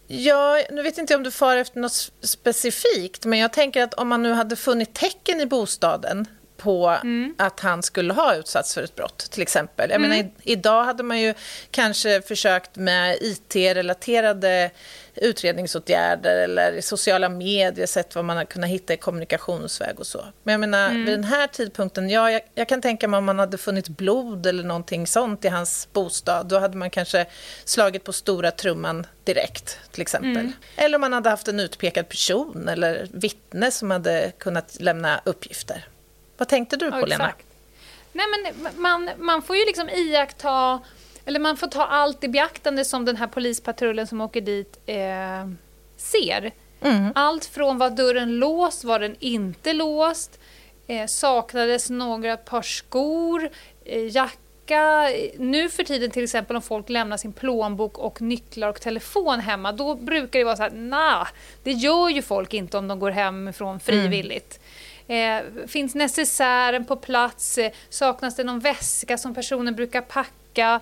Ja, 0.07 0.61
nu 0.71 0.81
vet 0.81 0.97
inte 0.97 1.15
om 1.15 1.23
du 1.23 1.31
far 1.31 1.57
efter 1.57 1.79
något 1.79 2.11
specifikt, 2.21 3.25
men 3.25 3.39
jag 3.39 3.53
tänker 3.53 3.83
att 3.83 3.93
om 3.93 4.07
man 4.07 4.23
nu 4.23 4.31
hade 4.31 4.55
funnit 4.55 4.93
tecken 4.93 5.41
i 5.41 5.45
bostaden 5.45 6.27
på 6.57 6.87
mm. 6.87 7.35
att 7.37 7.59
han 7.59 7.83
skulle 7.83 8.13
ha 8.13 8.35
utsatts 8.35 8.73
för 8.73 8.83
ett 8.83 8.95
brott, 8.95 9.17
till 9.31 9.41
exempel. 9.41 9.89
Jag 9.89 9.95
mm. 9.95 10.09
menar, 10.09 10.23
i, 10.23 10.51
idag 10.51 10.83
hade 10.83 11.03
man 11.03 11.19
ju 11.19 11.33
kanske 11.71 12.21
försökt 12.21 12.75
med 12.75 13.17
IT-relaterade 13.21 14.71
utredningsåtgärder 15.15 16.37
eller 16.37 16.71
i 16.71 16.81
sociala 16.81 17.29
medier, 17.29 17.85
sett 17.85 18.15
vad 18.15 18.25
man 18.25 18.37
har 18.37 18.45
kunnat 18.45 18.69
hitta 18.69 18.93
i 18.93 18.97
kommunikationsväg 18.97 19.99
och 19.99 20.07
så. 20.07 20.25
Men 20.43 20.51
jag 20.51 20.59
menar, 20.59 20.89
mm. 20.89 21.05
vid 21.05 21.13
den 21.13 21.23
här 21.23 21.47
tidpunkten, 21.47 22.09
ja, 22.09 22.31
jag, 22.31 22.41
jag, 22.55 22.69
kan 22.69 22.81
tänka 22.81 23.07
mig 23.07 23.17
om 23.17 23.25
man 23.25 23.39
hade 23.39 23.57
funnit 23.57 23.89
blod 23.89 24.45
eller 24.45 24.63
någonting 24.63 25.07
sånt 25.07 25.45
i 25.45 25.47
hans 25.47 25.87
bostad, 25.93 26.47
då 26.47 26.59
hade 26.59 26.77
man 26.77 26.89
kanske 26.89 27.25
slagit 27.65 28.03
på 28.03 28.13
stora 28.13 28.51
trumman 28.51 29.07
direkt, 29.23 29.79
till 29.91 30.01
exempel. 30.01 30.31
Mm. 30.31 30.53
Eller 30.75 30.95
om 30.95 31.01
man 31.01 31.13
hade 31.13 31.29
haft 31.29 31.47
en 31.47 31.59
utpekad 31.59 32.09
person 32.09 32.67
eller 32.67 33.07
vittne 33.11 33.71
som 33.71 33.91
hade 33.91 34.31
kunnat 34.37 34.77
lämna 34.79 35.21
uppgifter. 35.25 35.85
Vad 36.37 36.47
tänkte 36.47 36.77
du 36.77 36.91
på, 36.91 36.99
ja, 36.99 37.05
Lena? 37.05 37.33
Nej, 38.13 38.25
men 38.31 38.71
man, 38.81 39.09
man 39.17 39.41
får 39.41 39.55
ju 39.55 39.65
liksom 39.65 39.89
iaktta 39.89 40.81
eller 41.25 41.39
man 41.39 41.57
får 41.57 41.67
ta 41.67 41.85
allt 41.85 42.23
i 42.23 42.27
beaktande 42.27 42.85
som 42.85 43.05
den 43.05 43.15
här 43.15 43.27
polispatrullen 43.27 44.07
som 44.07 44.21
åker 44.21 44.41
dit 44.41 44.79
eh, 44.85 45.49
ser. 45.97 46.51
Mm. 46.81 47.11
Allt 47.15 47.45
från 47.45 47.77
var 47.77 47.89
dörren 47.89 48.39
låst, 48.39 48.83
var 48.83 48.99
den 48.99 49.15
inte 49.19 49.73
låst, 49.73 50.39
eh, 50.87 51.05
saknades 51.07 51.89
några 51.89 52.37
par 52.37 52.61
skor, 52.61 53.49
eh, 53.85 54.15
jacka. 54.15 55.09
Nu 55.37 55.69
för 55.69 55.83
tiden 55.83 56.11
till 56.11 56.23
exempel 56.23 56.55
om 56.55 56.61
folk 56.61 56.89
lämnar 56.89 57.17
sin 57.17 57.33
plånbok 57.33 57.97
och 57.97 58.21
nycklar 58.21 58.69
och 58.69 58.81
telefon 58.81 59.39
hemma, 59.39 59.71
då 59.71 59.95
brukar 59.95 60.39
det 60.39 60.45
vara 60.45 60.55
så 60.55 60.63
här, 60.63 60.71
nah, 60.71 61.27
det 61.63 61.71
gör 61.71 62.09
ju 62.09 62.21
folk 62.21 62.53
inte 62.53 62.77
om 62.77 62.87
de 62.87 62.99
går 62.99 63.11
hemifrån 63.11 63.79
frivilligt. 63.79 64.59
Mm. 64.59 64.64
Eh, 65.07 65.67
finns 65.67 65.95
necessären 65.95 66.85
på 66.85 66.95
plats? 66.95 67.57
Eh, 67.57 67.71
saknas 67.89 68.35
det 68.35 68.43
någon 68.43 68.59
väska 68.59 69.17
som 69.17 69.35
personen 69.35 69.75
brukar 69.75 70.01
packa? 70.01 70.79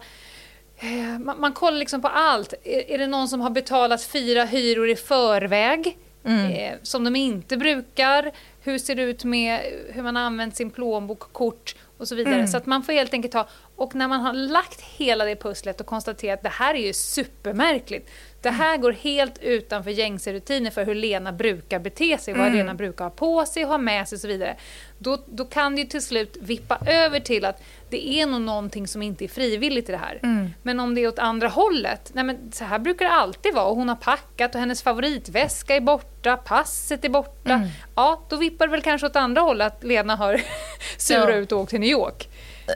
Eh, 0.77 1.19
man, 1.19 1.39
man, 1.39 1.53
kollar 1.53 1.77
liksom 1.77 2.01
på 2.01 2.07
allt. 2.07 2.53
Är, 2.63 2.91
är, 2.91 2.97
det 2.97 3.07
någon 3.07 3.27
som 3.27 3.41
har 3.41 3.49
betalat 3.49 4.03
fyra 4.03 4.45
hyror 4.45 4.89
i 4.89 4.95
förväg? 4.95 5.97
Mm. 6.25 6.51
Eh, 6.51 6.79
som 6.83 7.03
de 7.03 7.15
inte 7.15 7.57
brukar. 7.57 8.31
Hur 8.61 8.77
ser 8.77 8.95
det 8.95 9.01
ut 9.01 9.23
med 9.23 9.59
hur 9.89 10.03
man 10.03 10.17
använt 10.17 10.55
sin 10.55 10.71
plånbok, 10.71 11.19
kort 11.19 11.75
och 11.97 12.07
så 12.07 12.15
vidare. 12.15 12.35
Mm. 12.35 12.47
Så 12.47 12.57
att 12.57 12.65
man 12.65 12.83
får 12.83 12.93
helt 12.93 13.13
enkelt 13.13 13.31
ta... 13.31 13.47
Och 13.75 13.95
när 13.95 14.07
man 14.07 14.21
har 14.21 14.33
lagt 14.33 14.81
hela 14.81 15.25
det 15.25 15.35
pusslet 15.35 15.81
och 15.81 15.87
konstaterat 15.87 16.39
att 16.39 16.43
det 16.43 16.49
här 16.49 16.75
är 16.75 16.85
ju 16.87 16.93
supermärkligt. 16.93 18.09
Det 18.43 18.49
här 18.49 18.77
går 18.77 18.91
helt 18.91 19.37
utanför 19.41 19.91
gängse 19.91 20.33
rutiner 20.33 20.71
för 20.71 20.85
hur 20.85 20.95
Lena 20.95 21.31
brukar 21.31 21.79
bete 21.79 22.17
sig, 22.17 22.33
vad 22.33 22.47
mm. 22.47 22.57
Lena 22.57 22.73
brukar 22.73 23.05
ha 23.05 23.11
på 23.11 23.45
sig 23.45 23.63
och 23.63 23.69
ha 23.69 23.77
med 23.77 24.07
sig 24.07 24.15
och 24.15 24.19
så 24.19 24.27
vidare. 24.27 24.55
Då, 24.97 25.17
då 25.25 25.45
kan 25.45 25.75
det 25.75 25.81
ju 25.81 25.87
till 25.87 26.01
slut 26.01 26.37
vippa 26.41 26.77
över 26.85 27.19
till 27.19 27.45
att 27.45 27.63
det 27.89 28.07
är 28.07 28.25
nog 28.25 28.41
någonting 28.41 28.87
som 28.87 29.01
inte 29.01 29.25
är 29.25 29.27
frivilligt 29.27 29.89
i 29.89 29.91
det 29.91 29.97
här. 29.97 30.19
Mm. 30.23 30.49
Men 30.63 30.79
om 30.79 30.95
det 30.95 31.01
är 31.01 31.07
åt 31.07 31.19
andra 31.19 31.47
hållet, 31.47 32.11
nej 32.13 32.23
men 32.23 32.51
så 32.51 32.63
här 32.63 32.79
brukar 32.79 33.05
det 33.05 33.11
alltid 33.11 33.53
vara. 33.53 33.65
Och 33.65 33.75
hon 33.75 33.89
har 33.89 33.95
packat 33.95 34.55
och 34.55 34.59
hennes 34.59 34.83
favoritväska 34.83 35.75
är 35.75 35.81
borta, 35.81 36.37
passet 36.37 37.05
är 37.05 37.09
borta. 37.09 37.53
Mm. 37.53 37.67
Ja, 37.95 38.25
då 38.29 38.35
vippar 38.35 38.67
det 38.67 38.71
väl 38.71 38.81
kanske 38.81 39.07
åt 39.07 39.15
andra 39.15 39.41
hållet 39.41 39.67
att 39.67 39.83
Lena 39.83 40.15
har 40.15 40.41
surat 40.97 41.29
ja. 41.29 41.35
ut 41.35 41.51
och 41.51 41.59
åkt 41.59 41.69
till 41.69 41.79
New 41.79 41.89
York 41.89 42.29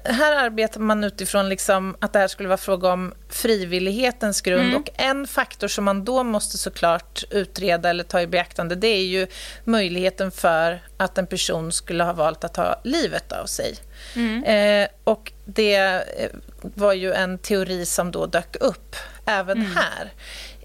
här 0.03 0.45
arbetar 0.45 0.79
man 0.79 1.03
utifrån 1.03 1.49
liksom 1.49 1.95
att 1.99 2.13
det 2.13 2.19
här 2.19 2.27
skulle 2.27 2.49
vara 2.49 2.57
fråga 2.57 2.89
om 2.93 3.13
frivillighetens 3.29 4.41
grund. 4.41 4.65
Mm. 4.65 4.75
Och 4.81 4.89
en 4.95 5.27
faktor 5.27 5.67
som 5.67 5.85
man 5.85 6.05
då 6.05 6.23
måste 6.23 6.57
såklart 6.57 7.23
utreda 7.31 7.89
eller 7.89 8.03
ta 8.03 8.21
i 8.21 8.27
beaktande 8.27 8.75
det 8.75 8.87
är 8.87 9.05
ju 9.05 9.27
möjligheten 9.63 10.31
för 10.31 10.83
att 10.97 11.17
en 11.17 11.27
person 11.27 11.71
skulle 11.71 12.03
ha 12.03 12.13
valt 12.13 12.43
att 12.43 12.53
ta 12.53 12.81
livet 12.83 13.31
av 13.31 13.45
sig. 13.45 13.75
Mm. 14.15 14.43
Eh, 14.43 14.89
och 15.03 15.31
det 15.45 15.75
eh, 15.75 16.29
var 16.61 16.93
ju 16.93 17.13
en 17.13 17.37
teori 17.37 17.85
som 17.85 18.11
då 18.11 18.25
dök 18.25 18.55
upp 18.59 18.95
även 19.25 19.57
mm. 19.57 19.75
här. 19.75 20.11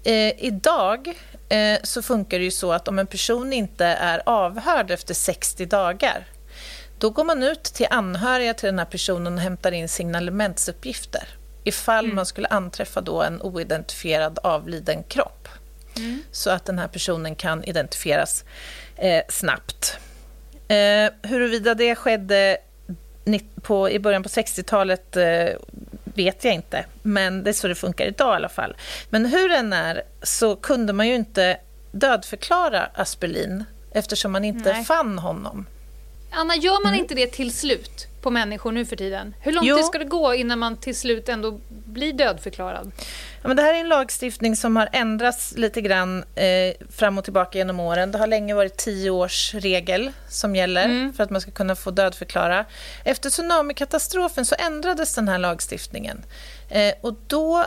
Eh, 0.03 0.45
idag 0.45 1.13
eh, 1.49 1.79
så 1.83 2.01
funkar 2.01 2.39
det 2.39 2.45
ju 2.45 2.51
så 2.51 2.71
att 2.71 2.87
om 2.87 2.99
en 2.99 3.07
person 3.07 3.53
inte 3.53 3.85
är 3.85 4.21
avhörd 4.25 4.91
efter 4.91 5.13
60 5.13 5.65
dagar 5.65 6.27
då 7.03 7.09
går 7.09 7.23
man 7.23 7.43
ut 7.43 7.63
till 7.63 7.87
anhöriga 7.89 8.53
till 8.53 8.65
den 8.65 8.79
här 8.79 8.85
personen 8.85 9.33
och 9.33 9.39
hämtar 9.39 9.71
in 9.71 9.89
signalementsuppgifter 9.89 11.27
ifall 11.63 12.05
mm. 12.05 12.15
man 12.15 12.25
skulle 12.25 12.47
anträffa 12.47 13.01
då 13.01 13.21
en 13.21 13.41
oidentifierad 13.41 14.39
avliden 14.43 15.03
kropp. 15.03 15.47
Mm. 15.97 16.23
Så 16.31 16.49
att 16.49 16.65
den 16.65 16.79
här 16.79 16.87
personen 16.87 17.35
kan 17.35 17.63
identifieras 17.63 18.43
eh, 18.95 19.23
snabbt. 19.29 19.97
Eh, 20.67 21.29
huruvida 21.29 21.75
det 21.75 21.95
skedde 21.95 22.57
på, 23.61 23.89
i 23.89 23.99
början 23.99 24.23
på 24.23 24.29
60-talet 24.29 25.17
eh, 25.17 25.49
vet 26.03 26.43
jag 26.43 26.53
inte, 26.53 26.85
men 27.01 27.43
det 27.43 27.51
är 27.51 27.53
så 27.53 27.67
det 27.67 27.75
funkar 27.75 28.05
idag 28.05 28.33
i 28.33 28.35
alla 28.35 28.49
fall. 28.49 28.75
Men 29.09 29.25
hur 29.25 29.49
den 29.49 29.73
är 29.73 30.03
så 30.21 30.55
kunde 30.55 30.93
man 30.93 31.07
ju 31.07 31.15
inte 31.15 31.57
dödförklara 31.91 32.89
Aspelin 32.93 33.63
eftersom 33.91 34.31
man 34.31 34.43
inte 34.43 34.73
Nej. 34.73 34.83
fann 34.83 35.19
honom. 35.19 35.65
Anna, 36.33 36.55
gör 36.55 36.83
man 36.83 36.93
mm. 36.93 36.99
inte 36.99 37.15
det 37.15 37.27
till 37.27 37.53
slut 37.53 38.07
på 38.21 38.29
människor 38.29 38.71
nu 38.71 38.85
för 38.85 38.95
tiden? 38.95 39.35
Hur 39.39 39.51
lång 39.51 39.65
jo. 39.65 39.75
tid 39.75 39.85
ska 39.85 39.97
det 39.97 40.05
gå 40.05 40.33
innan 40.33 40.59
man 40.59 40.77
till 40.77 40.95
slut 40.95 41.29
ändå 41.29 41.59
blir 41.69 42.13
dödförklarad? 42.13 42.91
Ja, 43.41 43.47
men 43.47 43.57
det 43.57 43.63
här 43.63 43.73
är 43.73 43.79
en 43.79 43.89
lagstiftning 43.89 44.55
som 44.55 44.75
har 44.75 44.89
ändrats 44.91 45.53
lite 45.57 45.81
grann 45.81 46.23
eh, 46.35 46.87
fram 46.89 47.17
och 47.17 47.23
tillbaka 47.23 47.57
genom 47.57 47.79
åren. 47.79 48.11
Det 48.11 48.17
har 48.17 48.27
länge 48.27 48.53
varit 48.53 48.77
tio 48.77 49.09
års 49.09 49.53
regel 49.53 50.11
som 50.29 50.55
gäller 50.55 50.85
mm. 50.85 51.13
för 51.13 51.23
att 51.23 51.29
man 51.29 51.41
ska 51.41 51.51
kunna 51.51 51.75
få 51.75 51.91
dödförklara. 51.91 52.65
Efter 53.05 53.29
tsunamikatastrofen 53.29 54.45
så 54.45 54.55
ändrades 54.59 55.15
den 55.15 55.27
här 55.27 55.37
lagstiftningen. 55.37 56.25
Eh, 56.69 56.93
och 57.01 57.13
då 57.27 57.65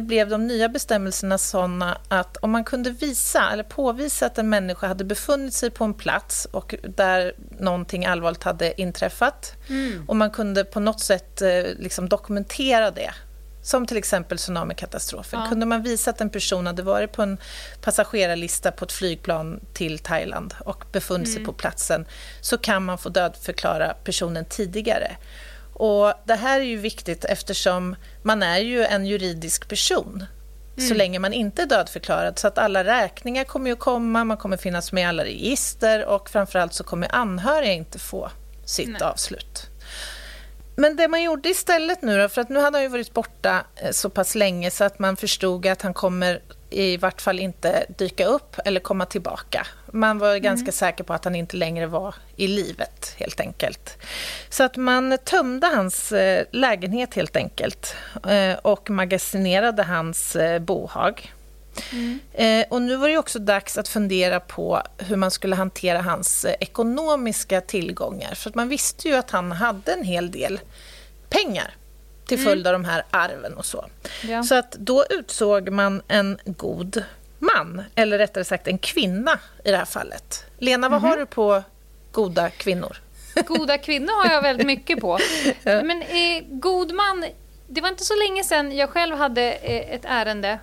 blev 0.00 0.28
de 0.28 0.46
nya 0.46 0.68
bestämmelserna 0.68 1.38
såna 1.38 1.98
att 2.08 2.36
om 2.36 2.50
man 2.50 2.64
kunde 2.64 2.90
visa 2.90 3.50
eller 3.52 3.62
påvisa 3.62 4.26
att 4.26 4.38
en 4.38 4.48
människa 4.48 4.86
hade 4.86 5.04
befunnit 5.04 5.54
sig 5.54 5.70
på 5.70 5.84
en 5.84 5.94
plats 5.94 6.44
och 6.50 6.74
där 6.88 7.32
någonting 7.58 8.06
allvarligt 8.06 8.42
hade 8.42 8.80
inträffat 8.80 9.52
mm. 9.68 10.04
och 10.08 10.16
man 10.16 10.30
kunde 10.30 10.64
på 10.64 10.80
något 10.80 11.00
sätt 11.00 11.42
eh, 11.42 11.62
liksom 11.78 12.08
dokumentera 12.08 12.90
det 12.90 13.12
som 13.66 13.86
till 13.86 13.96
exempel 13.96 14.38
tsunamikatastrofen. 14.38 15.40
Ja. 15.40 15.48
Kunde 15.48 15.66
man 15.66 15.82
visa 15.82 16.10
att 16.10 16.20
en 16.20 16.30
person 16.30 16.66
hade 16.66 16.82
varit 16.82 17.12
på 17.12 17.22
en 17.22 17.38
passagerarlista 17.80 18.72
på 18.72 18.84
ett 18.84 18.92
flygplan 18.92 19.60
till 19.72 19.98
Thailand 19.98 20.54
och 20.58 20.84
befunnit 20.92 21.26
mm. 21.28 21.36
sig 21.36 21.44
på 21.44 21.52
platsen 21.52 22.06
så 22.40 22.58
kan 22.58 22.84
man 22.84 22.98
få 22.98 23.08
dödförklara 23.08 23.94
personen 24.04 24.44
tidigare. 24.44 25.16
Och 25.78 26.12
Det 26.24 26.34
här 26.34 26.60
är 26.60 26.64
ju 26.64 26.76
viktigt 26.76 27.24
eftersom 27.24 27.96
man 28.22 28.42
är 28.42 28.58
ju 28.58 28.84
en 28.84 29.06
juridisk 29.06 29.68
person 29.68 30.24
mm. 30.76 30.88
så 30.88 30.94
länge 30.94 31.18
man 31.18 31.32
inte 31.32 31.62
är 31.62 31.66
dödförklarad. 31.66 32.38
Så 32.38 32.48
att 32.48 32.58
alla 32.58 32.84
räkningar 32.84 33.44
kommer 33.44 33.70
ju 33.70 33.76
komma, 33.76 34.24
man 34.24 34.36
kommer 34.36 34.56
finnas 34.56 34.92
med 34.92 35.02
i 35.02 35.04
alla 35.04 35.24
register 35.24 36.04
och 36.04 36.30
framförallt 36.30 36.74
så 36.74 36.84
kommer 36.84 37.14
anhöriga 37.14 37.72
inte 37.72 37.98
få 37.98 38.30
sitt 38.64 38.88
Nej. 38.88 39.02
avslut. 39.02 39.66
Men 40.76 40.96
det 40.96 41.08
man 41.08 41.22
gjorde 41.22 41.48
istället 41.48 42.02
nu 42.02 42.18
då, 42.22 42.28
för 42.28 42.40
att 42.40 42.48
nu 42.48 42.60
hade 42.60 42.76
han 42.76 42.82
ju 42.82 42.88
varit 42.88 43.14
borta 43.14 43.64
eh, 43.76 43.90
så 43.90 44.10
pass 44.10 44.34
länge 44.34 44.70
så 44.70 44.84
att 44.84 44.98
man 44.98 45.16
förstod 45.16 45.66
att 45.66 45.82
han 45.82 45.94
kommer 45.94 46.42
i 46.70 46.96
vart 46.96 47.20
fall 47.20 47.38
inte 47.38 47.86
dyka 47.98 48.26
upp 48.26 48.56
eller 48.64 48.80
komma 48.80 49.06
tillbaka. 49.06 49.66
Man 49.96 50.18
var 50.18 50.36
ganska 50.36 50.64
mm. 50.64 50.72
säker 50.72 51.04
på 51.04 51.12
att 51.12 51.24
han 51.24 51.34
inte 51.34 51.56
längre 51.56 51.86
var 51.86 52.14
i 52.36 52.46
livet, 52.48 53.14
helt 53.16 53.40
enkelt. 53.40 53.98
Så 54.48 54.62
att 54.62 54.76
man 54.76 55.18
tömde 55.24 55.66
hans 55.66 56.12
eh, 56.12 56.44
lägenhet, 56.50 57.14
helt 57.14 57.36
enkelt 57.36 57.94
eh, 58.28 58.54
och 58.62 58.90
magasinerade 58.90 59.82
hans 59.82 60.36
bohag. 60.60 61.32
Mm. 61.92 62.64
Och 62.70 62.82
nu 62.82 62.96
var 62.96 63.08
det 63.08 63.18
också 63.18 63.38
dags 63.38 63.78
att 63.78 63.88
fundera 63.88 64.40
på 64.40 64.82
hur 64.98 65.16
man 65.16 65.30
skulle 65.30 65.56
hantera 65.56 66.00
hans 66.00 66.46
ekonomiska 66.60 67.60
tillgångar. 67.60 68.34
För 68.34 68.52
man 68.54 68.68
visste 68.68 69.08
ju 69.08 69.14
att 69.14 69.30
han 69.30 69.52
hade 69.52 69.92
en 69.92 70.04
hel 70.04 70.30
del 70.30 70.60
pengar 71.28 71.74
till 72.26 72.38
mm. 72.38 72.50
följd 72.50 72.66
av 72.66 72.72
de 72.72 72.84
här 72.84 73.04
arven 73.10 73.54
och 73.54 73.66
så. 73.66 73.86
Ja. 74.28 74.42
Så 74.42 74.54
att 74.54 74.72
då 74.72 75.04
utsåg 75.10 75.70
man 75.70 76.02
en 76.08 76.38
god 76.44 77.04
man, 77.38 77.82
eller 77.94 78.18
rättare 78.18 78.44
sagt 78.44 78.68
en 78.68 78.78
kvinna 78.78 79.38
i 79.64 79.70
det 79.70 79.76
här 79.76 79.84
fallet. 79.84 80.44
Lena, 80.58 80.88
vad 80.88 80.98
mm. 80.98 81.10
har 81.10 81.16
du 81.16 81.26
på 81.26 81.62
goda 82.12 82.50
kvinnor? 82.50 82.96
Goda 83.46 83.78
kvinnor 83.78 84.22
har 84.22 84.34
jag 84.34 84.42
väldigt 84.42 84.66
mycket 84.66 85.00
på. 85.00 85.18
Men 85.64 86.02
eh, 86.02 86.44
god 86.48 86.92
man, 86.92 87.24
det 87.68 87.80
var 87.80 87.88
inte 87.88 88.04
så 88.04 88.14
länge 88.14 88.44
sedan 88.44 88.76
jag 88.76 88.90
själv 88.90 89.16
hade 89.16 89.52
eh, 89.52 89.94
ett 89.94 90.04
ärende 90.04 90.58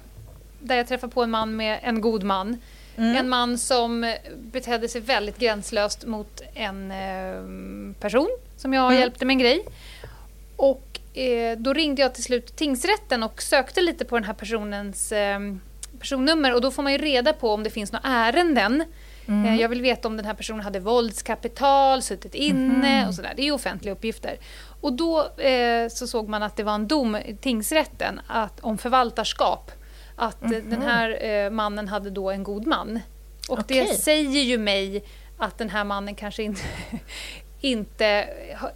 där 0.60 0.76
jag 0.76 0.88
träffade 0.88 1.14
på 1.14 1.24
en 1.24 1.30
man 1.30 1.56
med 1.56 1.80
en 1.84 2.02
god 2.02 2.24
man. 2.24 2.58
Mm. 2.98 3.16
En 3.16 3.30
man 3.30 3.58
som 3.58 4.16
betedde 4.36 4.88
sig 4.88 5.02
väldigt 5.02 5.38
gränslöst 5.38 6.06
mot 6.06 6.42
en 6.54 6.92
eh, 6.92 8.00
person 8.00 8.30
som 8.58 8.74
jag 8.74 8.86
mm. 8.86 9.00
hjälpte 9.00 9.26
med 9.26 9.34
en 9.34 9.40
grej. 9.40 9.66
Och 10.56 11.18
eh, 11.18 11.58
då 11.58 11.74
ringde 11.74 12.02
jag 12.02 12.14
till 12.14 12.24
slut 12.24 12.56
tingsrätten 12.56 13.24
och 13.24 13.42
sökte 13.42 13.82
lite 13.82 14.06
på 14.06 14.16
den 14.16 14.24
här 14.24 14.34
personens 14.34 15.12
eh, 15.12 15.40
personnummer 16.00 16.54
och 16.54 16.62
då 16.62 16.72
får 16.72 16.84
man 16.84 16.92
ju 16.92 16.98
reda 16.98 17.34
på 17.34 17.50
om 17.54 17.64
det 17.64 17.70
finns 17.70 17.92
några 17.92 18.08
ärenden 18.08 18.84
Mm. 19.28 19.60
Jag 19.60 19.70
vill 19.70 19.82
veta 19.82 20.08
om 20.08 20.18
den 20.18 20.26
här 20.26 20.34
personen 20.34 20.62
hade 20.62 20.80
våldskapital, 20.80 22.02
suttit 22.02 22.36
inne 22.36 22.88
Mm. 22.98 23.08
och 23.08 23.16
sådär. 23.16 23.34
Det 23.36 23.42
är 23.42 23.46
ju 23.46 23.52
offentliga 23.52 23.94
uppgifter. 23.94 24.38
Och 24.82 24.94
då 24.94 25.30
eh, 25.38 25.88
så 25.90 26.08
såg 26.08 26.30
man 26.30 26.44
att 26.44 26.56
det 26.56 26.64
var 26.64 26.76
en 26.76 26.88
dom 26.88 27.16
i 27.16 27.38
tingsrätten 27.42 28.22
att, 28.28 28.60
om 28.60 28.78
förvaltarskap. 28.78 29.72
Att 30.16 30.44
eh, 30.44 30.50
den 30.50 30.82
här 30.82 31.26
eh, 31.26 31.50
mannen 31.50 31.88
hade 31.88 32.10
då 32.10 32.32
en 32.32 32.44
god 32.44 32.68
man. 32.68 33.00
Och 33.50 33.64
det 33.68 33.82
Okej. 33.84 33.98
säger 33.98 34.42
ju 34.44 34.58
mig 34.58 35.04
att 35.38 35.58
den 35.58 35.70
här 35.70 35.84
mannen 35.84 36.16
kanske 36.16 36.44
inte, 36.44 36.62
inte 37.62 38.06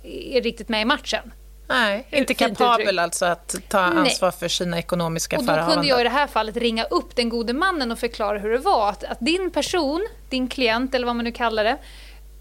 är 0.03 0.41
riktigt 0.41 0.69
med 0.69 0.81
i 0.81 0.85
matchen. 0.85 1.31
Nej, 1.69 2.07
inte 2.11 2.33
kapabel 2.33 2.99
alltså 2.99 3.25
att 3.25 3.55
ta 3.69 3.89
Nej. 3.89 3.97
ansvar 3.99 4.31
för 4.31 4.47
sina 4.47 4.79
ekonomiska 4.79 5.37
Och 5.37 5.43
då 5.43 5.47
kunde 5.47 5.61
förehavanden. 5.61 5.87
jag 5.89 6.01
i 6.01 6.03
det 6.03 6.09
här 6.09 6.27
fallet 6.27 6.57
ringa 6.57 6.83
upp 6.83 7.15
den 7.15 7.29
gode 7.29 7.53
mannen 7.53 7.91
och 7.91 7.99
förklara 7.99 8.39
hur 8.39 8.49
det 8.49 8.57
var. 8.57 8.89
Att, 8.89 9.03
att 9.03 9.17
din 9.19 9.51
person, 9.51 10.07
din 10.29 10.47
klient 10.47 10.95
eller 10.95 11.05
vad 11.05 11.15
man 11.15 11.25
nu 11.25 11.31
kallar 11.31 11.63
det, 11.63 11.77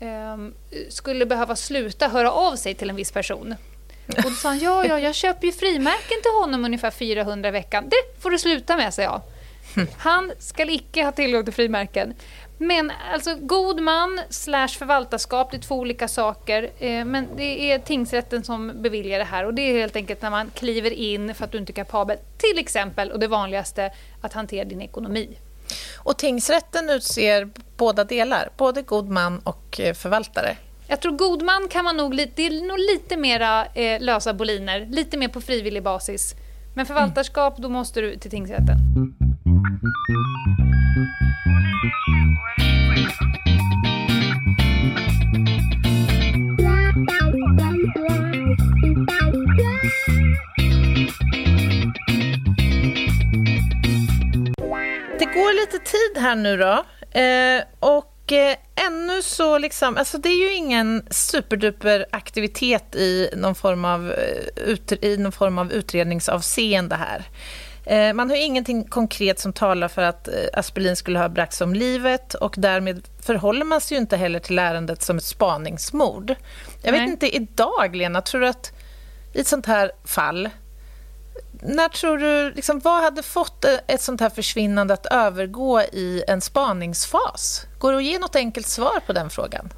ehm, 0.00 0.54
skulle 0.88 1.26
behöva 1.26 1.56
sluta 1.56 2.08
höra 2.08 2.32
av 2.32 2.56
sig 2.56 2.74
till 2.74 2.90
en 2.90 2.96
viss 2.96 3.12
person. 3.12 3.54
Och 4.16 4.22
då 4.22 4.30
sa 4.30 4.48
han, 4.48 4.58
ja, 4.58 4.86
ja, 4.86 4.98
jag 4.98 5.14
köper 5.14 5.46
ju 5.46 5.52
frimärken 5.52 6.22
till 6.22 6.32
honom 6.40 6.64
ungefär 6.64 6.90
400 6.90 7.48
i 7.48 7.52
veckan. 7.52 7.84
Det 7.88 8.22
får 8.22 8.30
du 8.30 8.38
sluta 8.38 8.76
med, 8.76 8.94
sa 8.94 9.02
jag. 9.02 9.20
Han 9.96 10.32
ska 10.38 10.70
icke 10.70 11.04
ha 11.04 11.12
tillgång 11.12 11.44
till 11.44 11.52
frimärken. 11.54 12.14
Men 12.58 12.92
alltså 13.12 13.34
god 13.40 13.80
man 13.80 14.20
slash 14.30 14.68
förvaltarskap, 14.68 15.50
det 15.50 15.56
är 15.56 15.60
två 15.60 15.74
olika 15.74 16.08
saker. 16.08 16.70
Eh, 16.78 17.04
men 17.04 17.28
det 17.36 17.72
är 17.72 17.78
tingsrätten 17.78 18.44
som 18.44 18.72
beviljar 18.82 19.18
det 19.18 19.24
här 19.24 19.44
och 19.46 19.54
det 19.54 19.62
är 19.62 19.78
helt 19.78 19.96
enkelt 19.96 20.22
när 20.22 20.30
man 20.30 20.50
kliver 20.54 20.90
in 20.90 21.34
för 21.34 21.44
att 21.44 21.52
du 21.52 21.58
inte 21.58 21.72
är 21.72 21.74
kapabel, 21.74 22.16
till 22.38 22.58
exempel, 22.58 23.10
och 23.12 23.18
det 23.18 23.28
vanligaste, 23.28 23.90
att 24.20 24.32
hantera 24.32 24.64
din 24.64 24.82
ekonomi. 24.82 25.28
Och 25.98 26.16
tingsrätten 26.18 26.90
utser 26.90 27.48
båda 27.76 28.04
delar, 28.04 28.48
både 28.56 28.82
god 28.82 29.08
man 29.08 29.38
och 29.38 29.80
eh, 29.80 29.94
förvaltare. 29.94 30.56
Jag 30.88 31.00
tror 31.00 31.12
god 31.12 31.42
man 31.42 31.68
kan 31.68 31.84
man 31.84 31.96
nog, 31.96 32.14
lite- 32.14 32.32
det 32.36 32.46
är 32.46 32.68
nog 32.68 32.78
lite 32.78 33.16
mera 33.16 33.66
eh, 33.66 34.00
lösa 34.00 34.34
boliner, 34.34 34.86
lite 34.90 35.16
mer 35.18 35.28
på 35.28 35.40
frivillig 35.40 35.82
basis. 35.82 36.34
Men 36.74 36.86
förvaltarskap, 36.86 37.56
då 37.58 37.68
måste 37.68 38.00
du 38.00 38.16
till 38.16 38.30
tingsrätten. 38.30 38.76
Det 41.84 42.15
går 55.36 55.60
lite 55.60 55.78
tid 55.78 56.22
här 56.22 56.36
nu 56.36 56.56
då. 56.56 56.84
Eh, 57.20 57.62
och 57.80 58.32
eh, 58.32 58.56
ännu 58.86 59.22
så 59.22 59.58
liksom, 59.58 59.96
alltså 59.96 60.18
det 60.18 60.28
är 60.28 60.48
ju 60.48 60.54
ingen 60.54 61.06
superduper 61.10 62.06
aktivitet 62.12 62.94
i 62.94 63.30
någon 63.36 63.54
form 63.54 63.84
av, 63.84 64.12
eh, 64.12 64.62
ut, 64.64 64.92
i 65.04 65.16
någon 65.16 65.32
form 65.32 65.58
av 65.58 65.72
utredningsavseende 65.72 66.96
här. 66.96 67.24
Eh, 67.86 68.14
man 68.14 68.30
har 68.30 68.36
ju 68.36 68.42
ingenting 68.42 68.84
konkret 68.84 69.40
som 69.40 69.52
talar 69.52 69.88
för 69.88 70.02
att 70.02 70.28
eh, 70.28 70.34
Aspelin 70.52 70.96
skulle 70.96 71.18
ha 71.18 71.28
bragts 71.28 71.60
om 71.60 71.74
livet 71.74 72.34
och 72.34 72.54
därmed 72.58 73.02
förhåller 73.26 73.64
man 73.64 73.80
sig 73.80 73.96
ju 73.96 74.00
inte 74.00 74.16
heller 74.16 74.38
till 74.38 74.58
ärendet 74.58 75.02
som 75.02 75.16
ett 75.16 75.24
spaningsmord. 75.24 76.34
Jag 76.82 76.92
vet 76.92 77.00
Nej. 77.00 77.10
inte, 77.10 77.36
idag 77.36 77.96
Lena, 77.96 78.22
tror 78.22 78.40
du 78.40 78.48
att 78.48 78.72
i 79.34 79.40
ett 79.40 79.46
sånt 79.46 79.66
här 79.66 79.90
fall 80.04 80.48
när 81.62 81.88
tror 81.88 82.18
du, 82.18 82.52
liksom, 82.54 82.78
vad 82.78 83.02
hade 83.02 83.22
fått 83.22 83.64
ett 83.64 84.00
sånt 84.00 84.20
här 84.20 84.30
försvinnande 84.30 84.94
att 84.94 85.06
övergå 85.06 85.80
i 85.80 86.24
en 86.28 86.40
spaningsfas? 86.40 87.66
Går 87.78 87.92
det 87.92 87.98
att 87.98 88.04
ge 88.04 88.18
något 88.18 88.36
enkelt 88.36 88.66
svar 88.66 89.00
på 89.06 89.12
den 89.12 89.30
frågan? 89.30 89.72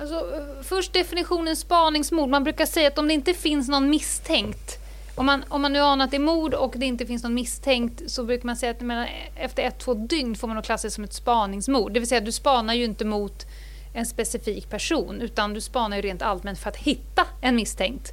Alltså, 0.00 0.14
eh, 0.14 0.62
först 0.62 0.92
definitionen 0.92 1.56
spaningsmord. 1.56 2.28
Man 2.28 2.44
brukar 2.44 2.66
säga 2.66 2.88
att 2.88 2.98
om 2.98 3.08
det 3.08 3.14
inte 3.14 3.34
finns 3.34 3.68
någon 3.68 3.90
misstänkt, 3.90 4.78
om 5.14 5.26
man, 5.26 5.44
om 5.48 5.62
man 5.62 5.72
nu 5.72 5.80
anar 5.80 6.04
att 6.04 6.10
det 6.10 6.16
är 6.16 6.20
mord 6.20 6.54
och 6.54 6.74
det 6.76 6.86
inte 6.86 7.06
finns 7.06 7.22
någon 7.22 7.34
misstänkt 7.34 8.10
så 8.10 8.24
brukar 8.24 8.46
man 8.46 8.56
säga 8.56 8.72
att 8.72 8.80
menar, 8.80 9.08
efter 9.36 9.62
ett, 9.62 9.78
två 9.78 9.94
dygn 9.94 10.36
får 10.36 10.48
man 10.48 10.54
nog 10.54 10.64
klassa 10.64 10.86
det 10.86 10.92
som 10.92 11.04
ett 11.04 11.12
spaningsmord. 11.12 11.92
Det 11.92 12.00
vill 12.00 12.08
säga 12.08 12.20
du 12.20 12.32
spanar 12.32 12.74
ju 12.74 12.84
inte 12.84 13.04
mot 13.04 13.46
en 13.94 14.06
specifik 14.06 14.70
person 14.70 15.20
utan 15.20 15.54
du 15.54 15.60
spanar 15.60 15.96
ju 15.96 16.02
rent 16.02 16.22
allmänt 16.22 16.58
för 16.58 16.68
att 16.68 16.76
hitta 16.76 17.26
en 17.40 17.56
misstänkt. 17.56 18.12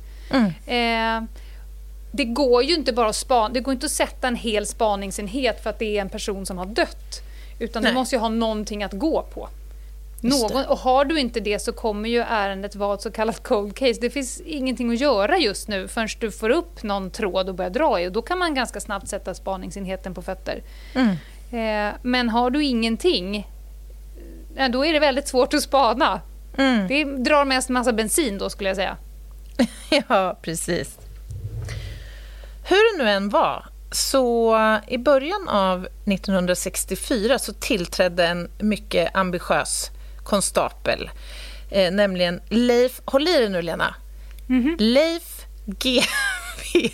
Eh, 0.65 1.21
det 2.15 2.25
går 2.25 2.63
ju 2.63 2.75
inte 2.75 2.93
bara 2.93 3.09
att 3.09 3.15
spana, 3.15 3.53
det 3.53 3.59
går 3.59 3.73
inte 3.73 3.85
att 3.85 3.91
sätta 3.91 4.27
en 4.27 4.35
hel 4.35 4.65
spaningsenhet 4.65 5.63
för 5.63 5.69
att 5.69 5.79
det 5.79 5.97
är 5.97 6.01
en 6.01 6.09
person 6.09 6.45
som 6.45 6.57
har 6.57 6.65
dött. 6.65 7.21
Utan 7.59 7.83
Nej. 7.83 7.91
du 7.91 7.95
måste 7.95 8.15
ju 8.15 8.19
ha 8.19 8.29
någonting 8.29 8.83
att 8.83 8.93
gå 8.93 9.21
på. 9.33 9.49
Någon, 10.21 10.65
och 10.65 10.77
har 10.77 11.05
du 11.05 11.19
inte 11.19 11.39
det 11.39 11.59
så 11.59 11.71
kommer 11.71 12.09
ju 12.09 12.19
ärendet 12.19 12.75
vara 12.75 12.93
ett 12.93 13.01
så 13.01 13.11
kallat 13.11 13.43
cold 13.43 13.75
case. 13.75 14.01
Det 14.01 14.09
finns 14.09 14.41
ingenting 14.41 14.91
att 14.91 14.99
göra 14.99 15.37
just 15.37 15.67
nu 15.67 15.87
förrän 15.87 16.07
du 16.19 16.31
får 16.31 16.49
upp 16.49 16.83
någon 16.83 17.11
tråd 17.11 17.49
och 17.49 17.55
börjar 17.55 17.71
dra 17.71 18.01
i. 18.01 18.07
Och 18.07 18.11
då 18.11 18.21
kan 18.21 18.39
man 18.39 18.55
ganska 18.55 18.79
snabbt 18.79 19.07
sätta 19.07 19.33
spaningsenheten 19.33 20.13
på 20.13 20.21
fötter. 20.21 20.63
Eh, 21.51 21.93
men 22.01 22.29
har 22.29 22.49
du 22.49 22.63
ingenting, 22.63 23.47
eh, 24.55 24.69
då 24.69 24.85
är 24.85 24.93
det 24.93 24.99
väldigt 24.99 25.27
svårt 25.27 25.53
att 25.53 25.61
spana. 25.61 26.21
Mm. 26.57 26.87
Det 26.87 27.03
drar 27.03 27.45
mest 27.45 27.69
massa 27.69 27.93
bensin 27.93 28.37
då 28.37 28.49
skulle 28.49 28.69
jag 28.69 28.75
säga. 28.75 28.97
Ja, 30.07 30.37
precis. 30.41 30.97
Hur 32.67 32.97
det 32.97 33.03
nu 33.03 33.09
än 33.09 33.29
var, 33.29 33.65
så 33.91 34.57
i 34.87 34.97
början 34.97 35.49
av 35.49 35.87
1964 36.05 37.39
så 37.39 37.53
tillträdde 37.53 38.27
en 38.27 38.49
mycket 38.59 39.15
ambitiös 39.15 39.89
konstapel, 40.23 41.09
eh, 41.71 41.91
nämligen 41.91 42.41
Leif, 42.49 43.01
håll 43.05 43.27
i 43.27 43.33
dig 43.33 43.49
nu 43.49 43.61
Lena, 43.61 43.95
Leif 44.79 45.45
G.V. 45.65 46.89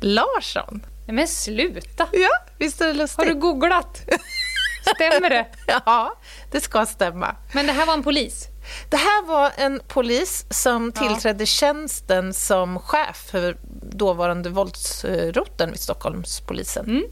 Larsson. 0.00 0.86
Nej, 1.06 1.14
men 1.14 1.28
sluta! 1.28 2.08
Ja, 2.12 2.28
visst 2.58 2.80
är 2.80 2.86
det 2.86 2.92
lustigt? 2.92 3.18
Har 3.18 3.26
du 3.26 3.34
googlat? 3.40 4.02
Stämmer 4.94 5.30
det? 5.30 5.46
Ja, 5.66 6.14
det 6.50 6.60
ska 6.60 6.86
stämma. 6.86 7.36
Men 7.52 7.66
det 7.66 7.72
här 7.72 7.86
var 7.86 7.94
en 7.94 8.02
polis? 8.02 8.48
Det 8.90 8.96
här 8.96 9.26
var 9.26 9.52
en 9.56 9.80
polis 9.88 10.46
som 10.50 10.92
Ja. 10.94 11.00
tillträdde 11.02 11.46
tjänsten 11.46 12.34
som 12.34 12.78
chef 12.78 13.28
för 13.30 13.56
dåvarande 13.82 14.48
våldsroteln 14.50 15.70
vid 15.70 15.80
Stockholmspolisen. 15.80 16.84
Mm. 16.86 17.04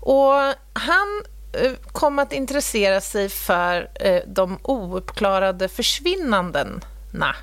Och 0.00 0.32
han 0.72 1.22
eh, 1.52 1.72
kom 1.92 2.18
att 2.18 2.32
intressera 2.32 3.00
sig 3.00 3.28
för 3.28 3.90
eh, 3.94 4.22
de 4.26 4.58
ouppklarade 4.62 5.68
försvinnandena. 5.68 7.36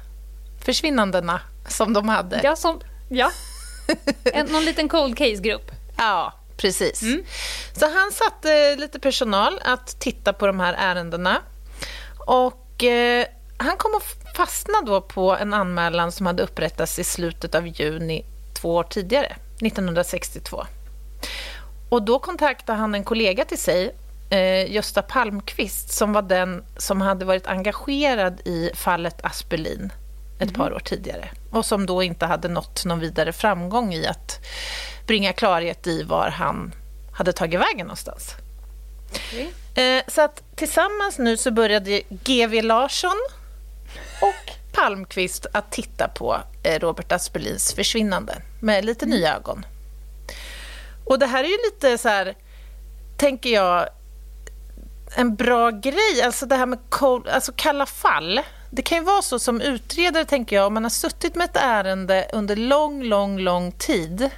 Försvinnandena 0.65 1.41
som 1.69 1.93
de 1.93 2.10
hade. 2.10 2.39
Ja, 2.43 2.56
som, 2.56 2.82
ja. 3.10 3.32
En, 4.23 4.45
någon 4.45 4.65
liten 4.65 4.89
cold 4.89 5.17
case-grupp. 5.17 5.71
Ja, 5.97 6.34
precis. 6.58 7.02
Mm. 7.02 7.23
Så 7.78 7.86
han 7.86 8.12
satte 8.12 8.76
lite 8.76 8.99
personal 8.99 9.60
att 9.65 9.99
titta 9.99 10.34
på 10.34 10.47
de 10.47 10.60
här 10.60 10.73
ärendena. 10.73 11.41
Och 12.28 12.62
eh, 12.83 13.25
han 13.57 13.77
kom 13.77 13.95
att 13.95 14.36
fastna 14.38 14.81
då 14.86 15.01
på 15.01 15.36
en 15.36 15.53
anmälan 15.53 16.12
som 16.12 16.25
hade 16.25 16.43
upprättats 16.43 16.99
i 16.99 17.03
slutet 17.03 17.55
av 17.55 17.67
juni 17.67 18.25
två 18.53 18.75
år 18.75 18.83
tidigare, 18.83 19.36
1962. 19.62 20.65
Och 21.89 22.03
då 22.03 22.19
kontaktade 22.19 22.79
han 22.79 22.95
en 22.95 23.03
kollega 23.03 23.45
till 23.45 23.57
sig, 23.57 23.95
eh, 24.29 24.71
Gösta 24.71 25.01
Palmqvist, 25.01 25.93
som 25.93 26.13
var 26.13 26.21
den 26.21 26.63
som 26.77 27.01
hade 27.01 27.25
varit 27.25 27.47
engagerad 27.47 28.41
i 28.45 28.71
fallet 28.75 29.25
Aspelin 29.25 29.93
ett 30.39 30.53
par 30.53 30.73
år 30.73 30.79
tidigare 30.79 31.29
och 31.51 31.65
som 31.65 31.86
då 31.86 32.03
inte 32.03 32.25
hade 32.25 32.47
nått 32.47 32.86
någon 32.86 32.99
vidare 32.99 33.33
framgång 33.33 33.93
i 33.93 34.07
att 34.07 34.39
bringa 35.07 35.33
klarhet 35.33 35.88
i 35.88 36.03
var 36.03 36.29
han 36.29 36.75
hade 37.13 37.33
tagit 37.33 37.59
vägen 37.59 37.88
någonstans. 37.88 38.36
Eh, 39.75 40.03
Så 40.07 40.21
att 40.21 40.43
tillsammans 40.55 41.17
nu 41.19 41.38
så 41.38 41.51
började 41.51 42.01
GV 42.09 42.62
Larsson 42.63 43.17
och 44.21 44.51
Palmqvist 44.73 45.45
att 45.51 45.71
titta 45.71 46.07
på 46.07 46.38
eh, 46.63 46.79
Robert 46.79 47.12
Aspelins 47.12 47.73
försvinnande 47.73 48.41
med 48.62 48.86
lite 48.86 49.05
nya 49.05 49.36
ögon. 49.36 49.65
Och 51.05 51.19
det 51.19 51.25
här 51.25 51.43
är 51.43 51.47
ju 51.47 51.57
lite 51.71 51.97
så 51.97 52.09
här, 52.09 52.36
tänker 53.17 53.49
jag, 53.49 53.88
en 55.15 55.36
bra 55.36 55.69
grej. 55.71 56.21
Alltså 56.25 56.45
det 56.45 56.55
här 56.55 56.65
med 56.65 56.79
cold, 56.89 57.27
alltså 57.27 57.51
kalla 57.55 57.86
fall. 57.86 58.41
Det 58.71 58.81
kan 58.81 58.97
ju 58.97 59.03
vara 59.03 59.21
så 59.21 59.39
som 59.39 59.62
utredare, 59.62 60.25
tänker 60.25 60.55
jag, 60.55 60.67
om 60.67 60.73
man 60.73 60.83
har 60.83 60.89
suttit 60.89 61.36
med 61.36 61.45
ett 61.45 61.57
ärende 61.57 62.29
under 62.33 62.55
lång, 62.55 63.03
lång, 63.03 63.39
lång 63.39 63.71
tid. 63.71 64.29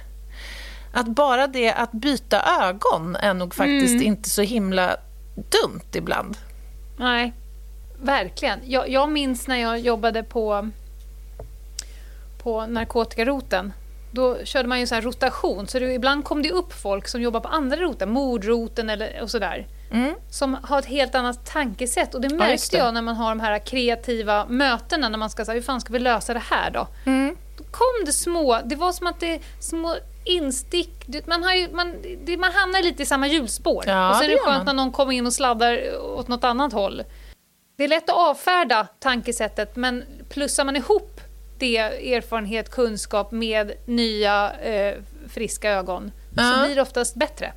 Att 0.92 1.06
bara 1.06 1.46
det 1.46 1.72
att 1.72 1.92
byta 1.92 2.42
ögon 2.62 3.16
är 3.16 3.34
nog 3.34 3.54
faktiskt 3.54 4.02
inte 4.02 4.30
så 4.30 4.42
himla 4.42 4.96
dumt 5.36 5.94
ibland. 5.94 6.36
Nej, 6.96 7.32
verkligen. 8.02 8.58
Jag, 8.64 8.88
jag 8.88 9.12
minns 9.12 9.48
när 9.48 9.56
jag 9.56 9.78
jobbade 9.78 10.22
på, 10.22 10.70
på 12.42 12.66
narkotikaroten. 12.66 13.72
Då 14.10 14.44
körde 14.44 14.68
man 14.68 14.80
ju 14.80 14.86
så 14.86 14.94
här 14.94 15.02
rotation, 15.02 15.66
så 15.66 15.78
det, 15.78 15.92
ibland 15.92 16.24
kom 16.24 16.42
det 16.42 16.50
upp 16.50 16.72
folk 16.72 17.08
som 17.08 17.22
jobbar 17.22 17.40
på 17.40 17.48
andra 17.48 17.76
roten, 17.76 18.10
mordroten 18.10 18.90
eller, 18.90 19.22
och 19.22 19.30
sådär. 19.30 19.66
mm. 19.92 20.14
som 20.30 20.56
har 20.62 20.78
ett 20.78 20.86
helt 20.86 21.14
annat 21.14 21.46
tankesätt. 21.46 22.14
Och 22.14 22.20
det 22.20 22.34
märkte 22.34 22.76
ja, 22.76 22.84
jag 22.84 22.94
när 22.94 23.02
man 23.02 23.16
har 23.16 23.28
de 23.28 23.40
här 23.40 23.58
kreativa 23.58 24.46
mötena, 24.48 25.08
när 25.08 25.18
man 25.18 25.30
ska 25.30 25.44
säga 25.44 25.54
hur 25.54 25.62
fan 25.62 25.80
ska 25.80 25.92
vi 25.92 25.98
lösa 25.98 26.34
det 26.34 26.42
här 26.50 26.70
då? 26.70 26.88
Mm. 27.06 27.36
Kom 27.78 28.04
det 28.06 28.12
små, 28.12 28.60
det 28.64 28.76
var 28.76 28.92
som 28.92 29.06
att 29.06 29.20
det 29.20 29.40
små 29.60 29.96
instick, 30.24 30.90
man, 31.26 31.42
har 31.42 31.54
ju, 31.54 31.68
man, 31.72 31.94
det, 32.24 32.36
man 32.36 32.52
hamnar 32.52 32.82
lite 32.82 33.02
i 33.02 33.06
samma 33.06 33.28
hjulspår. 33.28 33.84
Ja, 33.86 34.10
och 34.10 34.16
så 34.16 34.22
är 34.22 34.28
det 34.28 34.38
skönt 34.38 34.66
när 34.66 34.72
någon 34.72 34.92
kommer 34.92 35.12
in 35.12 35.26
och 35.26 35.32
sladdar 35.32 35.98
åt 36.00 36.28
något 36.28 36.44
annat 36.44 36.72
håll. 36.72 37.04
Det 37.76 37.84
är 37.84 37.88
lätt 37.88 38.10
att 38.10 38.16
avfärda 38.16 38.86
tankesättet 39.00 39.76
men 39.76 40.04
plussar 40.28 40.64
man 40.64 40.76
ihop 40.76 41.20
det, 41.58 41.76
erfarenhet, 42.14 42.70
kunskap 42.70 43.32
med 43.32 43.72
nya 43.86 44.52
eh, 44.52 44.94
friska 45.28 45.70
ögon 45.70 46.12
ja. 46.36 46.52
så 46.52 46.66
blir 46.66 46.74
det 46.74 46.82
oftast 46.82 47.14
bättre. 47.14 47.52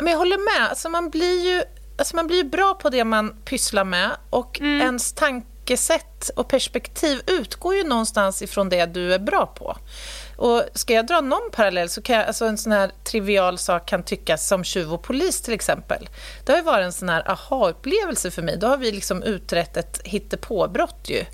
Men 0.00 0.12
jag 0.12 0.18
håller 0.18 0.58
med. 0.58 0.68
Alltså 0.68 0.88
man, 0.88 1.10
blir 1.10 1.54
ju, 1.54 1.62
alltså 1.98 2.16
man 2.16 2.26
blir 2.26 2.44
bra 2.44 2.74
på 2.74 2.90
det 2.90 3.04
man 3.04 3.36
pysslar 3.44 3.84
med 3.84 4.10
och 4.30 4.60
mm. 4.60 4.80
ens 4.80 5.12
tankesätt 5.68 6.30
och 6.36 6.48
perspektiv 6.48 7.20
utgår 7.26 7.76
ju 7.76 7.84
någonstans 7.84 8.42
ifrån 8.42 8.68
det 8.68 8.86
du 8.86 9.14
är 9.14 9.18
bra 9.18 9.46
på. 9.46 9.76
Och 10.36 10.62
ska 10.74 10.94
jag 10.94 11.06
dra 11.06 11.20
någon 11.20 11.50
parallell 11.52 11.88
så 11.88 12.02
kan 12.02 12.16
jag, 12.16 12.26
alltså 12.26 12.44
en 12.46 12.58
sån 12.58 12.72
här 12.72 12.90
trivial 13.04 13.58
sak 13.58 13.88
kan 13.88 14.02
tyckas 14.02 14.48
som 14.48 14.64
tjuv 14.64 14.92
och 14.92 15.02
polis 15.02 15.40
till 15.40 15.54
exempel. 15.54 16.08
Det 16.46 16.52
har 16.52 16.58
ju 16.58 16.64
varit 16.64 16.84
en 16.84 16.92
sån 16.92 17.08
här 17.08 17.30
aha-upplevelse 17.30 18.30
för 18.30 18.42
mig. 18.42 18.56
Då 18.58 18.66
har 18.66 18.76
vi 18.76 18.92
liksom 18.92 19.22
utrett 19.22 19.76
ett 19.76 20.00
hittepåbrott 20.04 21.06
ju. 21.08 21.24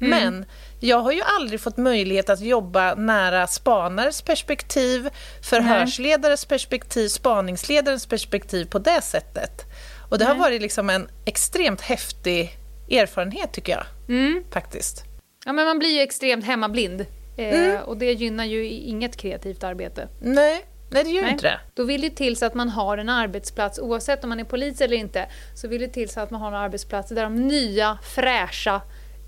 Mm. 0.00 0.10
Men 0.10 0.44
jag 0.80 1.00
har 1.00 1.12
ju 1.12 1.22
aldrig 1.22 1.60
fått 1.60 1.76
möjlighet 1.76 2.30
att 2.30 2.40
jobba 2.40 2.94
nära 2.94 3.46
spanares 3.46 4.22
perspektiv, 4.22 5.08
förhörsledares 5.42 6.44
perspektiv, 6.44 7.08
spaningsledarens 7.08 8.06
perspektiv 8.06 8.64
på 8.64 8.78
det 8.78 9.02
sättet. 9.02 9.64
Och 10.10 10.18
det 10.18 10.24
Nej. 10.24 10.34
har 10.34 10.40
varit 10.40 10.62
liksom 10.62 10.90
en 10.90 11.08
extremt 11.24 11.80
häftig 11.80 12.59
erfarenhet 12.90 13.52
tycker 13.52 13.72
jag. 13.72 13.84
Mm. 14.08 14.44
Faktiskt. 14.50 15.04
Ja, 15.46 15.52
men 15.52 15.64
man 15.64 15.78
blir 15.78 15.90
ju 15.96 16.00
extremt 16.00 16.44
hemmablind. 16.44 17.00
Eh, 17.36 17.58
mm. 17.58 17.82
Och 17.82 17.96
det 17.96 18.12
gynnar 18.12 18.44
ju 18.44 18.68
inget 18.68 19.16
kreativt 19.16 19.64
arbete. 19.64 20.08
Nej, 20.20 20.64
Nej, 20.92 21.04
det 21.04 21.10
gör 21.10 21.22
Nej. 21.22 21.32
inte 21.32 21.46
det. 21.46 21.60
Då 21.74 21.84
vill 21.84 22.00
det 22.00 22.10
till 22.10 22.36
så 22.36 22.46
att 22.46 22.54
man 22.54 22.68
har 22.68 22.98
en 22.98 23.08
arbetsplats, 23.08 23.78
oavsett 23.78 24.24
om 24.24 24.28
man 24.28 24.40
är 24.40 24.44
polis 24.44 24.80
eller 24.80 24.96
inte, 24.96 25.26
så 25.54 25.68
vill 25.68 25.80
det 25.80 25.88
till 25.88 26.08
så 26.08 26.20
att 26.20 26.30
man 26.30 26.40
har 26.40 26.48
en 26.48 26.54
arbetsplats 26.54 27.08
där 27.08 27.22
de 27.22 27.36
nya, 27.36 27.98
fräscha, 28.02 28.80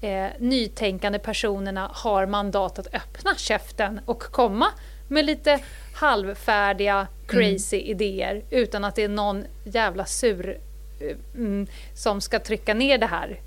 eh, 0.03 0.27
nytänkande 0.39 1.19
personerna 1.19 1.91
har 1.95 2.27
mandat 2.27 2.79
att 2.79 2.95
öppna 2.95 3.35
käften 3.37 4.01
och 4.07 4.23
komma 4.23 4.67
med 5.09 5.25
lite 5.25 5.59
halvfärdiga, 5.95 7.07
crazy 7.29 7.77
mm. 7.77 7.91
idéer 7.91 8.45
utan 8.51 8.85
att 8.85 8.97
det 8.97 9.03
är 9.03 9.09
någon 9.09 9.45
jävla 9.65 10.05
sur 10.05 10.61
eh, 11.01 11.17
mm, 11.35 11.67
som 11.95 12.21
ska 12.21 12.39
trycka 12.39 12.75
ner 12.75 12.99
det 12.99 13.07
här. 13.07 13.41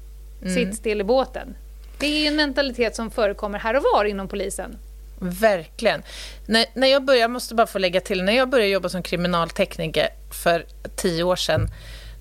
Mm. 0.46 0.56
Sitt 0.56 0.76
still 0.76 1.02
i 1.02 1.04
båten. 1.04 1.56
Det 2.00 2.06
är 2.06 2.28
en 2.28 2.36
mentalitet 2.36 2.96
som 2.96 3.12
förekommer 3.12 3.60
här 3.60 3.76
och 3.76 3.84
var 3.94 4.06
inom 4.06 4.28
polisen. 4.28 4.78
Verkligen. 5.20 6.04
När, 6.46 6.66
när 6.74 6.88
jag, 6.88 7.06
började, 7.06 7.22
jag 7.22 7.32
måste 7.32 7.56
bara 7.56 7.68
få 7.68 7.80
lägga 7.80 8.02
till, 8.02 8.24
när 8.24 8.34
jag 8.34 8.50
började 8.50 8.70
jobba 8.70 8.90
som 8.90 9.04
kriminaltekniker 9.04 10.08
för 10.44 10.66
tio 10.96 11.24
år 11.24 11.36
sedan, 11.36 11.68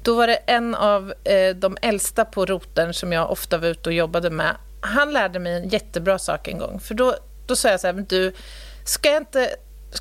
då 0.03 0.15
var 0.15 0.27
det 0.27 0.35
en 0.35 0.75
av 0.75 1.15
eh, 1.25 1.57
de 1.57 1.77
äldsta 1.83 2.25
på 2.25 2.47
roten 2.47 2.95
som 2.95 3.13
jag 3.13 3.31
ofta 3.31 3.59
var 3.59 3.69
ute 3.69 3.89
och 3.89 3.93
jobbade 3.93 4.31
med. 4.31 4.57
Han 4.81 5.13
lärde 5.13 5.39
mig 5.39 5.53
en 5.57 5.69
jättebra 5.69 6.19
sak 6.19 6.49
en 6.49 6.59
gång. 6.59 6.81
För 6.81 6.95
då, 6.95 7.15
då 7.47 7.57
sa 7.57 7.69
jag 7.69 7.81
så 7.81 7.87
här, 7.87 8.05
du, 8.09 8.33
ska 8.85 9.09
jag 9.09 9.23
inte 9.23 9.51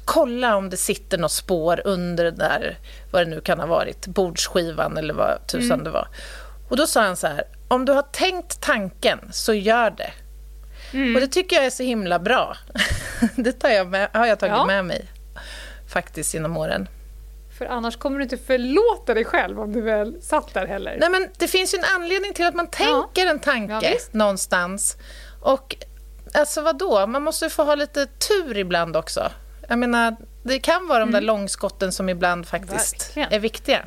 kolla 0.05 0.55
om 0.55 0.69
det 0.69 0.77
sitter 0.77 1.17
något 1.17 1.31
spår 1.31 1.81
under 1.85 2.23
det 2.23 2.31
där, 2.31 2.77
vad 3.11 3.21
det 3.21 3.29
nu 3.29 3.41
kan 3.41 3.59
ha 3.59 3.67
varit, 3.67 4.07
bordsskivan 4.07 4.97
eller 4.97 5.13
vad 5.13 5.47
tusan 5.47 5.71
mm. 5.71 5.83
det 5.83 5.89
var. 5.89 6.07
Och 6.69 6.77
då 6.77 6.87
sa 6.87 7.01
han 7.01 7.17
så 7.17 7.27
här, 7.27 7.43
om 7.73 7.85
du 7.85 7.91
har 7.91 8.01
tänkt 8.01 8.61
tanken, 8.61 9.19
så 9.31 9.53
gör 9.53 9.91
det. 9.91 10.11
Mm. 10.93 11.15
Och 11.15 11.21
det 11.21 11.27
tycker 11.27 11.55
jag 11.55 11.65
är 11.65 11.69
så 11.69 11.83
himla 11.83 12.19
bra. 12.19 12.57
det 13.35 13.73
jag 13.73 13.87
med, 13.87 14.09
har 14.13 14.25
jag 14.25 14.39
tagit 14.39 14.55
ja. 14.55 14.65
med 14.65 14.85
mig 14.85 15.05
faktiskt 15.93 16.33
genom 16.33 16.57
åren. 16.57 16.87
För 17.57 17.65
annars 17.65 17.97
kommer 17.97 18.17
du 18.17 18.23
inte 18.23 18.37
förlåta 18.37 19.13
dig 19.13 19.25
själv 19.25 19.59
om 19.59 19.73
du 19.73 19.81
väl 19.81 20.21
satt 20.21 20.53
där 20.53 20.67
heller. 20.67 20.97
Nej, 20.99 21.09
men 21.09 21.29
det 21.37 21.47
finns 21.47 21.73
ju 21.73 21.77
en 21.77 22.01
anledning 22.01 22.33
till 22.33 22.45
att 22.45 22.55
man 22.55 22.67
tänker 22.67 23.25
ja. 23.25 23.29
en 23.29 23.39
tanke 23.39 23.91
ja, 23.91 23.97
någonstans. 24.11 24.97
Och 25.41 25.75
alltså 26.33 26.61
vad 26.61 26.77
då? 26.77 27.07
Man 27.07 27.23
måste 27.23 27.49
få 27.49 27.63
ha 27.63 27.75
lite 27.75 28.05
tur 28.05 28.57
ibland 28.57 28.97
också. 28.97 29.31
Jag 29.69 29.79
menar, 29.79 30.15
det 30.43 30.59
kan 30.59 30.87
vara 30.87 30.99
de 30.99 31.11
där 31.11 31.19
mm. 31.19 31.27
långskotten 31.27 31.91
som 31.91 32.09
ibland 32.09 32.47
faktiskt 32.47 33.07
Verkligen. 33.07 33.33
är 33.33 33.39
viktiga. 33.39 33.85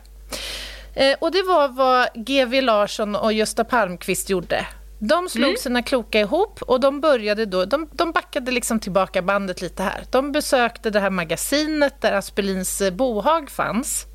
Eh, 0.97 1.17
och 1.19 1.33
det 1.33 1.43
var 1.43 1.69
vad 1.69 2.09
G.V. 2.15 2.61
Larsson 2.61 3.17
och 3.17 3.33
Gösta 3.33 3.65
Palmqvist 3.65 4.31
gjorde. 4.31 4.67
De 4.99 5.29
slog 5.29 5.45
mm. 5.45 5.57
sina 5.57 5.83
kloka 5.83 6.21
ihop 6.21 6.63
och 6.63 6.81
de 6.81 7.01
började 7.01 7.47
då, 7.47 7.65
de, 7.65 7.89
de 7.93 8.13
backade 8.13 8.51
liksom 8.53 8.81
tillbaka 8.81 9.23
bandet 9.23 9.63
lite 9.63 9.83
här. 9.83 10.05
De 10.11 10.33
besökte 10.33 10.91
det 10.91 11.01
här 11.01 11.11
magasinet 11.11 12.01
där 12.01 12.13
Aspelins 12.13 12.81
eh, 12.81 12.93
bohag 12.93 13.51
fanns 13.51 14.07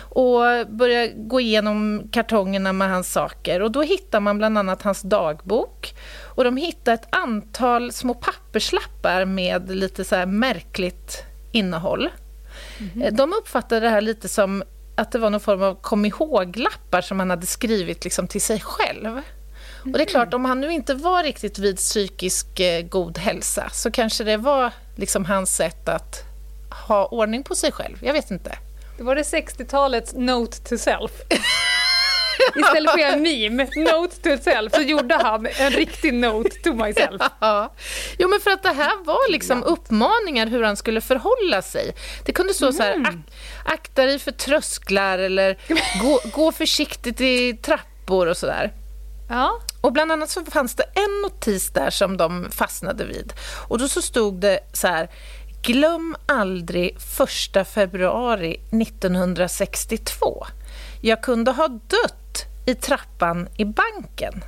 och 0.00 0.42
började 0.68 1.12
gå 1.16 1.40
igenom 1.40 2.08
kartongerna 2.12 2.72
med 2.72 2.90
hans 2.90 3.12
saker. 3.12 3.62
Och 3.62 3.70
då 3.70 3.82
hittar 3.82 4.20
man 4.20 4.38
bland 4.38 4.58
annat 4.58 4.82
hans 4.82 5.02
dagbok 5.02 5.94
och 6.34 6.44
de 6.44 6.56
hittade 6.56 6.94
ett 6.94 7.08
antal 7.16 7.92
små 7.92 8.14
papperslappar 8.14 9.24
med 9.24 9.70
lite 9.70 10.04
så 10.04 10.26
märkligt 10.26 11.24
innehåll. 11.52 12.10
Mm. 12.94 13.16
De 13.16 13.32
uppfattade 13.32 13.80
det 13.80 13.88
här 13.88 14.00
lite 14.00 14.28
som 14.28 14.62
att 14.98 15.12
det 15.12 15.18
var 15.18 15.30
någon 15.30 15.40
form 15.40 15.62
av 15.62 15.74
kom 15.74 16.04
ihåg-lappar 16.04 17.00
som 17.00 17.18
han 17.18 17.30
hade 17.30 17.46
skrivit 17.46 18.04
liksom 18.04 18.28
till 18.28 18.40
sig 18.40 18.60
själv. 18.60 19.20
Och 19.84 19.92
det 19.92 20.02
är 20.02 20.04
klart, 20.04 20.34
om 20.34 20.44
han 20.44 20.60
nu 20.60 20.72
inte 20.72 20.94
var 20.94 21.22
riktigt 21.22 21.58
vid 21.58 21.76
psykisk 21.76 22.60
eh, 22.60 22.82
god 22.82 23.18
hälsa 23.18 23.68
så 23.72 23.90
kanske 23.90 24.24
det 24.24 24.36
var 24.36 24.72
liksom 24.96 25.24
hans 25.24 25.56
sätt 25.56 25.88
att 25.88 26.24
ha 26.88 27.06
ordning 27.06 27.42
på 27.42 27.54
sig 27.54 27.72
själv. 27.72 27.98
Jag 28.02 28.12
vet 28.12 28.30
inte. 28.30 28.58
Det 28.96 29.02
var 29.02 29.14
det 29.14 29.22
60-talets 29.22 30.14
Note 30.14 30.58
to 30.58 30.78
self. 30.78 31.12
Istället 32.56 32.92
för 32.92 32.98
en 32.98 33.22
meme, 33.22 33.66
Note 33.76 34.16
to 34.16 34.42
self, 34.42 34.74
så 34.74 34.80
gjorde 34.80 35.14
han 35.14 35.46
en 35.46 35.70
riktig 35.70 36.14
Note 36.14 36.50
to 36.50 36.72
myself. 36.72 37.22
Ja. 37.40 37.74
Jo, 38.18 38.28
men 38.28 38.40
för 38.40 38.50
att 38.50 38.62
det 38.62 38.72
här 38.72 39.04
var 39.04 39.30
liksom 39.32 39.62
uppmaningar 39.62 40.46
hur 40.46 40.62
han 40.62 40.76
skulle 40.76 41.00
förhålla 41.00 41.62
sig. 41.62 41.94
Det 42.26 42.32
kunde 42.32 42.54
stå 42.54 42.64
mm. 42.64 42.76
så 42.76 42.82
här, 42.82 42.94
mm. 42.94 43.06
ak 43.64 43.78
akta 43.98 44.06
dig 44.06 44.18
för 44.18 44.32
trösklar 44.32 45.18
eller 45.18 45.58
gå, 46.02 46.20
gå 46.32 46.52
försiktigt 46.52 47.20
i 47.20 47.56
trappor 47.56 48.26
och 48.26 48.36
sådär. 48.36 48.72
Ja. 49.28 49.60
Och 49.80 49.92
bland 49.92 50.12
annat 50.12 50.30
så 50.30 50.44
fanns 50.44 50.74
det 50.74 50.82
en 50.82 51.22
notis 51.22 51.70
där 51.70 51.90
som 51.90 52.16
de 52.16 52.50
fastnade 52.50 53.04
vid. 53.04 53.32
Och 53.68 53.78
då 53.78 53.88
så 53.88 54.02
stod 54.02 54.40
det 54.40 54.60
så 54.72 54.86
här, 54.88 55.08
glöm 55.62 56.16
aldrig 56.26 56.96
1 57.56 57.68
februari 57.68 58.60
1962. 58.70 60.46
Jag 61.00 61.22
kunde 61.22 61.50
ha 61.50 61.68
dött 61.68 62.46
i 62.66 62.74
trappan 62.74 63.48
i 63.56 63.64
banken. 63.64 64.44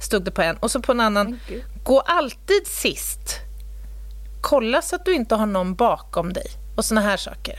Stod 0.00 0.24
det 0.24 0.30
på 0.30 0.42
en. 0.42 0.56
Och 0.56 0.70
så 0.70 0.80
på 0.80 0.92
en 0.92 1.00
annan, 1.00 1.40
gå 1.84 2.00
alltid 2.00 2.66
sist. 2.66 3.40
Kolla 4.40 4.82
så 4.82 4.96
att 4.96 5.04
du 5.04 5.14
inte 5.14 5.34
har 5.34 5.46
någon 5.46 5.74
bakom 5.74 6.32
dig. 6.32 6.46
Och 6.76 6.84
såna 6.84 7.00
här 7.00 7.16
saker. 7.16 7.58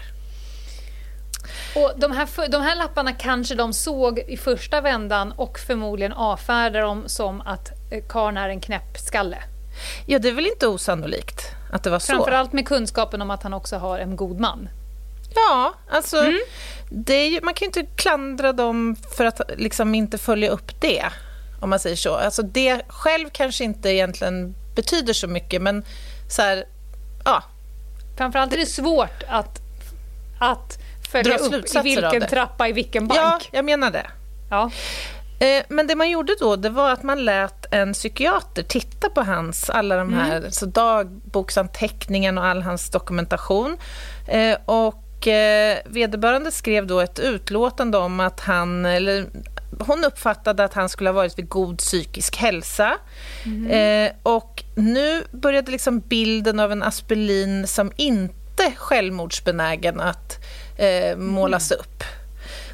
Och 1.75 1.91
de 1.97 2.11
här, 2.11 2.49
de 2.49 2.61
här 2.61 2.75
lapparna 2.75 3.13
kanske 3.13 3.55
de 3.55 3.73
såg 3.73 4.19
i 4.19 4.37
första 4.37 4.81
vändan 4.81 5.31
och 5.31 5.59
förmodligen 5.59 6.13
avfärdar 6.13 6.81
dem 6.81 7.03
som 7.07 7.41
att 7.41 7.71
eh, 7.91 8.03
karln 8.09 8.37
är 8.37 8.49
en 8.49 8.61
knäppskalle. 8.61 9.37
Ja, 10.05 10.19
det 10.19 10.29
är 10.29 10.33
väl 10.33 10.45
inte 10.45 10.67
osannolikt 10.67 11.41
att 11.71 11.83
det 11.83 11.89
var 11.89 11.99
så. 11.99 12.13
Framförallt 12.13 12.53
med 12.53 12.67
kunskapen 12.67 13.21
om 13.21 13.31
att 13.31 13.43
han 13.43 13.53
också 13.53 13.77
har 13.77 13.99
en 13.99 14.15
god 14.15 14.39
man. 14.39 14.69
Ja, 15.35 15.73
alltså 15.89 16.17
mm. 16.17 16.39
är, 17.07 17.41
man 17.41 17.53
kan 17.53 17.65
ju 17.65 17.67
inte 17.67 17.85
klandra 17.95 18.53
dem 18.53 18.95
för 19.17 19.25
att 19.25 19.41
liksom 19.57 19.95
inte 19.95 20.17
följa 20.17 20.49
upp 20.49 20.81
det, 20.81 21.05
om 21.61 21.69
man 21.69 21.79
säger 21.79 21.95
så. 21.95 22.15
Alltså 22.15 22.41
det 22.41 22.81
själv 22.87 23.29
kanske 23.33 23.63
inte 23.63 23.89
egentligen 23.89 24.55
betyder 24.75 25.13
så 25.13 25.27
mycket, 25.27 25.61
men 25.61 25.83
så 26.29 26.41
här, 26.41 26.65
ja. 27.25 27.43
Framförallt 28.17 28.53
är 28.53 28.57
det 28.57 28.65
svårt 28.65 29.23
att, 29.27 29.59
att 30.39 30.79
följa 31.11 31.37
upp 31.37 31.75
i 31.75 31.79
vilken 31.81 32.27
trappa 32.27 32.67
i 32.67 32.71
vilken 32.71 33.07
bank. 33.07 33.19
Ja, 33.19 33.39
jag 33.51 33.65
menar 33.65 33.91
det. 33.91 34.07
Ja. 34.49 34.71
Eh, 35.39 35.63
men 35.69 35.87
det 35.87 35.95
man 35.95 36.09
gjorde 36.09 36.35
då 36.39 36.55
det 36.55 36.69
var 36.69 36.91
att 36.91 37.03
man 37.03 37.25
lät 37.25 37.73
en 37.73 37.93
psykiater 37.93 38.63
titta 38.63 39.09
på 39.09 39.21
hans, 39.21 39.69
alla 39.69 39.95
de 39.97 40.13
här 40.13 40.37
mm. 40.37 40.51
så 40.51 40.65
dagboksanteckningen 40.65 42.37
och 42.37 42.45
all 42.45 42.61
hans 42.61 42.89
dokumentation. 42.89 43.77
Eh, 44.27 44.57
och 45.25 45.31
eh, 45.31 45.77
vederbörande 45.85 46.51
skrev 46.51 46.87
då 46.87 46.99
ett 46.99 47.19
utlåtande 47.19 47.97
om 47.97 48.19
att 48.19 48.39
han, 48.39 48.85
eller 48.85 49.25
hon 49.79 50.03
uppfattade 50.03 50.63
att 50.63 50.73
han 50.73 50.89
skulle 50.89 51.09
ha 51.09 51.13
varit 51.13 51.39
vid 51.39 51.49
god 51.49 51.77
psykisk 51.77 52.37
hälsa. 52.37 52.97
Mm. 53.45 54.11
och 54.23 54.63
nu 54.75 55.23
började 55.31 55.71
liksom 55.71 55.99
bilden 55.99 56.59
av 56.59 56.71
en 56.71 56.83
Aspelin 56.83 57.67
som 57.67 57.91
inte 57.95 58.73
självmordsbenägen 58.77 59.99
att 59.99 60.39
eh, 60.77 61.17
målas 61.17 61.71
mm. 61.71 61.79
upp. 61.79 62.03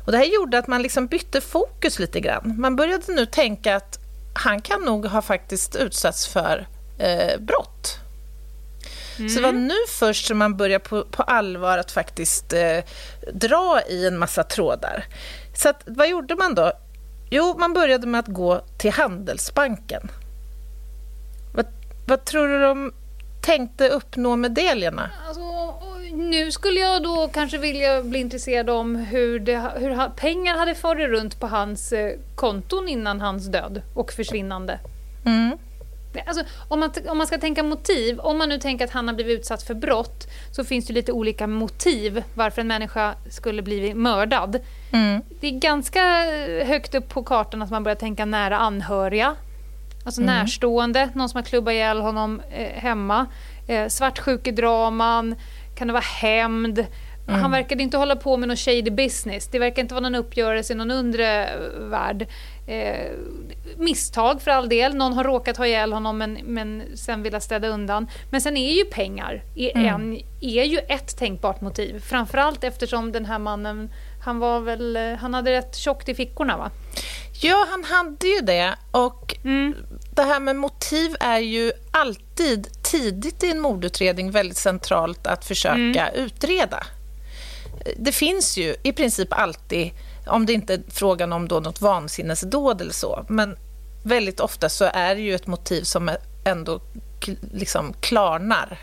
Och 0.06 0.12
det 0.12 0.18
här 0.18 0.26
gjorde 0.26 0.58
att 0.58 0.68
man 0.68 0.82
liksom 0.82 1.08
bytte 1.08 1.42
fokus 1.42 2.00
lite 2.00 2.20
grann. 2.20 2.56
Man 2.58 2.76
började 2.76 3.14
nu 3.14 3.26
tänka 3.26 3.76
att 3.76 4.00
han 4.34 4.62
kan 4.62 4.82
nog 4.82 5.06
ha 5.06 5.22
faktiskt 5.22 5.76
utsatts 5.76 6.28
för 6.28 6.68
eh, 7.00 7.40
brott. 7.40 8.01
Mm. 9.18 9.30
Så 9.30 9.40
det 9.40 9.46
var 9.46 9.54
nu 9.54 9.76
först 9.88 10.26
som 10.26 10.38
man 10.38 10.58
började 10.58 10.84
på, 10.84 11.04
på 11.04 11.24
allvar 11.24 11.78
att 11.78 11.92
faktiskt 11.92 12.54
eh, 12.54 12.84
dra 13.34 13.82
i 13.90 14.08
en 14.08 14.18
massa 14.18 14.44
trådar. 14.44 15.06
Så 15.56 15.70
att, 15.70 15.84
vad 15.86 16.10
gjorde 16.10 16.36
man 16.36 16.56
då? 16.56 16.72
Jo, 17.30 17.56
man 17.60 17.74
började 17.74 18.08
med 18.08 18.20
att 18.20 18.28
gå 18.28 18.62
till 18.78 18.92
Handelsbanken. 18.92 20.12
Vad, 21.54 21.66
vad 22.08 22.26
tror 22.26 22.48
du 22.48 22.60
de 22.60 22.94
tänkte 23.42 23.90
uppnå 23.90 24.36
med 24.36 24.52
det, 24.52 24.76
Lena? 24.76 25.12
Alltså, 25.28 25.42
nu 26.14 26.52
skulle 26.52 26.80
jag 26.80 27.04
då 27.04 27.30
kanske 27.34 27.58
vilja 27.58 28.04
bli 28.04 28.20
intresserad 28.20 28.70
om 28.70 28.96
hur, 28.96 29.40
det, 29.40 29.72
hur 29.76 30.10
pengar 30.10 30.58
hade 30.58 30.76
farit 30.76 31.10
runt 31.10 31.40
på 31.40 31.48
hans 31.48 31.92
eh, 31.92 32.14
konton 32.36 32.88
innan 32.90 33.22
hans 33.22 33.48
död 33.48 33.82
och 33.96 34.12
försvinnande. 34.12 34.80
Mm. 35.26 35.58
Alltså, 36.26 36.44
om, 36.68 36.80
man, 36.80 36.92
om 37.08 37.18
man 37.18 37.28
ska 37.28 37.38
tänka 37.38 37.64
motiv, 37.64 38.20
om 38.20 38.38
man 38.38 38.50
nu 38.50 38.58
tänker 38.58 38.86
att 38.86 38.92
han 38.92 39.08
har 39.08 39.16
blivit 39.16 39.40
utsatt 39.40 39.64
för 39.64 39.74
brott 39.74 40.28
så 40.52 40.64
finns 40.64 40.88
det 40.88 40.94
lite 40.94 41.12
olika 41.12 41.48
motiv 41.48 42.24
varför 42.34 42.62
en 42.62 42.68
människa 42.68 43.16
skulle 43.30 43.62
bli 43.62 43.94
mördad. 43.94 44.60
Mm. 44.94 45.22
Det 45.42 45.48
är 45.48 45.52
ganska 45.52 46.02
högt 46.66 46.96
upp 46.96 47.10
på 47.10 47.24
kartan 47.24 47.62
att 47.62 47.72
man 47.72 47.84
börjar 47.84 47.96
tänka 47.96 48.26
nära 48.26 48.58
anhöriga. 48.58 49.36
Alltså 50.06 50.22
mm. 50.22 50.36
närstående, 50.36 51.10
någon 51.14 51.30
som 51.30 51.38
har 51.38 51.44
klubbat 51.44 51.72
ihjäl 51.72 52.02
honom 52.02 52.42
eh, 52.52 52.82
hemma. 52.82 53.26
Eh, 53.68 53.88
svartsjukedraman, 53.88 55.36
kan 55.78 55.88
det 55.88 55.94
vara 55.94 56.04
hämnd? 56.04 56.86
Mm. 57.28 57.42
Han 57.42 57.52
verkade 57.52 57.84
inte 57.84 57.98
hålla 57.98 58.16
på 58.16 58.38
med 58.38 58.48
någon 58.48 58.58
shady 58.58 58.92
business. 58.92 59.48
Det 59.48 59.60
verkar 59.60 59.82
inte 59.82 59.94
vara 59.94 60.02
någon 60.02 60.16
uppgörelse 60.16 60.74
i 60.74 60.76
någon 60.76 60.92
undre 60.92 61.50
värld. 61.80 62.28
Eh, 62.68 63.12
misstag 63.78 64.42
för 64.42 64.52
all 64.52 64.70
del. 64.70 64.96
Någon 64.96 65.14
har 65.14 65.24
råkat 65.24 65.58
ha 65.58 65.68
ihjäl 65.68 65.94
honom 65.94 66.18
men, 66.18 66.34
men 66.44 66.84
sen 66.98 67.24
vill 67.24 67.42
städa 67.42 67.68
undan. 67.68 68.08
Men 68.32 68.42
sen 68.42 68.58
är 68.58 68.74
ju 68.74 68.86
pengar 68.86 69.44
mm. 69.56 69.86
en, 69.86 70.22
är 70.42 70.64
ju 70.64 70.78
ett 70.78 71.18
tänkbart 71.18 71.62
motiv. 71.62 72.00
Framförallt 72.00 72.64
eftersom 72.64 73.12
den 73.12 73.26
här 73.26 73.40
mannen, 73.40 73.90
han 74.26 74.40
var 74.40 74.60
väl, 74.60 74.98
han 75.20 75.34
hade 75.34 75.52
rätt 75.52 75.76
tjockt 75.76 76.10
i 76.10 76.16
fickorna 76.16 76.58
va? 76.58 76.72
Ja, 77.42 77.68
han 77.70 77.84
hade 77.84 78.28
ju 78.28 78.42
det. 78.42 78.76
Och 78.92 79.36
mm. 79.44 79.76
det 80.16 80.24
här 80.24 80.40
med 80.40 80.56
motiv 80.56 81.16
är 81.20 81.40
ju 81.40 81.72
alltid 81.92 82.84
tidigt 82.84 83.44
i 83.44 83.52
en 83.52 83.60
mordutredning 83.60 84.32
väldigt 84.32 84.58
centralt 84.58 85.28
att 85.28 85.46
försöka 85.46 86.08
mm. 86.08 86.16
utreda. 86.16 86.84
Det 87.98 88.12
finns 88.12 88.58
ju 88.58 88.76
i 88.84 88.92
princip 88.92 89.34
alltid, 89.34 89.92
om 90.28 90.46
det 90.46 90.54
inte 90.54 90.74
är 90.74 90.82
frågan 90.88 91.34
om 91.34 91.48
då 91.48 91.60
något 91.60 91.82
vansinnesdåd 91.82 92.82
eller 92.82 92.94
så, 92.94 93.26
men 93.30 93.56
väldigt 94.04 94.40
ofta 94.40 94.70
så 94.70 94.86
är 94.94 95.16
det 95.16 95.22
ju 95.22 95.36
ett 95.36 95.48
motiv 95.48 95.84
som 95.84 96.12
ändå 96.46 96.82
liksom 97.54 97.94
klarnar 97.94 98.80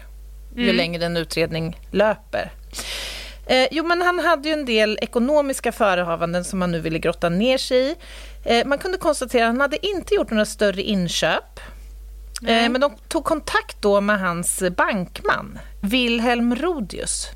ju 0.57 0.64
mm. 0.64 0.76
längre 0.76 1.07
en 1.07 1.16
utredning 1.16 1.80
löper. 1.91 2.53
Eh, 3.47 3.68
jo, 3.70 3.84
men 3.84 4.03
han 4.03 4.18
hade 4.18 4.49
ju 4.49 4.55
en 4.55 4.64
del 4.64 4.99
ekonomiska 5.03 5.72
förehavanden 5.72 6.45
som 6.45 6.59
man 6.59 6.70
nu 6.70 6.80
ville 6.80 6.99
grotta 6.99 7.28
ner 7.28 7.59
sig 7.59 7.78
i. 7.78 7.95
Eh, 8.45 8.66
man 8.66 8.78
kunde 8.78 8.99
konstatera 8.99 9.45
att 9.45 9.49
han 9.49 9.61
hade 9.61 9.86
inte 9.86 10.14
gjort 10.14 10.30
några 10.30 10.45
större 10.45 10.82
inköp. 10.82 11.61
Eh, 12.43 12.68
men 12.70 12.80
de 12.80 12.93
tog 13.09 13.24
kontakt 13.24 13.82
då 13.82 14.01
med 14.01 14.20
hans 14.20 14.62
bankman, 14.76 15.59
Wilhelm 15.82 16.55
Rodius. 16.55 17.28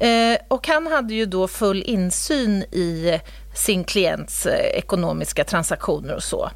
Eh, 0.00 0.38
och 0.48 0.68
han 0.68 0.86
hade 0.86 1.14
ju 1.14 1.26
då 1.26 1.48
full 1.48 1.82
insyn 1.82 2.62
i 2.62 3.20
sin 3.54 3.84
klients 3.84 4.46
eh, 4.46 4.78
ekonomiska 4.78 5.44
transaktioner 5.44 6.14
och 6.14 6.22
så. 6.22 6.50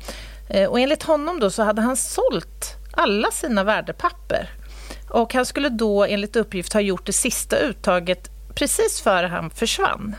Eh, 0.51 0.71
och 0.71 0.81
enligt 0.81 1.03
honom 1.03 1.41
då 1.41 1.51
så 1.51 1.63
hade 1.63 1.83
han 1.83 1.97
sålt 1.97 2.77
alla 2.93 3.31
sina 3.31 3.65
värdepapper. 3.65 4.51
Och 5.11 5.35
han 5.35 5.47
skulle 5.47 5.69
då 5.69 6.05
enligt 6.05 6.37
uppgift 6.37 6.73
ha 6.73 6.81
gjort 6.81 7.07
det 7.07 7.13
sista 7.13 7.57
uttaget 7.57 8.31
precis 8.55 9.01
före 9.01 9.27
han 9.27 9.51
försvann. 9.51 10.17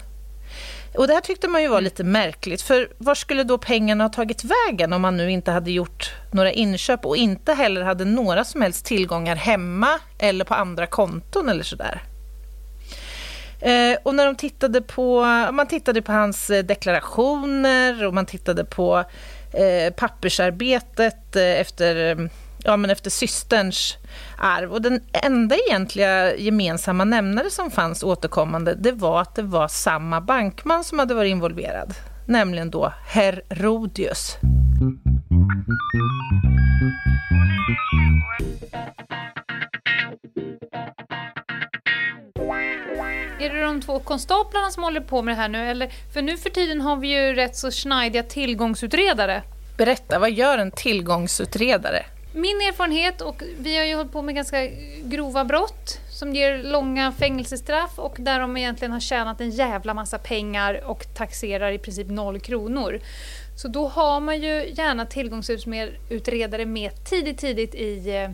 Och 0.98 1.08
det 1.08 1.14
här 1.14 1.22
tyckte 1.22 1.48
man 1.48 1.62
ju 1.62 1.68
var 1.68 1.82
lite 1.82 2.04
märkligt, 2.04 2.62
för 2.62 2.90
var 2.98 3.16
skulle 3.16 3.44
då 3.44 3.58
pengarna 3.58 4.04
ha 4.04 4.10
tagit 4.10 4.44
vägen 4.44 4.94
om 4.94 5.04
han 5.04 5.18
nu 5.18 5.32
inte 5.32 5.52
hade 5.52 5.72
gjort 5.72 6.14
några 6.32 6.52
inköp 6.52 7.06
och 7.06 7.18
inte 7.18 7.54
heller 7.54 7.82
hade 7.82 8.06
några 8.06 8.44
som 8.44 8.62
helst 8.62 8.86
tillgångar 8.86 9.36
hemma 9.36 10.00
eller 10.20 10.46
på 10.46 10.54
andra 10.54 10.88
konton 10.88 11.50
eller 11.50 11.64
sådär? 11.64 12.02
Eh, 13.64 13.98
och 14.04 14.16
när 14.16 14.26
de 14.26 14.36
tittade 14.36 14.82
på, 14.82 15.22
man 15.54 15.68
tittade 15.68 16.02
på 16.02 16.12
hans 16.12 16.50
eh, 16.50 16.64
deklarationer 16.64 18.06
och 18.06 18.14
man 18.14 18.26
tittade 18.26 18.66
på 18.66 19.04
eh, 19.54 19.94
pappersarbetet 19.94 21.36
eh, 21.36 21.60
efter 21.60 22.18
ja, 22.64 22.78
men 22.78 22.90
efter 22.90 23.10
systerns 23.10 23.98
arv. 24.38 24.74
Och 24.74 24.82
den 24.82 25.02
enda 25.12 25.56
egentliga 25.56 26.36
gemensamma 26.36 27.04
nämnare 27.04 27.50
som 27.50 27.72
fanns 27.72 28.04
återkommande, 28.04 28.76
det 28.76 28.92
var 28.92 29.22
att 29.22 29.36
det 29.36 29.42
var 29.42 29.68
samma 29.68 30.22
bankman 30.22 30.84
som 30.84 31.00
hade 31.00 31.14
varit 31.14 31.32
involverad, 31.32 31.94
nämligen 32.28 32.70
då 32.70 32.94
herr 33.08 33.44
Är 43.40 43.50
det 43.50 43.62
de 43.62 43.82
två 43.82 44.00
konstaplarna 44.00 44.70
som 44.70 44.84
håller 44.84 45.02
på 45.02 45.22
med 45.22 45.32
det 45.32 45.42
här 45.42 45.50
nu? 45.50 45.70
Eller, 45.70 45.90
för 46.14 46.22
nu 46.22 46.38
för 46.38 46.50
tiden 46.50 46.82
har 46.82 46.96
vi 46.96 47.08
ju 47.08 47.34
rätt 47.34 47.56
så 47.56 47.72
schneidiga 47.72 48.24
tillgångsutredare. 48.24 49.44
Berätta, 49.78 50.20
vad 50.20 50.32
gör 50.32 50.58
en 50.58 50.72
tillgångsutredare? 50.72 52.06
Min 52.36 52.58
erfarenhet, 52.58 53.22
och 53.22 53.44
vi 53.60 53.78
har 53.78 53.86
ju 53.86 53.96
hållit 53.96 54.12
på 54.12 54.22
med 54.22 54.36
ganska 54.36 54.68
grova 55.04 55.46
brott 55.46 56.00
som 56.10 56.36
ger 56.36 56.64
långa 56.64 57.12
fängelsestraff 57.12 57.92
och 58.00 58.16
där 58.20 58.40
de 58.40 58.58
egentligen 58.58 58.92
har 58.92 59.00
tjänat 59.00 59.42
en 59.42 59.50
jävla 59.50 59.94
massa 59.94 60.18
pengar 60.18 60.84
och 60.86 61.06
taxerar 61.16 61.72
i 61.72 61.80
princip 61.80 62.10
noll 62.10 62.40
kronor. 62.40 63.00
Så 63.56 63.68
då 63.68 63.88
har 63.88 64.20
man 64.20 64.42
ju 64.42 64.74
gärna 64.74 65.06
tillgångsutredare 65.06 66.66
med 66.66 67.06
tidigt, 67.06 67.38
tidigt 67.38 67.76
i 67.76 68.16
eh, 68.16 68.30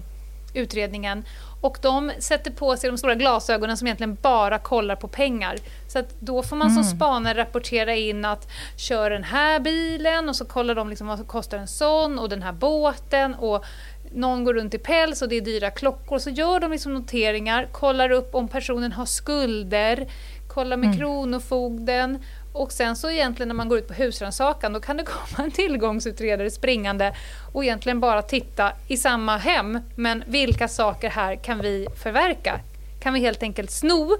utredningen 0.53 1.23
och 1.61 1.77
de 1.81 2.11
sätter 2.19 2.51
på 2.51 2.77
sig 2.77 2.89
de 2.89 2.97
stora 2.97 3.15
glasögonen 3.15 3.77
som 3.77 3.87
egentligen 3.87 4.17
bara 4.21 4.59
kollar 4.59 4.95
på 4.95 5.07
pengar. 5.07 5.55
Så 5.87 5.99
att 5.99 6.15
då 6.19 6.43
får 6.43 6.55
man 6.55 6.67
mm. 6.67 6.83
som 6.83 6.97
spanare 6.97 7.37
rapportera 7.37 7.95
in 7.95 8.25
att 8.25 8.47
kör 8.77 9.09
den 9.09 9.23
här 9.23 9.59
bilen 9.59 10.29
och 10.29 10.35
så 10.35 10.45
kollar 10.45 10.75
de 10.75 10.89
liksom 10.89 11.07
vad 11.07 11.27
kostar 11.27 11.57
en 11.57 11.67
sån 11.67 12.19
och 12.19 12.29
den 12.29 12.43
här 12.43 12.53
båten 12.53 13.35
och 13.35 13.65
någon 14.13 14.43
går 14.43 14.53
runt 14.53 14.73
i 14.73 14.77
päls 14.77 15.21
och 15.21 15.29
det 15.29 15.35
är 15.35 15.41
dyra 15.41 15.71
klockor. 15.71 16.19
Så 16.19 16.29
gör 16.29 16.59
de 16.59 16.71
liksom 16.71 16.93
noteringar, 16.93 17.67
kollar 17.71 18.11
upp 18.11 18.35
om 18.35 18.47
personen 18.47 18.91
har 18.91 19.05
skulder, 19.05 20.07
kollar 20.47 20.77
med 20.77 20.87
mm. 20.87 20.97
Kronofogden 20.97 22.23
och 22.53 22.71
sen 22.71 22.95
så 22.95 23.09
egentligen 23.09 23.47
när 23.47 23.55
man 23.55 23.69
går 23.69 23.77
ut 23.77 23.87
på 23.87 23.93
husrannsakan 23.93 24.73
då 24.73 24.79
kan 24.79 24.97
det 24.97 25.03
komma 25.05 25.45
en 25.45 25.51
tillgångsutredare 25.51 26.51
springande 26.51 27.15
och 27.53 27.63
egentligen 27.63 27.99
bara 27.99 28.21
titta 28.21 28.71
i 28.87 28.97
samma 28.97 29.37
hem. 29.37 29.79
Men 29.95 30.23
vilka 30.27 30.67
saker 30.67 31.09
här 31.09 31.35
kan 31.35 31.61
vi 31.61 31.87
förverka? 32.03 32.59
Kan 32.99 33.13
vi 33.13 33.19
helt 33.19 33.43
enkelt 33.43 33.71
sno, 33.71 34.17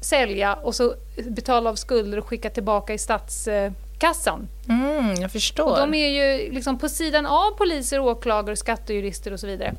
sälja 0.00 0.54
och 0.54 0.74
så 0.74 0.94
betala 1.24 1.70
av 1.70 1.74
skulder 1.74 2.18
och 2.18 2.26
skicka 2.26 2.50
tillbaka 2.50 2.94
i 2.94 2.98
statskassan? 2.98 4.48
Mm, 4.68 5.14
jag 5.14 5.32
förstår. 5.32 5.70
Och 5.70 5.76
de 5.76 5.94
är 5.94 6.08
ju 6.08 6.52
liksom 6.52 6.78
på 6.78 6.88
sidan 6.88 7.26
av 7.26 7.50
poliser, 7.50 7.98
åklagare, 8.00 8.56
skattejurister 8.56 9.32
och 9.32 9.40
så 9.40 9.46
vidare. 9.46 9.74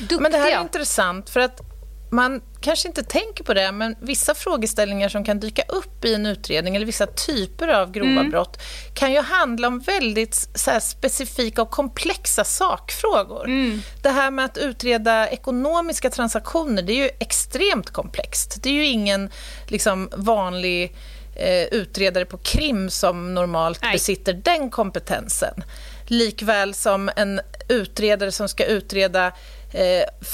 Duktiga. 0.00 0.20
Men 0.20 0.32
det 0.32 0.38
här 0.38 0.56
är 0.56 0.62
intressant 0.62 1.30
för 1.30 1.40
att 1.40 1.60
man 2.10 2.40
kanske 2.62 2.88
inte 2.88 3.02
tänker 3.02 3.44
på 3.44 3.54
det, 3.54 3.72
men 3.72 3.96
vissa 4.00 4.34
frågeställningar 4.34 5.08
som 5.08 5.24
kan 5.24 5.40
dyka 5.40 5.62
upp 5.68 6.04
i 6.04 6.14
en 6.14 6.26
utredning 6.26 6.76
eller 6.76 6.86
vissa 6.86 7.06
typer 7.06 7.68
av 7.68 7.92
grova 7.92 8.10
mm. 8.10 8.30
brott 8.30 8.62
kan 8.94 9.12
ju 9.12 9.20
handla 9.20 9.68
om 9.68 9.80
väldigt 9.80 10.48
så 10.54 10.80
specifika 10.80 11.62
och 11.62 11.70
komplexa 11.70 12.44
sakfrågor. 12.44 13.44
Mm. 13.44 13.82
Det 14.02 14.10
här 14.10 14.30
med 14.30 14.44
att 14.44 14.58
utreda 14.58 15.28
ekonomiska 15.28 16.10
transaktioner, 16.10 16.82
det 16.82 16.92
är 16.92 17.02
ju 17.04 17.10
extremt 17.20 17.90
komplext. 17.90 18.62
Det 18.62 18.68
är 18.68 18.72
ju 18.72 18.86
ingen 18.86 19.30
liksom, 19.68 20.08
vanlig 20.16 20.96
eh, 21.36 21.64
utredare 21.64 22.24
på 22.24 22.38
krim 22.38 22.90
som 22.90 23.34
normalt 23.34 23.82
Nej. 23.82 23.92
besitter 23.92 24.32
den 24.32 24.70
kompetensen. 24.70 25.64
Likväl 26.06 26.74
som 26.74 27.10
en 27.16 27.40
utredare 27.68 28.32
som 28.32 28.48
ska 28.48 28.64
utreda 28.64 29.32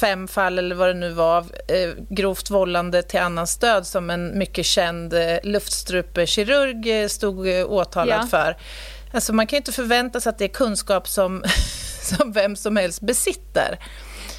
fem 0.00 0.28
fall, 0.28 0.58
eller 0.58 0.74
vad 0.74 0.88
det 0.88 0.94
nu 0.94 1.10
var, 1.10 1.36
av 1.36 1.52
eh, 1.68 1.90
grovt 2.10 2.50
vållande 2.50 3.02
till 3.02 3.20
annans 3.20 3.56
död 3.56 3.86
som 3.86 4.10
en 4.10 4.38
mycket 4.38 4.66
känd 4.66 5.14
eh, 5.14 5.38
luftstrupekirurg 5.42 7.02
eh, 7.02 7.08
stod 7.08 7.48
eh, 7.48 7.70
åtalad 7.70 8.20
ja. 8.22 8.26
för. 8.26 8.56
Alltså 9.12 9.32
man 9.32 9.46
kan 9.46 9.56
ju 9.56 9.58
inte 9.58 9.72
förvänta 9.72 10.20
sig 10.20 10.30
att 10.30 10.38
det 10.38 10.44
är 10.44 10.48
kunskap 10.48 11.08
som, 11.08 11.44
som 12.02 12.32
vem 12.32 12.56
som 12.56 12.76
helst 12.76 13.00
besitter. 13.00 13.78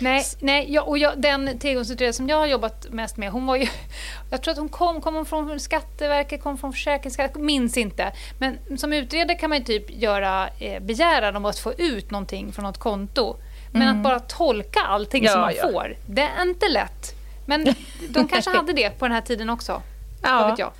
Nej, 0.01 0.23
nej 0.39 0.65
ja, 0.73 0.81
och 0.81 0.97
jag, 0.97 1.21
den 1.21 1.59
tillgångsutredare 1.59 2.13
som 2.13 2.29
jag 2.29 2.37
har 2.37 2.47
jobbat 2.47 2.87
mest 2.89 3.17
med, 3.17 3.31
hon 3.31 3.45
var 3.45 3.55
ju... 3.55 3.67
Jag 4.31 4.41
tror 4.41 4.51
att 4.51 4.57
hon 4.57 4.69
kom, 4.69 5.01
kom 5.01 5.15
hon 5.15 5.25
från 5.25 5.59
Skatteverket, 5.59 6.43
kom 6.43 6.57
från 6.57 6.73
Försäkringskassan, 6.73 7.45
minns 7.45 7.77
inte. 7.77 8.11
Men 8.39 8.77
som 8.77 8.93
utredare 8.93 9.37
kan 9.37 9.49
man 9.49 9.59
ju 9.59 9.65
typ 9.65 9.91
göra 9.91 10.49
eh, 10.59 10.83
begäran 10.83 11.35
om 11.35 11.45
att 11.45 11.59
få 11.59 11.73
ut 11.73 12.11
någonting 12.11 12.51
från 12.51 12.65
något 12.65 12.77
konto. 12.77 13.35
Men 13.71 13.81
mm. 13.81 13.97
att 13.97 14.03
bara 14.03 14.19
tolka 14.19 14.79
allting 14.79 15.23
ja, 15.23 15.31
som 15.31 15.41
man 15.41 15.53
ja. 15.55 15.61
får, 15.71 15.95
det 16.05 16.21
är 16.21 16.41
inte 16.41 16.67
lätt. 16.67 17.13
Men 17.45 17.75
de 18.09 18.27
kanske 18.27 18.51
hade 18.51 18.73
det 18.73 18.89
på 18.99 19.05
den 19.05 19.11
här 19.11 19.21
tiden 19.21 19.49
också. 19.49 19.81
Ja. 20.23 20.39
Vad 20.39 20.49
vet 20.49 20.59
jag. 20.59 20.71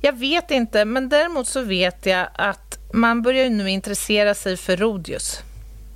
Jag 0.00 0.12
vet 0.12 0.50
inte, 0.50 0.84
men 0.84 1.08
däremot 1.08 1.48
så 1.48 1.62
vet 1.62 2.06
jag 2.06 2.26
att 2.34 2.78
man 2.92 3.22
börjar 3.22 3.50
nu 3.50 3.70
intressera 3.70 4.34
sig 4.34 4.56
för 4.56 4.76
Rodius. 4.76 5.40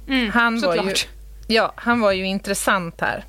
Mm, 0.09 0.31
han, 0.31 0.61
var 0.61 0.74
ju, 0.74 0.95
ja, 1.47 1.72
han 1.77 2.01
var 2.01 2.12
ju 2.12 2.27
intressant 2.27 3.01
här. 3.01 3.24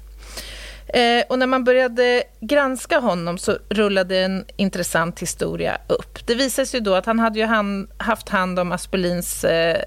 Eh, 0.88 1.24
och 1.30 1.40
när 1.40 1.48
man 1.48 1.64
började 1.64 2.24
granska 2.40 3.00
honom 3.00 3.38
så 3.38 3.58
rullade 3.70 4.20
en 4.20 4.46
intressant 4.56 5.20
historia 5.20 5.78
upp. 5.88 6.28
Det 6.28 6.36
visade 6.36 6.66
sig 6.66 6.82
då 6.82 6.96
att 6.96 7.06
han 7.06 7.20
hade 7.20 7.40
ju 7.40 7.46
hand, 7.46 7.90
haft 7.98 8.30
hand 8.30 8.60
om 8.60 8.72
Aspelins 8.72 9.44
eh, 9.44 9.82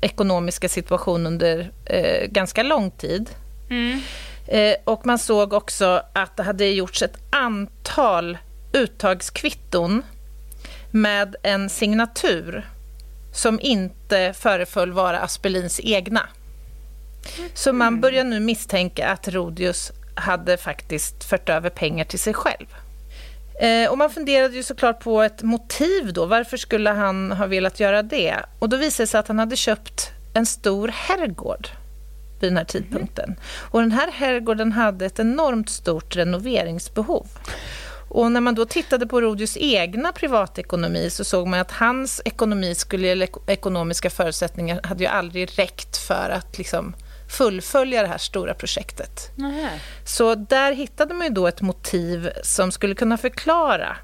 ekonomiska 0.00 0.68
situation 0.68 1.26
under 1.26 1.70
eh, 1.84 2.26
ganska 2.26 2.62
lång 2.62 2.90
tid. 2.90 3.30
Mm. 3.70 4.00
Eh, 4.46 4.76
och 4.84 5.06
man 5.06 5.18
såg 5.18 5.52
också 5.52 6.02
att 6.12 6.36
det 6.36 6.42
hade 6.42 6.66
gjorts 6.66 7.02
ett 7.02 7.16
antal 7.30 8.38
uttagskvitton 8.72 10.02
med 10.90 11.36
en 11.42 11.70
signatur 11.70 12.66
som 13.34 13.60
inte 13.60 14.34
föreföll 14.38 14.92
vara 14.92 15.20
Aspelins 15.20 15.80
egna. 15.84 16.28
Så 17.54 17.72
man 17.72 17.88
mm. 17.88 18.00
börjar 18.00 18.24
nu 18.24 18.40
misstänka 18.40 19.08
att 19.08 19.28
Rodius 19.28 19.92
hade 20.22 20.56
faktiskt 20.56 21.24
fört 21.24 21.48
över 21.48 21.70
pengar 21.70 22.04
till 22.04 22.18
sig 22.18 22.34
själv. 22.34 22.66
Eh, 23.60 23.90
och 23.90 23.98
man 23.98 24.10
funderade 24.10 24.54
ju 24.54 24.62
såklart 24.62 25.00
på 25.00 25.22
ett 25.22 25.42
motiv 25.42 26.12
då. 26.12 26.26
Varför 26.26 26.56
skulle 26.56 26.90
han 26.90 27.32
ha 27.32 27.46
velat 27.46 27.80
göra 27.80 28.02
det? 28.02 28.36
Och 28.58 28.68
då 28.68 28.76
visade 28.76 29.02
det 29.02 29.06
sig 29.06 29.20
att 29.20 29.28
han 29.28 29.38
hade 29.38 29.56
köpt 29.56 30.10
en 30.34 30.46
stor 30.46 30.88
herrgård 30.88 31.68
vid 32.40 32.50
den 32.50 32.56
här 32.56 32.64
tidpunkten. 32.64 33.24
Mm. 33.24 33.38
Och 33.70 33.80
den 33.80 33.92
här 33.92 34.10
herrgården 34.12 34.72
hade 34.72 35.06
ett 35.06 35.18
enormt 35.18 35.70
stort 35.70 36.16
renoveringsbehov. 36.16 37.26
Och 38.08 38.32
när 38.32 38.40
man 38.40 38.54
då 38.54 38.64
tittade 38.64 39.06
på 39.06 39.20
Rodius 39.20 39.56
egna 39.56 40.12
privatekonomi 40.12 41.10
så 41.10 41.24
såg 41.24 41.46
man 41.46 41.60
att 41.60 41.70
hans 41.70 42.22
ekonomi 42.24 42.74
skulle, 42.74 43.08
eller 43.08 43.28
ekonomiska 43.46 44.10
förutsättningar 44.10 44.80
hade 44.82 45.04
ju 45.04 45.10
aldrig 45.10 45.58
räckt 45.58 45.96
för 45.96 46.30
att 46.30 46.58
liksom 46.58 46.94
fullfölja 47.32 48.02
det 48.02 48.08
här 48.08 48.18
stora 48.18 48.54
projektet. 48.54 49.30
Nähä. 49.34 49.80
Så 50.04 50.34
där 50.34 50.72
hittade 50.72 51.14
man 51.14 51.26
ju 51.26 51.32
då 51.32 51.46
ett 51.46 51.60
motiv 51.60 52.30
som 52.42 52.72
skulle 52.72 52.94
kunna 52.94 53.16
förklara 53.16 53.96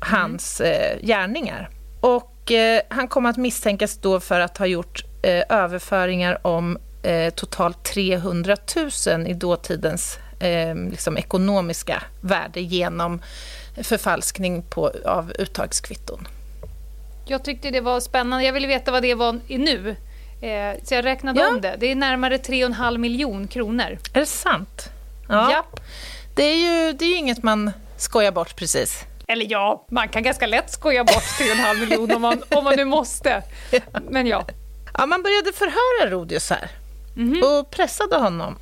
hans 0.00 0.60
mm. 0.60 0.72
eh, 0.72 1.06
gärningar. 1.06 1.70
Och 2.00 2.52
eh, 2.52 2.80
han 2.88 3.08
kom 3.08 3.26
att 3.26 3.36
misstänkas 3.36 3.98
då 3.98 4.20
för 4.20 4.40
att 4.40 4.58
ha 4.58 4.66
gjort 4.66 5.04
eh, 5.22 5.42
överföringar 5.48 6.46
om 6.46 6.78
eh, 7.02 7.34
totalt 7.34 7.84
300 7.84 8.56
000 9.06 9.26
i 9.26 9.34
dåtidens 9.34 10.18
eh, 10.40 10.74
liksom 10.74 11.18
ekonomiska 11.18 12.02
värde 12.20 12.60
genom 12.60 13.22
förfalskning 13.82 14.62
på, 14.62 14.92
av 15.04 15.32
uttagskvitton. 15.38 16.28
Jag 17.26 17.44
tyckte 17.44 17.70
det 17.70 17.80
var 17.80 18.00
spännande. 18.00 18.44
Jag 18.44 18.52
ville 18.52 18.66
veta 18.66 18.92
vad 18.92 19.02
det 19.02 19.14
var 19.14 19.40
nu. 19.48 19.96
Eh, 20.44 20.76
så 20.84 20.94
jag 20.94 21.04
räknade 21.04 21.40
ja. 21.40 21.48
om 21.48 21.60
det. 21.60 21.76
Det 21.78 21.90
är 21.90 21.94
närmare 21.94 22.36
3,5 22.36 22.98
miljon 22.98 23.48
kronor. 23.48 23.98
Är 24.14 24.20
det 24.20 24.26
sant? 24.26 24.90
Ja. 25.28 25.52
ja. 25.52 25.64
Det, 26.34 26.42
är 26.42 26.56
ju, 26.56 26.92
det 26.92 27.04
är 27.04 27.16
inget 27.16 27.42
man 27.42 27.72
skojar 27.96 28.32
bort 28.32 28.56
precis. 28.56 29.04
Eller 29.28 29.46
ja, 29.50 29.86
man 29.90 30.08
kan 30.08 30.22
ganska 30.22 30.46
lätt 30.46 30.70
skoja 30.70 31.04
bort 31.04 31.14
3,5 31.14 31.80
miljoner 31.80 32.16
om 32.16 32.22
man, 32.22 32.42
om 32.50 32.64
man 32.64 32.76
nu 32.76 32.84
måste. 32.84 33.42
Men 34.10 34.26
ja. 34.26 34.46
Ja, 34.98 35.06
man 35.06 35.22
började 35.22 35.52
förhöra 35.52 36.10
Rodius 36.10 36.50
här 36.50 36.70
mm 37.16 37.34
-hmm. 37.34 37.60
och 37.60 37.70
pressade 37.70 38.16
honom 38.16 38.58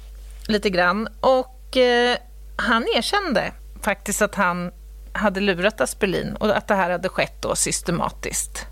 lite 0.49 0.71
grann. 0.71 1.09
Och 1.21 1.77
eh, 1.77 2.17
han 2.57 2.87
erkände 2.97 3.53
faktiskt 3.83 4.23
att 4.23 4.35
han 4.35 4.73
hade 5.13 5.41
lurat 5.41 5.81
Aspelin 5.81 6.37
och 6.41 6.57
att 6.57 6.69
det 6.69 6.75
här 6.75 6.91
hade 6.91 7.09
skett 7.09 7.43
då 7.43 7.55
systematiskt. 7.55 8.67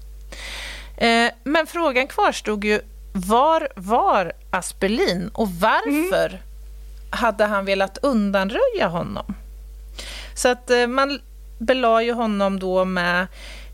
Eh, 0.96 1.30
men 1.44 1.66
frågan 1.66 2.08
kvarstod 2.08 2.64
ju, 2.64 2.80
var 3.12 3.68
var 3.76 4.32
Aspelin 4.50 5.30
och 5.34 5.48
varför 5.48 6.28
mm. 6.28 6.40
hade 7.10 7.44
han 7.44 7.64
velat 7.64 7.98
undanröja 8.02 8.88
honom? 8.88 9.34
Så 10.34 10.48
att 10.48 10.70
eh, 10.70 10.86
man 10.86 11.20
belade 11.58 12.04
ju 12.04 12.12
honom 12.12 12.58
då 12.58 12.84
med 12.84 13.26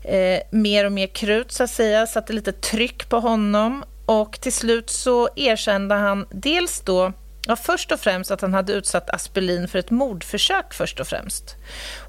eh, 0.03 0.39
mer 0.51 0.85
och 0.85 0.91
mer 0.91 1.07
krut, 1.07 1.51
så 1.51 1.63
att 1.63 1.69
säga, 1.69 2.07
satte 2.07 2.33
lite 2.33 2.51
tryck 2.51 3.09
på 3.09 3.19
honom 3.19 3.83
och 4.05 4.41
till 4.41 4.53
slut 4.53 4.89
så 4.89 5.29
erkände 5.35 5.95
han 5.95 6.27
dels 6.31 6.81
då 6.81 7.13
Ja, 7.49 7.55
först 7.55 7.91
och 7.91 7.99
främst 7.99 8.31
att 8.31 8.41
han 8.41 8.53
hade 8.53 8.73
utsatt 8.73 9.09
Aspelin 9.09 9.67
för 9.67 9.79
ett 9.79 9.89
mordförsök 9.89 10.73
först 10.73 10.99
och 10.99 11.07
främst. 11.07 11.55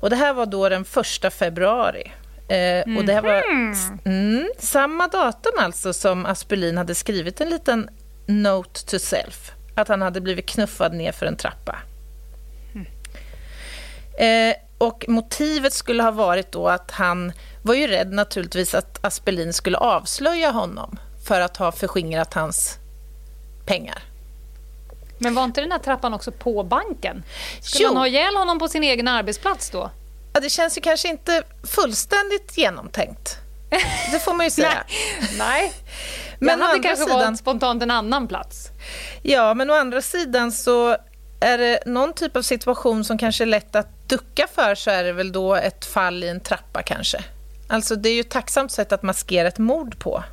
Och 0.00 0.10
det 0.10 0.16
här 0.16 0.34
var 0.34 0.46
då 0.46 0.68
den 0.68 0.84
första 0.84 1.30
februari. 1.30 2.12
Eh, 2.49 2.96
och 2.99 3.05
det 3.05 3.12
här 3.12 3.22
var 3.22 3.55
mhm. 3.55 3.99
mm, 4.05 4.49
samma 4.59 5.09
datum 5.09 5.53
alltså 5.59 5.92
som 5.92 6.26
Aspelin 6.26 6.78
hade 6.78 6.94
skrivit 6.94 7.40
en 7.40 7.51
liten 7.51 7.90
note 8.26 8.86
to 8.86 8.99
self. 8.99 9.53
Att 9.74 9.88
han 9.88 10.03
hade 10.03 10.20
blivit 10.20 10.46
knuffad 10.46 10.94
ner 10.94 11.12
för 11.12 11.26
en 11.26 11.36
trappa. 11.36 11.78
Mm. 12.74 12.86
Eh, 14.51 14.57
och 14.78 15.05
motivet 15.09 15.72
skulle 15.72 16.03
ha 16.03 16.11
varit 16.11 16.53
då 16.53 16.68
att 16.68 16.90
han 16.90 17.32
var 17.62 17.74
ju 17.74 17.86
rädd 17.86 18.12
naturligtvis 18.12 18.74
att 18.74 19.05
Aspelin 19.05 19.53
skulle 19.53 19.78
avslöja 19.78 20.51
honom 20.51 20.99
för 21.28 21.40
att 21.40 21.57
ha 21.57 21.72
förskingrat 21.72 22.34
hans 22.34 22.78
pengar. 23.66 24.03
Men 25.18 25.34
var 25.34 25.44
inte 25.44 25.61
den 25.61 25.72
här 25.72 25.78
trappan 25.78 26.14
också 26.14 26.32
på 26.32 26.62
banken? 26.62 27.22
Skulle 27.61 27.84
jo. 27.84 27.88
man 27.88 27.96
ha 27.96 28.07
ihjäl 28.07 28.36
honom 28.36 28.59
på 28.59 28.68
sin 28.68 28.84
egen 28.84 29.09
arbetsplats 29.09 29.70
då? 29.70 29.90
Ja, 30.39 30.43
det 30.43 30.51
känns 30.51 30.76
ju 30.76 30.80
kanske 30.80 31.09
inte 31.09 31.43
fullständigt 31.64 32.59
genomtänkt. 32.59 33.36
Det 34.12 34.18
får 34.18 34.34
man 34.34 34.47
ju 34.47 34.51
säga. 34.51 34.84
Nej. 35.20 35.39
Nej. 35.39 35.72
Men 36.39 36.59
det 36.59 36.64
hade 36.64 36.78
kanske 36.78 37.05
sidan... 37.05 37.18
varit 37.18 37.39
spontant 37.39 37.82
en 37.82 37.91
annan 37.91 38.28
plats. 38.28 38.68
Ja, 39.22 39.55
men 39.55 39.70
å 39.70 39.74
andra 39.74 40.03
sidan 40.03 40.53
så 40.53 40.97
är 41.41 41.59
det 41.59 41.80
någon 41.86 42.12
typ 42.12 42.36
av 42.36 42.43
situation 42.43 43.05
som 43.05 43.18
kanske 43.18 43.45
är 43.45 43.47
lätt 43.47 43.76
att 43.76 44.09
ducka 44.09 44.47
för 44.55 44.74
så 44.74 44.91
är 44.91 45.05
det 45.05 45.12
väl 45.12 45.32
då 45.32 45.55
ett 45.55 45.84
fall 45.84 46.24
i 46.24 46.28
en 46.28 46.41
trappa 46.41 46.82
kanske. 46.82 47.24
Alltså 47.68 47.97
det 47.97 48.09
är 48.09 48.14
ju 48.14 48.20
ett 48.20 48.30
tacksamt 48.30 48.72
sätt 48.72 48.93
att 48.93 49.03
maskera 49.03 49.49
ett 49.49 49.59
mord 49.59 49.99
på. 49.99 50.24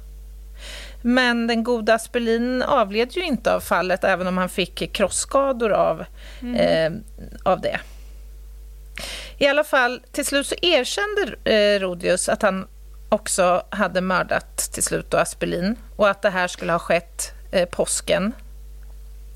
Men 1.01 1.47
den 1.47 1.64
goda 1.64 1.93
Aspelin 1.93 2.62
avled 2.62 3.12
ju 3.12 3.24
inte 3.24 3.56
av 3.56 3.60
fallet 3.60 4.03
även 4.03 4.28
om 4.28 4.38
han 4.38 4.49
fick 4.49 4.93
krossskador 4.93 5.72
av, 5.72 6.06
mm. 6.41 6.56
eh, 6.56 6.99
av 7.43 7.62
det. 7.62 7.80
I 9.38 9.47
alla 9.47 9.63
fall, 9.63 10.01
till 10.11 10.25
slut 10.25 10.47
så 10.47 10.55
erkände 10.61 11.51
eh, 11.51 11.79
Rodius 11.79 12.29
att 12.29 12.41
han 12.41 12.67
också 13.09 13.65
hade 13.69 14.01
mördat 14.01 14.57
till 14.57 14.83
slut 14.83 15.11
då 15.11 15.17
Aspelin 15.17 15.75
och 15.95 16.09
att 16.09 16.21
det 16.21 16.29
här 16.29 16.47
skulle 16.47 16.71
ha 16.71 16.79
skett 16.79 17.31
eh, 17.51 17.69
påsken 17.69 18.33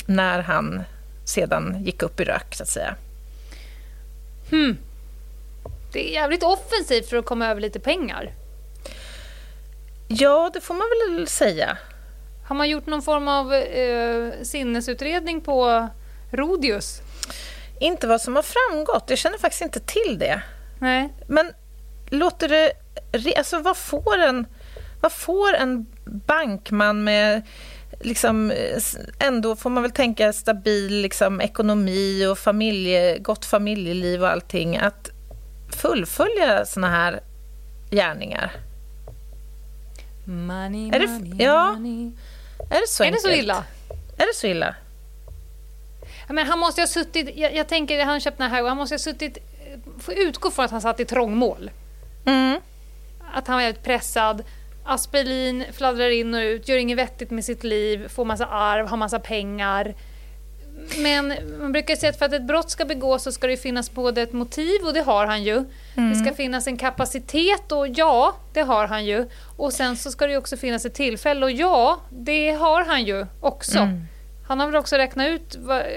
när 0.05 0.39
han 0.39 0.83
sedan 1.25 1.83
gick 1.85 2.03
upp 2.03 2.19
i 2.19 2.23
rök, 2.23 2.55
så 2.55 2.63
att 2.63 2.69
säga. 2.69 2.95
Hmm. 4.49 4.77
Det 5.93 6.09
är 6.09 6.13
jävligt 6.13 6.43
offensivt 6.43 7.09
för 7.09 7.17
att 7.17 7.25
komma 7.25 7.47
över 7.47 7.61
lite 7.61 7.79
pengar. 7.79 8.33
Ja, 10.07 10.51
det 10.53 10.61
får 10.61 10.73
man 10.73 11.17
väl 11.17 11.27
säga. 11.27 11.77
Har 12.47 12.55
man 12.55 12.69
gjort 12.69 12.85
någon 12.85 13.01
form 13.01 13.27
av 13.27 13.53
eh, 13.53 14.31
sinnesutredning 14.43 15.41
på 15.41 15.87
Rodius? 16.31 17.01
Inte 17.79 18.07
vad 18.07 18.21
som 18.21 18.35
har 18.35 18.43
framgått. 18.43 19.09
Jag 19.09 19.19
känner 19.19 19.37
faktiskt 19.37 19.61
inte 19.61 19.79
till 19.79 20.19
det. 20.19 20.41
Nej. 20.79 21.13
Men 21.27 21.51
låter 22.09 22.49
det... 22.49 22.71
Alltså 23.37 23.59
vad 23.59 23.77
får 23.77 24.17
en, 24.17 24.47
vad 25.01 25.11
får 25.11 25.53
en 25.53 25.85
bankman 26.05 27.03
med 27.03 27.41
liksom, 28.01 28.53
ändå 29.19 29.55
får 29.55 29.69
man 29.69 29.83
väl 29.83 29.91
tänka 29.91 30.33
stabil 30.33 31.01
liksom, 31.01 31.41
ekonomi 31.41 32.25
och 32.25 32.37
familje, 32.37 33.19
gott 33.19 33.45
familjeliv 33.45 34.23
och 34.23 34.29
allting 34.29 34.77
att 34.77 35.09
fullfölja 35.69 36.65
såna 36.65 36.89
här 36.89 37.19
gärningar? 37.91 38.51
Money, 40.25 40.87
är 40.87 40.99
det, 40.99 41.07
money, 41.07 41.43
ja. 41.43 41.71
money. 41.71 42.11
Är 42.71 42.81
det 42.81 42.87
så 42.87 43.03
Är 43.03 43.11
det 43.11 43.19
så 43.19 43.29
illa? 43.29 43.63
Är 44.17 44.27
det 44.27 44.35
så 44.35 44.47
illa? 44.47 44.75
Men 46.33 46.47
han 46.47 46.59
måste 46.59 46.81
ha 46.81 46.87
suttit, 46.87 47.37
jag, 47.37 47.55
jag 47.55 47.67
tänker 47.67 48.05
han 48.05 48.19
köpt 48.19 48.37
den 48.37 48.51
här 48.51 48.67
han 48.67 48.77
måste 48.77 48.93
ha 48.93 48.99
suttit, 48.99 49.37
får 49.99 50.13
utgå 50.13 50.51
från 50.51 50.65
att 50.65 50.71
han 50.71 50.81
satt 50.81 50.99
i 50.99 51.05
trångmål. 51.05 51.71
Mm. 52.25 52.59
Att 53.33 53.47
han 53.47 53.57
var 53.57 53.63
väldigt 53.63 53.83
pressad. 53.83 54.43
Aspelin 54.85 55.65
fladdrar 55.71 56.09
in 56.09 56.33
och 56.33 56.39
ut, 56.39 56.67
gör 56.67 56.77
inget 56.77 56.97
vettigt 56.97 57.31
med 57.31 57.45
sitt 57.45 57.63
liv, 57.63 58.07
får 58.07 58.25
massa 58.25 58.45
arv, 58.45 58.87
har 58.87 58.97
massa 58.97 59.19
pengar. 59.19 59.95
Men 60.97 61.33
man 61.59 61.71
brukar 61.71 61.95
säga 61.95 62.09
att 62.09 62.19
för 62.19 62.25
att 62.25 62.33
ett 62.33 62.47
brott 62.47 62.69
ska 62.69 62.85
begås 62.85 63.23
så 63.23 63.31
ska 63.31 63.47
det 63.47 63.57
finnas 63.57 63.91
både 63.91 64.21
ett 64.21 64.33
motiv, 64.33 64.81
och 64.85 64.93
det 64.93 65.01
har 65.01 65.25
han 65.25 65.43
ju. 65.43 65.65
Mm. 65.95 66.09
Det 66.09 66.15
ska 66.15 66.33
finnas 66.33 66.67
en 66.67 66.77
kapacitet, 66.77 67.71
och 67.71 67.87
ja, 67.87 68.35
det 68.53 68.61
har 68.61 68.87
han 68.87 69.05
ju. 69.05 69.29
Och 69.57 69.73
sen 69.73 69.97
så 69.97 70.11
ska 70.11 70.27
det 70.27 70.37
också 70.37 70.57
finnas 70.57 70.85
ett 70.85 70.93
tillfälle, 70.93 71.45
och 71.45 71.51
ja, 71.51 71.99
det 72.09 72.51
har 72.51 72.85
han 72.85 73.03
ju 73.03 73.25
också. 73.41 73.79
Mm. 73.79 74.05
Han 74.49 74.59
har 74.59 74.67
väl 74.67 74.75
också 74.75 74.95
räknat 74.95 75.27
ut, 75.27 75.55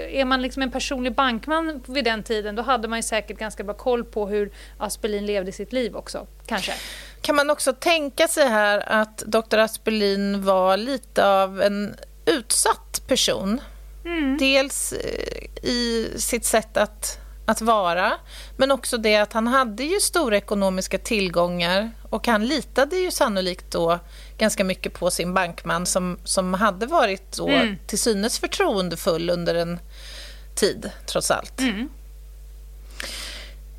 är 0.09 0.25
man 0.25 0.41
liksom 0.41 0.61
en 0.61 0.71
personlig 0.71 1.15
bankman 1.15 1.83
vid 1.87 2.05
den 2.05 2.23
tiden, 2.23 2.55
då 2.55 2.61
hade 2.61 2.87
man 2.87 2.99
ju 2.99 3.03
säkert 3.03 3.37
ganska 3.37 3.63
bra 3.63 3.73
koll 3.73 4.03
på 4.03 4.27
hur 4.27 4.53
Aspelin 4.77 5.25
levde 5.25 5.51
sitt 5.51 5.73
liv 5.73 5.95
också, 5.95 6.27
kanske. 6.47 6.73
Kan 7.21 7.35
man 7.35 7.49
också 7.49 7.73
tänka 7.73 8.27
sig 8.27 8.47
här 8.47 8.83
att 8.87 9.17
Dr. 9.17 9.57
Aspelin 9.57 10.43
var 10.43 10.77
lite 10.77 11.27
av 11.27 11.61
en 11.61 11.95
utsatt 12.25 13.07
person? 13.07 13.61
Mm. 14.05 14.37
Dels 14.37 14.93
eh, 14.93 15.69
i 15.69 16.13
sitt 16.17 16.45
sätt 16.45 16.77
att, 16.77 17.19
att 17.45 17.61
vara, 17.61 18.13
men 18.57 18.71
också 18.71 18.97
det 18.97 19.15
att 19.15 19.33
han 19.33 19.47
hade 19.47 19.83
ju 19.83 19.99
stora 19.99 20.37
ekonomiska 20.37 20.97
tillgångar 20.97 21.91
och 22.09 22.27
han 22.27 22.45
litade 22.47 22.95
ju 22.95 23.11
sannolikt 23.11 23.71
då 23.71 23.99
ganska 24.37 24.63
mycket 24.63 24.93
på 24.93 25.11
sin 25.11 25.33
bankman 25.33 25.85
som, 25.85 26.17
som 26.23 26.53
hade 26.53 26.85
varit 26.85 27.31
då 27.37 27.47
mm. 27.47 27.77
till 27.87 27.99
synes 27.99 28.39
förtroendefull 28.39 29.29
under 29.29 29.55
en 29.55 29.79
tid, 30.55 30.91
trots 31.05 31.31
allt. 31.31 31.59
Mm. 31.59 31.89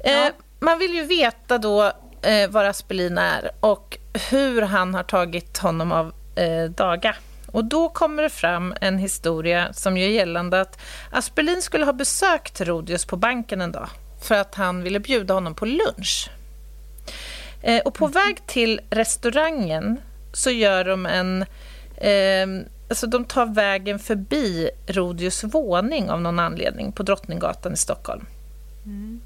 Eh, 0.05 0.13
ja. 0.13 0.27
Eh, 0.27 0.33
man 0.61 0.79
vill 0.79 0.95
ju 0.95 1.05
veta 1.05 1.59
då 1.59 1.93
eh, 2.23 2.51
var 2.51 2.65
Aspelin 2.65 3.19
är 3.19 3.51
och 3.61 3.99
hur 4.31 4.63
han 4.63 4.95
har 4.95 5.03
tagit 5.03 5.59
honom 5.59 5.93
av 5.93 6.15
eh, 6.37 6.65
daga. 6.65 7.17
Och 7.47 7.65
då 7.65 7.89
kommer 7.89 8.23
det 8.23 8.31
fram 8.31 8.75
en 8.81 8.99
historia 8.99 9.73
som 9.73 9.97
gör 9.97 10.09
gällande 10.09 10.61
att 10.61 10.79
Aspelin 11.11 11.63
skulle 11.63 11.85
ha 11.85 11.93
besökt 11.93 12.61
Rodius 12.61 13.05
på 13.05 13.17
banken 13.17 13.61
en 13.61 13.73
dag 13.73 13.89
för 14.23 14.35
att 14.35 14.55
han 14.55 14.83
ville 14.83 15.01
bjuda 15.01 15.35
honom 15.35 15.55
på 15.55 15.67
lunch. 15.67 16.31
Eh, 17.63 17.81
och 17.81 17.95
på 17.95 18.05
mm. 18.05 18.13
väg 18.13 18.47
till 18.47 18.81
restaurangen 18.91 20.01
så 20.35 20.51
gör 20.51 20.85
de 20.85 21.07
en... 21.07 21.43
Eh, 21.97 22.66
alltså 22.89 23.07
de 23.07 23.24
tar 23.24 23.47
vägen 23.47 23.99
förbi 23.99 24.70
Rodius 24.87 25.45
våning 25.45 26.11
av 26.11 26.20
någon 26.20 26.39
anledning 26.39 26.93
på 26.93 27.03
Drottninggatan 27.03 27.72
i 27.72 27.76
Stockholm. 27.76 28.26
Mm. 28.85 29.20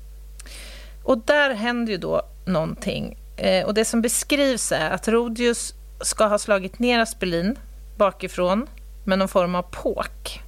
Och 1.05 1.19
där 1.19 1.55
händer 1.55 1.93
ju 1.93 1.99
då 1.99 2.23
någonting. 2.47 3.19
Eh, 3.37 3.67
och 3.67 3.75
det 3.75 3.85
som 3.85 4.03
beskrivs 4.03 4.73
är 4.73 4.91
att 4.91 5.09
Rodius 5.09 5.75
ska 6.01 6.27
ha 6.27 6.39
slagit 6.39 6.79
ner 6.79 6.99
Aspelin 6.99 7.59
bakifrån 7.97 8.67
med 9.05 9.19
någon 9.19 9.29
form 9.29 9.55
av 9.55 9.63
påk. 9.63 10.41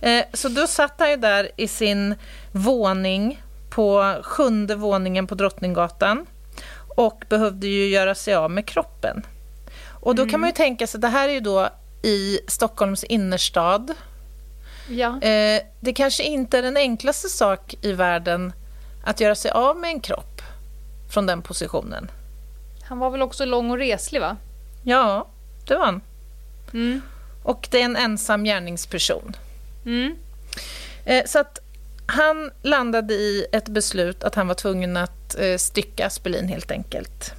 Eh, 0.00 0.24
så 0.32 0.48
då 0.48 0.66
satt 0.66 0.94
han 0.98 1.10
ju 1.10 1.16
där 1.16 1.48
i 1.56 1.68
sin 1.68 2.14
våning 2.52 3.42
på 3.70 4.16
sjunde 4.22 4.74
våningen 4.74 5.26
på 5.26 5.34
Drottninggatan 5.34 6.26
och 6.96 7.24
behövde 7.28 7.66
ju 7.66 7.88
göra 7.88 8.14
sig 8.14 8.34
av 8.34 8.50
med 8.50 8.66
kroppen. 8.66 9.26
Och 10.00 10.14
då 10.14 10.22
mm. 10.22 10.30
kan 10.30 10.40
man 10.40 10.48
ju 10.48 10.54
tänka 10.54 10.86
sig, 10.86 11.00
det 11.00 11.08
här 11.08 11.28
är 11.28 11.32
ju 11.32 11.40
då 11.40 11.68
i 12.02 12.40
Stockholms 12.48 13.04
innerstad. 13.04 13.94
Ja. 14.88 15.22
Eh, 15.22 15.62
det 15.80 15.92
kanske 15.92 16.22
inte 16.22 16.58
är 16.58 16.62
den 16.62 16.76
enklaste 16.76 17.28
sak 17.28 17.74
i 17.80 17.92
världen 17.92 18.52
att 19.04 19.20
göra 19.20 19.34
sig 19.34 19.50
av 19.50 19.76
med 19.76 19.90
en 19.90 20.00
kropp 20.00 20.42
från 21.10 21.26
den 21.26 21.42
positionen. 21.42 22.10
Han 22.84 22.98
var 22.98 23.10
väl 23.10 23.22
också 23.22 23.44
lång 23.44 23.70
och 23.70 23.78
reslig, 23.78 24.20
va? 24.20 24.36
Ja, 24.82 25.28
det 25.66 25.74
var 25.74 25.84
han. 25.84 26.00
Mm. 26.72 27.02
Och 27.42 27.68
det 27.70 27.80
är 27.80 27.84
en 27.84 27.96
ensam 27.96 28.44
gärningsperson. 28.44 29.36
Mm. 29.84 30.16
Eh, 31.04 31.24
så 31.26 31.38
att 31.38 31.58
han 32.06 32.50
landade 32.62 33.14
i 33.14 33.46
ett 33.52 33.68
beslut 33.68 34.24
att 34.24 34.34
han 34.34 34.48
var 34.48 34.54
tvungen 34.54 34.96
att 34.96 35.38
eh, 35.38 35.56
stycka 35.56 36.06
Aspelin 36.06 36.48
helt 36.48 36.70
enkelt. 36.70 37.32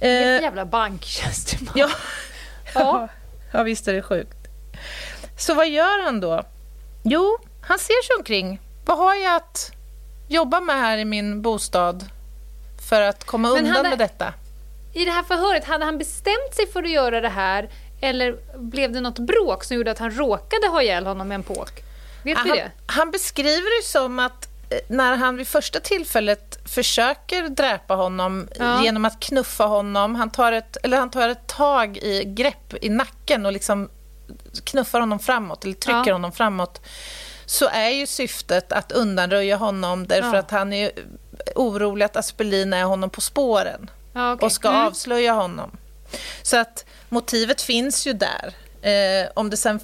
Eh, 0.00 0.10
jävla 0.10 0.64
banktjänsteman. 0.64 1.72
Ja. 1.76 1.90
ja. 2.74 3.08
ja, 3.52 3.62
visst 3.62 3.88
är 3.88 3.92
det 3.92 4.02
sjukt. 4.02 4.36
Så 5.38 5.54
vad 5.54 5.68
gör 5.68 6.04
han 6.04 6.20
då? 6.20 6.42
Jo, 7.02 7.38
han 7.62 7.78
ser 7.78 8.06
sig 8.06 8.16
omkring. 8.18 8.60
Vad 8.86 8.98
har 8.98 9.14
jag 9.14 9.36
att 9.36 9.72
jobba 10.28 10.60
med 10.60 10.76
här 10.76 10.98
i 10.98 11.04
min 11.04 11.42
bostad 11.42 12.04
för 12.88 13.00
att 13.00 13.24
komma 13.24 13.48
Men 13.48 13.58
undan 13.58 13.76
hade, 13.76 13.88
med 13.88 13.98
detta? 13.98 14.34
I 14.94 15.04
det 15.04 15.10
här 15.10 15.22
förhöret, 15.22 15.64
hade 15.64 15.84
han 15.84 15.98
bestämt 15.98 16.54
sig 16.54 16.66
för 16.66 16.82
att 16.82 16.90
göra 16.90 17.20
det 17.20 17.28
här 17.28 17.68
eller 18.00 18.36
blev 18.58 18.92
det 18.92 19.00
något 19.00 19.18
bråk 19.18 19.64
som 19.64 19.76
gjorde 19.76 19.90
att 19.90 19.98
han 19.98 20.10
råkade 20.10 20.66
ha 20.66 20.82
ihjäl 20.82 21.06
honom 21.06 21.28
med 21.28 21.34
en 21.34 21.42
påk? 21.42 21.84
Vet 22.24 22.38
han, 22.38 22.46
vi 22.46 22.58
det? 22.58 22.70
Han 22.86 23.10
beskriver 23.10 23.82
det 23.82 23.86
som 23.86 24.18
att 24.18 24.48
eh, 24.70 24.78
när 24.88 25.16
han 25.16 25.36
vid 25.36 25.48
första 25.48 25.80
tillfället 25.80 26.58
försöker 26.68 27.48
dräpa 27.48 27.94
honom 27.94 28.48
ja. 28.58 28.84
genom 28.84 29.04
att 29.04 29.20
knuffa 29.20 29.64
honom, 29.64 30.14
han 30.14 30.30
tar, 30.30 30.52
ett, 30.52 30.76
eller 30.82 30.96
han 30.96 31.10
tar 31.10 31.28
ett 31.28 31.46
tag 31.46 31.96
i 31.96 32.24
grepp 32.24 32.74
i 32.84 32.88
nacken 32.88 33.46
och 33.46 33.52
liksom 33.52 33.88
knuffar 34.64 35.00
honom 35.00 35.18
framåt, 35.18 35.64
eller 35.64 35.74
trycker 35.74 36.06
ja. 36.06 36.12
honom 36.12 36.32
framåt, 36.32 36.80
så 37.46 37.68
är 37.68 37.88
ju 37.88 38.06
syftet 38.06 38.72
att 38.72 38.92
undanröja 38.92 39.56
honom 39.56 40.06
därför 40.06 40.34
ja. 40.34 40.38
att 40.38 40.50
han 40.50 40.72
är 40.72 40.90
orolig 41.54 42.04
att 42.04 42.16
Aspelin 42.16 42.72
är 42.72 42.84
honom 42.84 43.10
på 43.10 43.20
spåren 43.20 43.90
okay. 44.10 44.46
och 44.46 44.52
ska 44.52 44.68
mm. 44.68 44.80
avslöja 44.80 45.32
honom. 45.32 45.70
Så 46.42 46.56
att 46.56 46.84
motivet 47.08 47.62
finns 47.62 48.06
ju 48.06 48.12
där. 48.12 48.54
Eh, 48.82 49.28
om 49.34 49.50
det 49.50 49.56
sen 49.56 49.80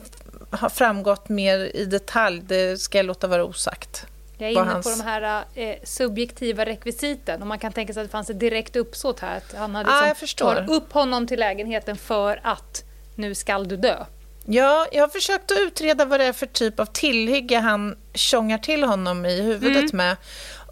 har 0.51 0.69
framgått 0.69 1.29
mer 1.29 1.59
i 1.77 1.85
detalj, 1.85 2.43
det 2.47 2.81
ska 2.81 2.99
jag 2.99 3.07
låta 3.07 3.27
vara 3.27 3.45
osagt. 3.45 4.07
Jag 4.39 4.49
är 4.49 4.53
inne 4.53 4.71
hans... 4.71 4.87
på 4.87 4.91
de 4.91 5.03
här 5.03 5.45
eh, 5.55 5.75
subjektiva 5.85 6.67
rekvisiten. 6.67 7.41
Och 7.41 7.47
man 7.47 7.59
kan 7.59 7.73
tänka 7.73 7.93
sig 7.93 8.01
att 8.01 8.09
det 8.09 8.13
fanns 8.13 8.31
ett 8.31 8.41
direkt 8.41 8.77
uppsåt 8.77 9.21
här. 9.21 9.37
Att 9.37 9.55
han 9.59 9.75
hade 9.75 9.91
ah, 9.91 10.15
liksom 10.21 10.47
tar 10.47 10.71
upp 10.71 10.93
honom 10.93 11.27
till 11.27 11.41
lägenheten 11.41 11.97
för 11.97 12.41
att 12.43 12.85
nu 13.15 13.35
skall 13.35 13.69
du 13.69 13.77
dö. 13.77 14.05
Ja, 14.45 14.87
jag 14.93 15.03
har 15.03 15.09
försökt 15.09 15.51
att 15.51 15.59
utreda 15.59 16.05
vad 16.05 16.21
det 16.21 16.27
är 16.27 16.33
för 16.33 16.47
typ 16.47 16.81
av 16.81 16.87
tillhygge 16.87 17.59
han 17.59 17.97
tjongar 18.15 18.59
till 18.59 18.85
honom 18.85 19.27
i 19.27 19.41
huvudet 19.41 19.93
mm. 19.93 19.97
med. 19.97 20.17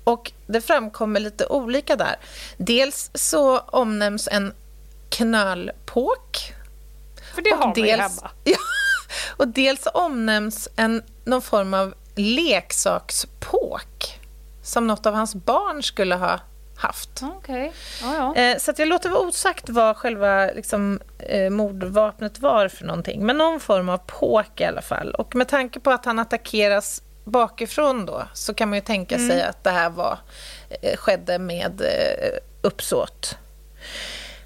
Och 0.05 0.33
det 0.47 0.61
framkommer 0.61 1.21
lite 1.21 1.47
olika 1.47 1.97
där. 1.97 2.17
Dels 2.57 3.11
så 3.15 3.59
omnämns 3.59 4.29
en 4.33 4.53
knölpåk. 5.09 6.53
För 7.35 7.43
det 7.43 7.51
har 7.51 7.75
dels, 7.75 7.87
vi 7.87 7.91
hemma. 7.91 8.31
Och 9.37 9.49
dels 9.49 9.89
omnämns 9.95 10.69
en, 10.77 11.03
någon 11.25 11.43
form 11.43 11.75
av 11.75 11.95
leksakspåk 12.15 14.21
som 14.63 14.87
något 14.87 15.07
av 15.07 15.15
hans 15.15 15.35
barn 15.35 15.83
skulle 15.83 16.15
ha 16.15 16.41
haft. 16.79 17.23
Okay. 17.23 17.71
Oh, 18.05 18.15
ja. 18.15 18.35
Eh, 18.35 18.59
så 18.59 18.71
att 18.71 18.79
jag 18.79 18.89
låter 18.89 19.09
vara 19.09 19.21
osagt 19.21 19.69
vad 19.69 19.97
själva 19.97 20.47
liksom, 20.47 21.01
eh, 21.19 21.51
mordvapnet 21.51 22.39
var 22.39 22.69
för 22.69 22.85
någonting. 22.85 23.27
Men 23.27 23.39
någon 23.39 23.61
form 23.61 23.89
av 23.89 23.99
påk 23.99 24.61
i 24.61 24.65
alla 24.65 24.83
fall. 24.83 25.15
Och 25.15 25.35
med 25.35 25.49
tanke 25.49 25.81
på 25.81 25.91
att 25.91 26.05
han 26.05 26.19
attackeras 26.19 27.03
bakifrån 27.25 28.07
då 28.07 28.23
så 28.35 28.55
kan 28.55 28.69
man 28.69 28.79
ju 28.79 28.85
tänka 28.85 29.15
mm. 29.15 29.29
sig 29.29 29.43
att 29.43 29.65
det 29.65 29.71
här 29.71 29.91
var, 29.91 30.19
eh, 30.83 30.97
skedde 30.97 31.39
med 31.39 31.83
uppsåt. 32.63 33.37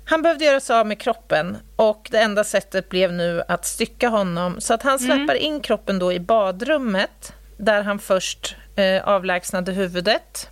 Han 0.05 0.22
behövde 0.22 0.44
göra 0.44 0.61
sig 0.61 0.76
av 0.76 0.86
med 0.86 1.00
kroppen 1.00 1.57
och 1.76 2.09
det 2.11 2.18
enda 2.18 2.44
sättet 2.44 2.88
blev 2.88 3.12
nu 3.12 3.42
att 3.48 3.66
stycka 3.66 4.09
honom. 4.09 4.61
Så 4.61 4.74
att 4.74 4.82
han 4.82 4.98
mm. 4.98 5.07
släpper 5.07 5.34
mm. 5.34 5.55
in 5.55 5.61
kroppen 5.61 5.98
då 5.98 6.12
i 6.12 6.20
badrummet 6.20 7.32
där 7.57 7.82
han 7.82 7.98
först 7.98 8.57
eh, 8.76 9.09
avlägsnade 9.09 9.72
huvudet. 9.72 10.48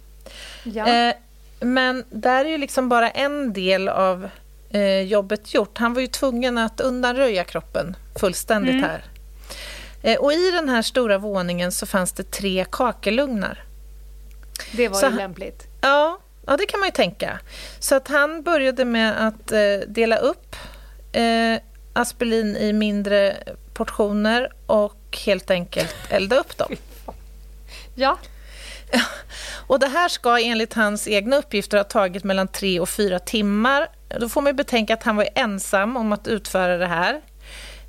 Ja. 0.63 0.87
Eh, 0.87 1.15
men 1.61 2.05
där 2.11 2.45
är 2.45 2.49
ju 2.49 2.59
liksom 2.59 2.89
bara 2.89 3.11
en 3.11 3.53
del 3.53 3.89
av 3.89 4.29
eh, 4.71 5.01
jobbet 5.01 5.55
gjort. 5.55 5.79
Han 5.79 5.95
var 5.95 6.01
ju 6.01 6.07
tvungen 6.07 6.59
att 6.59 6.81
undanröja 6.81 7.45
kroppen 7.45 7.97
fullständigt 8.21 8.75
mm. 8.75 8.85
här. 8.85 9.05
Eh, 10.03 10.19
och 10.19 10.33
i 10.33 10.51
den 10.51 10.69
här 10.69 10.83
stora 10.83 11.19
våningen 11.19 11.73
så 11.73 11.87
fanns 11.87 12.13
det 12.13 12.31
tre 12.31 12.67
kakelugnar. 12.71 13.65
Det 14.73 14.89
var 14.89 15.01
så 15.01 15.07
ju 15.07 15.17
lämpligt. 15.17 15.67
Ja, 15.81 16.19
ja, 16.51 16.57
det 16.57 16.67
kan 16.67 16.81
man 16.81 16.87
ju 16.87 16.93
tänka. 16.93 17.39
Så 17.79 17.95
att 17.95 18.09
han 18.09 18.43
började 18.43 18.85
med 18.85 19.27
att 19.27 19.53
eh, 19.53 19.89
dela 19.89 20.17
upp 20.17 20.57
eh, 21.13 21.61
Aspelin 21.93 22.57
i 22.57 22.73
mindre 22.73 23.37
portioner 23.75 24.53
och 24.67 25.19
helt 25.27 25.51
enkelt 25.51 25.97
elda 26.09 26.37
upp 26.37 26.57
dem. 26.59 26.77
Ja. 27.95 28.19
Och 29.67 29.81
det 29.81 29.87
här 29.87 30.09
ska 30.09 30.39
enligt 30.39 30.75
hans 30.75 31.09
egna 31.09 31.37
uppgifter 31.37 31.77
ha 31.77 31.85
tagit 31.85 32.25
mellan 32.25 32.49
tre 32.49 32.81
och 32.81 32.89
fyra 32.89 33.19
timmar. 33.19 33.89
Då 34.21 34.29
får 34.29 34.43
man 34.43 34.57
betänka 34.57 34.95
att 34.95 35.03
han 35.03 35.17
var 35.17 35.29
ensam 35.35 35.97
om 35.97 36.13
att 36.13 36.29
utföra 36.29 36.77
det 36.77 36.87
här. 36.87 37.21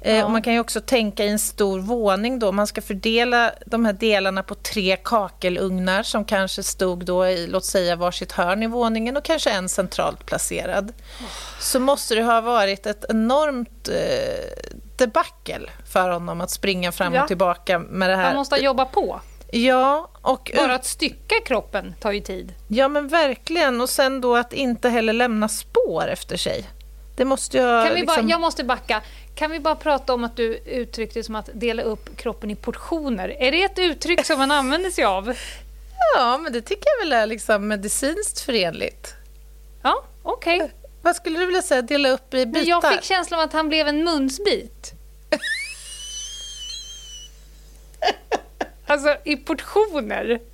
Eh, 0.02 0.16
ja. 0.16 0.26
Och 0.26 0.32
man 0.32 0.42
kan 0.42 0.54
ju 0.54 0.60
också 0.60 0.82
tänka 0.82 1.26
i 1.26 1.30
en 1.30 1.40
stor 1.40 1.80
våning 1.80 2.40
då. 2.40 2.52
Man 2.52 2.68
ska 2.68 2.82
fördela 2.82 3.52
de 3.66 3.86
här 3.86 3.94
delarna 3.94 4.44
på 4.44 4.56
tre 4.56 4.98
kakelugnar 5.04 6.04
som 6.04 6.26
kanske 6.26 6.64
stod 6.64 7.06
då 7.06 7.28
i, 7.28 7.48
låt 7.48 7.66
säga, 7.66 7.96
varsitt 7.96 8.32
hörn 8.32 8.64
i 8.64 8.68
våningen 8.68 9.18
och 9.18 9.24
kanske 9.24 9.50
en 9.52 9.70
centralt 9.70 10.26
placerad. 10.26 10.90
Oh. 10.90 11.26
Så 11.60 11.80
måste 11.80 12.16
det 12.16 12.24
ha 12.24 12.42
varit 12.42 12.86
ett 12.86 13.06
enormt 13.10 13.88
eh, 13.88 14.82
jättedebacle 15.02 15.70
för 15.86 16.10
honom 16.10 16.42
att 16.42 16.50
springa 16.50 16.92
fram 16.92 17.14
Ja. 17.14 17.22
och 17.22 17.28
tillbaka 17.28 17.80
med 17.80 18.10
det 18.10 18.16
här. 18.16 18.26
Man 18.26 18.36
måste 18.36 18.56
jobba 18.56 18.86
på. 18.86 19.22
Ja, 19.52 20.10
och 20.22 20.52
Bara 20.56 20.76
att 20.76 20.86
stycka 20.86 21.36
kroppen 21.46 21.94
tar 22.02 22.12
ju 22.12 22.22
tid. 22.22 22.54
Ja, 22.68 22.88
men 22.88 23.08
verkligen. 23.08 23.82
Och 23.82 23.90
sen 23.90 24.22
då 24.22 24.36
att 24.36 24.54
inte 24.54 24.90
heller 24.90 25.14
lämna 25.14 25.48
spår 25.50 26.08
efter 26.08 26.38
sig. 26.38 26.70
Det 27.18 27.26
måste 27.26 27.58
jag... 27.58 27.88
Kan 27.88 27.96
vi 27.96 28.06
bara, 28.06 28.14
liksom... 28.14 28.30
jag 28.30 28.42
måste 28.42 28.64
backa. 28.64 29.02
Kan 29.36 29.52
vi 29.52 29.60
bara 29.60 29.76
prata 29.76 30.14
om 30.14 30.24
att 30.24 30.36
du 30.36 30.58
uttryckte 30.66 31.20
det 31.20 31.24
som 31.24 31.36
att 31.36 31.50
dela 31.54 31.84
upp 31.84 32.18
kroppen 32.18 32.52
i 32.52 32.56
portioner? 32.56 33.30
Är 33.30 33.52
det 33.52 33.64
ett 33.64 33.80
uttryck 33.80 34.26
som 34.26 34.38
man 34.38 34.52
använder 34.52 34.90
sig 34.90 35.04
av? 35.04 35.34
Ja, 36.16 36.38
men 36.38 36.54
det 36.54 36.62
tycker 36.62 36.86
jag 36.86 37.06
väl 37.06 37.14
är 37.14 37.26
liksom 37.26 37.68
medicinskt 37.68 38.40
förenligt. 38.42 39.14
Ja, 39.84 40.04
okej. 40.24 40.72
Vad 41.02 41.16
skulle 41.16 41.40
du 41.40 41.46
vilja 41.46 41.62
säga? 41.62 41.82
Dela 41.82 42.10
upp 42.10 42.34
i 42.34 42.46
bitar? 42.46 42.60
Men 42.60 42.70
jag 42.70 42.94
fick 42.94 43.04
känslan 43.04 43.40
av 43.40 43.46
att 43.46 43.54
han 43.54 43.70
blev 43.70 43.88
en 43.88 44.04
munsbit. 44.04 44.92
Alltså 48.88 49.18
i 49.24 49.38
portioner. 49.38 50.40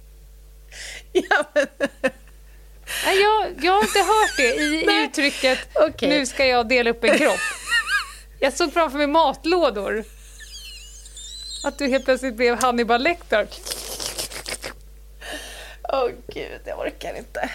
Ja, 1.12 1.44
men... 1.54 1.68
Nej, 3.06 3.22
jag, 3.22 3.52
jag 3.62 3.74
har 3.74 3.82
inte 3.82 4.00
hört 4.00 4.38
det 4.38 4.56
i, 4.56 4.86
i 4.86 5.04
uttrycket 5.04 5.60
Okej. 5.76 6.10
nu 6.10 6.26
ska 6.26 6.46
jag 6.46 6.68
dela 6.68 6.90
upp 6.90 7.04
en 7.04 7.18
kropp. 7.18 7.40
Jag 8.40 8.54
såg 8.54 8.74
framför 8.74 8.98
mig 8.98 9.08
matlådor. 9.08 10.04
Att 11.64 11.78
du 11.78 11.88
helt 11.88 12.06
plötsligt 12.06 12.36
blev 12.36 12.56
Hannibal 12.56 13.04
Lecter. 13.04 13.48
Åh 15.94 16.10
gud, 16.34 16.62
jag 16.66 16.80
orkar 16.80 17.18
inte. 17.18 17.50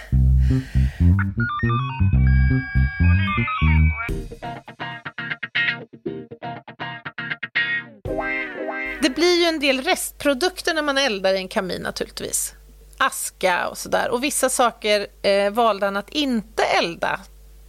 Det 9.02 9.10
blir 9.10 9.40
ju 9.40 9.44
en 9.44 9.60
del 9.60 9.82
restprodukter 9.82 10.74
när 10.74 10.82
man 10.82 10.98
eldar 10.98 11.34
i 11.34 11.36
en 11.36 11.48
kamin 11.48 11.82
naturligtvis. 11.82 12.54
Aska 12.98 13.68
och 13.68 13.78
sådär. 13.78 14.10
Och 14.10 14.24
vissa 14.24 14.48
saker 14.48 15.06
eh, 15.22 15.50
valde 15.50 15.86
han 15.86 15.96
att 15.96 16.10
inte 16.10 16.62
elda, 16.62 17.20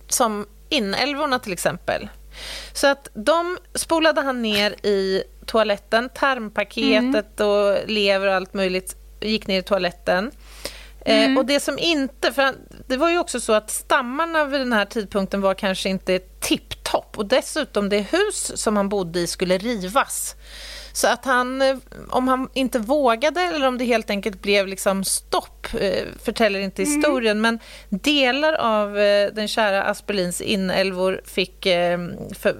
som 0.07 0.47
inälvorna 0.69 1.39
till 1.39 1.53
exempel. 1.53 2.09
Så 2.73 2.87
att 2.87 3.07
de 3.13 3.57
spolade 3.75 4.21
han 4.21 4.41
ner 4.41 4.71
i 4.85 5.23
toaletten, 5.45 6.09
tarmpaketet 6.09 7.39
och 7.39 7.89
lever 7.89 8.27
och 8.27 8.33
allt 8.33 8.53
möjligt 8.53 8.95
gick 9.21 9.47
ner 9.47 9.59
i 9.59 9.63
toaletten. 9.63 10.31
Eh, 11.05 11.37
och 11.37 11.45
det 11.45 11.59
som 11.59 11.79
inte, 11.79 12.31
för 12.31 12.41
han, 12.41 12.55
det 12.87 12.97
var 12.97 13.09
ju 13.09 13.17
också 13.17 13.39
så 13.39 13.53
att 13.53 13.71
stammarna 13.71 14.45
vid 14.45 14.61
den 14.61 14.73
här 14.73 14.85
tidpunkten 14.85 15.41
var 15.41 15.53
kanske 15.53 15.89
inte 15.89 16.19
tipptopp 16.19 17.17
och 17.17 17.25
dessutom 17.25 17.89
det 17.89 17.99
hus 17.99 18.51
som 18.55 18.77
han 18.77 18.89
bodde 18.89 19.19
i 19.19 19.27
skulle 19.27 19.57
rivas. 19.57 20.35
Så 20.93 21.07
att 21.07 21.25
han, 21.25 21.61
eh, 21.61 21.77
om 22.09 22.27
han 22.27 22.49
inte 22.53 22.79
vågade 22.79 23.41
eller 23.41 23.67
om 23.67 23.77
det 23.77 23.85
helt 23.85 24.09
enkelt 24.09 24.41
blev 24.41 24.67
liksom 24.67 25.03
stopp, 25.03 25.67
eh, 25.79 26.05
förtäller 26.23 26.59
inte 26.59 26.83
historien, 26.83 27.41
men 27.41 27.59
delar 27.89 28.53
av 28.53 28.99
eh, 28.99 29.33
den 29.33 29.47
kära 29.47 29.83
Aspelins 29.83 30.41
inälvor 30.41 31.21
fick 31.25 31.63
för, 32.33 32.55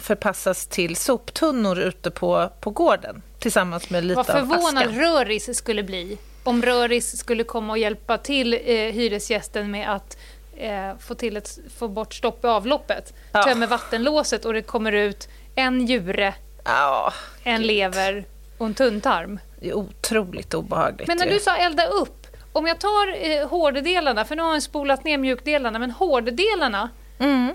förpassas 0.00 0.66
till 0.66 0.96
soptunnor 0.96 1.78
ute 1.78 2.10
på, 2.10 2.50
på 2.60 2.70
gården 2.70 3.22
tillsammans 3.38 3.90
med 3.90 4.04
lite 4.04 4.16
Vad 4.16 4.26
förvånad. 4.26 4.96
Röris 4.96 5.56
skulle 5.56 5.82
bli 5.82 6.18
om 6.44 6.62
Röris 6.62 7.18
skulle 7.18 7.44
komma 7.44 7.72
och 7.72 7.78
hjälpa 7.78 8.18
till 8.18 8.54
eh, 8.54 8.58
hyresgästen 8.74 9.70
med 9.70 9.94
att 9.94 10.18
eh, 10.56 10.98
få, 10.98 11.14
till 11.14 11.36
ett, 11.36 11.58
få 11.78 11.88
bort 11.88 12.14
stopp 12.14 12.44
i 12.44 12.46
avloppet. 12.46 13.14
Ja. 13.32 13.42
Tömmer 13.42 13.66
vattenlåset 13.66 14.44
och 14.44 14.52
det 14.52 14.62
kommer 14.62 14.92
ut 14.92 15.28
en 15.54 15.78
njure, 15.78 16.34
Ja, 16.64 17.12
en 17.42 17.58
Gud. 17.60 17.66
lever 17.66 18.24
och 18.58 18.66
en 18.66 18.74
tunntarm. 18.74 19.40
det 19.60 19.68
är 19.68 19.74
otroligt 19.74 20.54
obehagligt. 20.54 21.08
Men 21.08 21.18
när 21.18 21.26
ju. 21.26 21.32
du 21.32 21.38
sa 21.40 21.56
elda 21.56 21.86
upp, 21.86 22.26
om 22.52 22.66
jag 22.66 22.78
tar 22.80 23.30
eh, 23.30 23.48
hårddelarna, 23.48 24.24
för 24.24 24.36
nu 24.36 24.42
har 24.42 24.52
jag 24.52 24.62
spolat 24.62 25.04
ner 25.04 25.18
mjukdelarna, 25.18 25.78
men 25.78 25.90
hårddelarna, 25.90 26.90
Mm. 27.18 27.54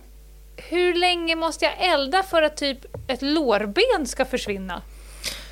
hur 0.58 0.94
länge 0.94 1.36
måste 1.36 1.66
jag 1.66 1.74
elda 1.94 2.24
för 2.24 2.42
att 2.42 2.58
typ 2.58 2.80
ett 3.08 3.22
lårben 3.22 4.06
ska 4.06 4.26
försvinna? 4.26 4.82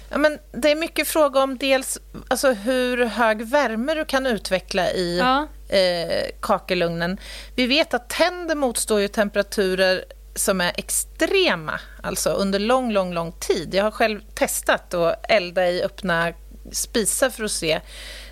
Ja, 0.10 0.18
men 0.18 0.40
det 0.52 0.72
är 0.72 0.76
mycket 0.76 1.08
fråga 1.08 1.40
om 1.44 1.58
dels 1.58 1.98
alltså, 2.28 2.52
hur 2.52 3.06
hög 3.06 3.42
värme 3.42 3.94
du 3.94 4.06
kan 4.06 4.26
utveckla 4.26 4.92
i 4.92 5.18
Ja. 5.20 5.48
eh, 5.76 6.26
kakelugnen. 6.40 7.18
Vi 7.56 7.68
vet 7.68 7.94
att 7.94 8.10
tänder 8.10 8.56
motstår 8.56 9.00
ju 9.02 9.08
temperaturer 9.08 10.06
som 10.36 10.62
är 10.62 10.72
extrema, 10.78 11.80
alltså 12.04 12.30
under 12.30 12.60
lång, 12.60 12.92
lång, 12.92 13.14
lång 13.14 13.32
tid. 13.32 13.74
Jag 13.76 13.84
har 13.84 13.92
själv 13.92 14.22
testat 14.34 14.94
att 14.94 15.26
elda 15.30 15.68
i 15.70 15.84
öppna 15.84 16.34
spisar 16.72 17.30
för 17.30 17.44
att 17.44 17.52
se 17.52 17.72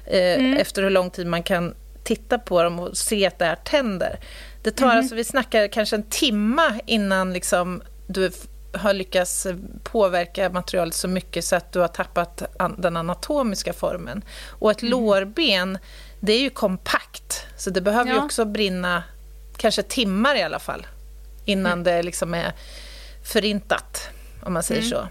eh, 0.05 0.53
efter 0.59 0.83
hur 0.83 0.89
lång 0.89 1.09
tid 1.09 1.27
man 1.27 1.43
kan 1.43 1.75
titta 2.03 2.39
på 2.39 2.63
dem 2.63 2.79
och 2.79 2.97
se 2.97 3.27
att 3.27 3.39
det 3.39 3.45
är 3.45 3.55
tänder. 3.55 4.19
Det 4.63 4.71
tar 4.71 4.87
alltså, 4.87 5.15
vi 5.15 5.23
snackar 5.23 5.67
kanske 5.67 5.95
en 5.95 6.03
timma 6.09 6.79
innan 6.85 7.33
liksom 7.33 7.81
du 8.07 8.31
har 8.73 8.93
lyckats 8.93 9.47
påverka 9.83 10.49
materialet 10.49 10.93
så 10.93 11.07
mycket 11.07 11.45
så 11.45 11.55
att 11.55 11.71
du 11.71 11.79
har 11.79 11.87
tappat 11.87 12.43
an- 12.59 12.75
den 12.81 12.97
anatomiska 12.97 13.73
formen. 13.73 14.21
Och 14.49 14.71
ett 14.71 14.81
lårben, 14.81 15.77
det 16.19 16.33
är 16.33 16.39
ju 16.39 16.49
kompakt, 16.49 17.45
så 17.57 17.69
det 17.69 17.81
behöver 17.81 18.11
ju 18.11 18.17
Ja. 18.17 18.23
också 18.25 18.45
brinna 18.45 19.03
kanske 19.57 19.83
timmar 19.83 20.35
i 20.35 20.41
alla 20.43 20.59
fall 20.59 20.87
innan 21.45 21.83
det 21.83 22.03
liksom 22.03 22.33
är 22.33 22.53
förintat, 23.23 24.09
om 24.43 24.53
man 24.53 24.63
säger 24.63 24.81
så. 24.81 25.07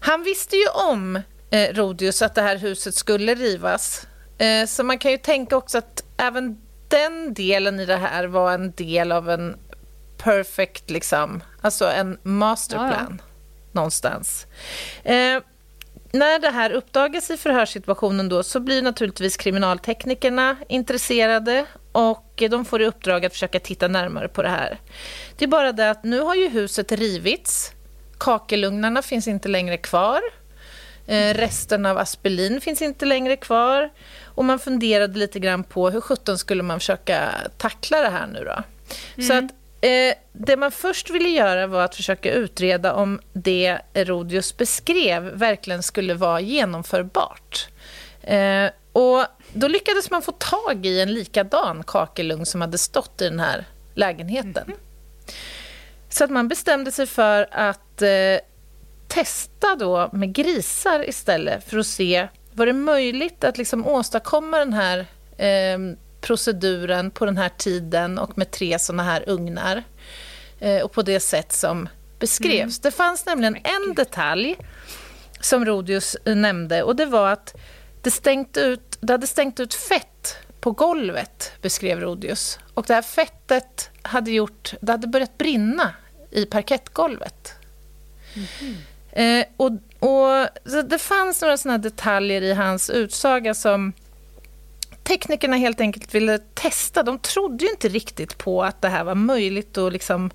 Han 0.00 0.22
visste 0.22 0.56
ju 0.56 0.66
om, 0.68 1.16
eh, 1.50 1.74
Rodius, 1.74 2.22
att 2.22 2.34
det 2.34 2.42
här 2.42 2.56
huset 2.56 2.94
skulle 2.94 3.34
rivas. 3.34 4.06
Eh, 4.38 4.66
så 4.66 4.84
man 4.84 4.98
kan 4.98 5.10
ju 5.10 5.18
tänka 5.18 5.56
också 5.56 5.78
att 5.78 6.04
även 6.16 6.60
den 6.88 7.34
delen 7.34 7.80
i 7.80 7.86
det 7.86 7.96
här 7.96 8.26
var 8.26 8.52
en 8.52 8.72
del 8.72 9.12
av 9.12 9.30
en 9.30 9.56
perfect, 10.18 10.90
liksom, 10.90 11.42
alltså 11.60 11.90
en 11.90 12.18
masterplan 12.22 13.22
någonstans. 13.72 14.46
Eh, 15.02 15.40
när 16.12 16.38
det 16.38 16.50
här 16.50 16.70
uppdagas 16.70 17.30
i 17.30 17.36
förhörssituationen 17.36 18.28
då, 18.28 18.42
så 18.42 18.60
blir 18.60 18.82
naturligtvis 18.82 19.36
kriminalteknikerna 19.36 20.56
intresserade 20.68 21.66
och 21.94 22.42
de 22.50 22.64
får 22.64 22.82
i 22.82 22.86
uppdrag 22.86 23.24
att 23.24 23.32
försöka 23.32 23.60
titta 23.60 23.88
närmare 23.88 24.28
på 24.28 24.42
det 24.42 24.48
här. 24.48 24.78
Det 25.36 25.44
är 25.44 25.48
bara 25.48 25.72
det 25.72 25.90
att 25.90 26.04
nu 26.04 26.20
har 26.20 26.34
ju 26.34 26.48
huset 26.48 26.92
rivits. 26.92 27.72
Kakelugnarna 28.18 29.02
finns 29.02 29.28
inte 29.28 29.48
längre 29.48 29.76
kvar. 29.76 30.20
Eh, 31.06 31.34
resten 31.34 31.86
av 31.86 31.98
Aspelin 31.98 32.60
finns 32.60 32.82
inte 32.82 33.04
längre 33.04 33.36
kvar. 33.36 33.90
Och 34.24 34.44
man 34.44 34.58
funderade 34.58 35.18
lite 35.18 35.38
grann 35.38 35.64
på 35.64 35.90
hur 35.90 36.00
sjutton 36.00 36.38
skulle 36.38 36.62
man 36.62 36.80
försöka 36.80 37.30
tackla 37.58 38.00
det 38.00 38.10
här 38.10 38.26
nu 38.26 38.44
då. 38.44 38.62
Så 39.22 39.32
att 39.32 39.44
eh, 39.80 40.14
det 40.32 40.56
man 40.56 40.70
först 40.70 41.10
ville 41.10 41.28
göra 41.28 41.66
var 41.66 41.84
att 41.84 41.94
försöka 41.94 42.32
utreda 42.32 42.94
om 42.94 43.20
det 43.32 43.78
Rodius 43.94 44.56
beskrev 44.56 45.22
verkligen 45.22 45.82
skulle 45.82 46.14
vara 46.14 46.40
genomförbart. 46.40 47.68
Eh, 48.22 48.66
och 48.94 49.26
då 49.52 49.68
lyckades 49.68 50.10
man 50.10 50.22
få 50.22 50.32
tag 50.32 50.86
i 50.86 51.00
en 51.00 51.14
likadan 51.14 51.84
kakelugn 51.86 52.46
som 52.46 52.60
hade 52.60 52.78
stått 52.78 53.22
i 53.22 53.28
den 53.28 53.40
här 53.40 53.64
lägenheten. 53.94 54.72
Så 56.08 56.24
att 56.24 56.30
man 56.30 56.48
bestämde 56.48 56.92
sig 56.92 57.06
för 57.06 57.46
att 57.50 58.02
eh, 58.02 58.08
testa 59.08 59.76
då 59.76 60.10
med 60.12 60.34
grisar 60.34 61.08
istället 61.08 61.70
för 61.70 61.78
att 61.78 61.86
se 61.86 62.28
var 62.52 62.66
det 62.66 62.72
möjligt 62.72 63.44
att 63.44 63.58
liksom 63.58 63.86
åstadkomma 63.86 64.58
den 64.58 64.72
här 64.72 65.06
eh, 65.36 65.96
proceduren 66.20 67.10
på 67.10 67.24
den 67.24 67.36
här 67.36 67.48
tiden 67.48 68.18
och 68.18 68.38
med 68.38 68.50
tre 68.50 68.78
såna 68.78 69.02
här 69.02 69.28
ugnar 69.28 69.82
eh, 70.60 70.82
och 70.82 70.92
på 70.92 71.02
det 71.02 71.20
sätt 71.20 71.52
som 71.52 71.88
beskrevs. 72.18 72.78
Det 72.78 72.90
fanns 72.90 73.26
nämligen 73.26 73.56
en 73.56 73.94
detalj 73.94 74.56
som 75.40 75.64
Rodius 75.64 76.16
eh, 76.24 76.36
nämnde 76.36 76.82
och 76.82 76.96
det 76.96 77.06
var 77.06 77.28
att 77.28 77.54
det, 78.04 78.10
stängt 78.10 78.56
ut, 78.56 78.98
det 79.00 79.12
hade 79.12 79.26
stängt 79.26 79.60
ut 79.60 79.74
fett 79.74 80.36
på 80.60 80.70
golvet, 80.70 81.52
beskrev 81.62 82.00
Rodius. 82.00 82.58
Och 82.74 82.84
det 82.86 82.94
här 82.94 83.02
fettet 83.02 83.90
hade 84.02 84.30
gjort, 84.30 84.74
det 84.80 84.92
hade 84.92 85.06
börjat 85.06 85.38
brinna 85.38 85.94
i 86.30 86.46
parkettgolvet. 86.46 87.52
Eh, 89.12 89.44
och, 89.56 89.70
och, 89.98 90.48
det 90.88 90.98
fanns 90.98 91.42
några 91.42 91.56
såna 91.56 91.78
detaljer 91.78 92.42
i 92.42 92.52
hans 92.52 92.90
utsaga 92.90 93.54
som 93.54 93.92
teknikerna 95.02 95.56
helt 95.56 95.80
enkelt 95.80 96.14
ville 96.14 96.38
testa. 96.38 97.02
De 97.02 97.18
trodde 97.18 97.64
ju 97.64 97.70
inte 97.70 97.88
riktigt 97.88 98.38
på 98.38 98.64
att 98.64 98.82
det 98.82 98.88
här 98.88 99.04
var 99.04 99.14
möjligt 99.14 99.78
att 99.78 99.92
liksom 99.92 100.30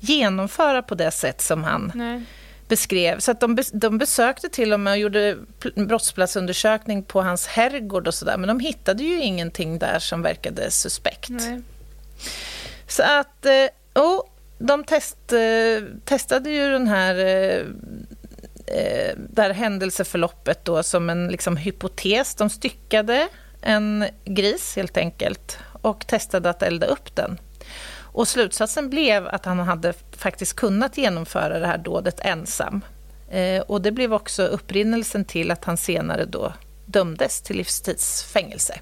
genomföra 0.00 0.82
på 0.82 0.94
det 0.94 1.10
sätt 1.10 1.40
som 1.40 1.64
han 1.64 1.92
Nej. 1.94 2.22
Beskrev. 2.72 3.18
Så 3.18 3.30
att 3.30 3.40
de, 3.40 3.58
de 3.72 3.98
besökte 3.98 4.48
till 4.48 4.72
och 4.72 4.80
med 4.80 4.90
och 4.90 4.98
gjorde 4.98 5.36
pl- 5.60 5.86
brottsplatsundersökning 5.86 7.02
på 7.02 7.22
hans 7.22 7.46
herrgård 7.46 8.08
och 8.08 8.14
sådär. 8.14 8.36
Men 8.36 8.48
de 8.48 8.60
hittade 8.60 9.02
ju 9.02 9.20
ingenting 9.20 9.78
där 9.78 9.98
som 9.98 10.22
verkade 10.22 10.70
suspekt. 10.70 11.28
Nej. 11.28 11.60
Så 12.86 13.02
att, 13.02 13.46
eh, 13.46 14.02
oh, 14.02 14.22
de 14.58 14.84
test, 14.84 15.32
eh, 15.32 15.84
testade 16.04 16.50
ju 16.50 16.70
den 16.70 16.88
här, 16.88 17.14
eh, 17.18 17.62
det 19.16 19.42
här 19.42 19.50
händelseförloppet 19.50 20.64
då 20.64 20.82
som 20.82 21.10
en 21.10 21.28
liksom, 21.28 21.56
hypotes. 21.56 22.34
De 22.34 22.50
styckade 22.50 23.28
en 23.62 24.04
gris 24.24 24.76
helt 24.76 24.96
enkelt 24.96 25.58
och 25.82 26.06
testade 26.06 26.50
att 26.50 26.62
elda 26.62 26.86
upp 26.86 27.16
den. 27.16 27.38
Och 28.12 28.28
slutsatsen 28.28 28.90
blev 28.90 29.26
att 29.26 29.44
han 29.44 29.58
hade 29.58 29.94
faktiskt 30.16 30.56
kunnat 30.56 30.98
genomföra 30.98 31.58
det 31.58 31.66
här 31.66 31.78
dådet 31.78 32.20
ensam. 32.20 32.80
Eh, 33.30 33.60
och 33.62 33.82
det 33.82 33.92
blev 33.92 34.14
också 34.14 34.42
upprinnelsen 34.42 35.24
till 35.24 35.50
att 35.50 35.64
han 35.64 35.76
senare 35.76 36.24
då 36.24 36.52
dömdes 36.86 37.40
till 37.40 37.56
livstidsfängelse. 37.56 38.80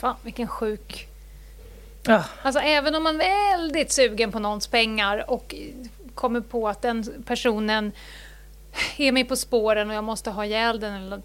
Fan, 0.00 0.16
vilken 0.22 0.48
sjuk... 0.48 1.08
Ja. 2.06 2.24
Alltså 2.42 2.60
även 2.60 2.94
om 2.94 3.02
man 3.02 3.20
är 3.20 3.20
väldigt 3.58 3.92
sugen 3.92 4.32
på 4.32 4.38
någons 4.38 4.66
pengar 4.66 5.30
och 5.30 5.54
kommer 6.14 6.40
på 6.40 6.68
att 6.68 6.82
den 6.82 7.24
personen 7.26 7.92
är 8.96 9.12
mig 9.12 9.24
på 9.24 9.36
spåren 9.36 9.90
och 9.90 9.96
jag 9.96 10.04
måste 10.04 10.30
ha 10.30 10.44
ihjäl 10.44 10.80
den 10.80 10.94
eller 10.94 11.20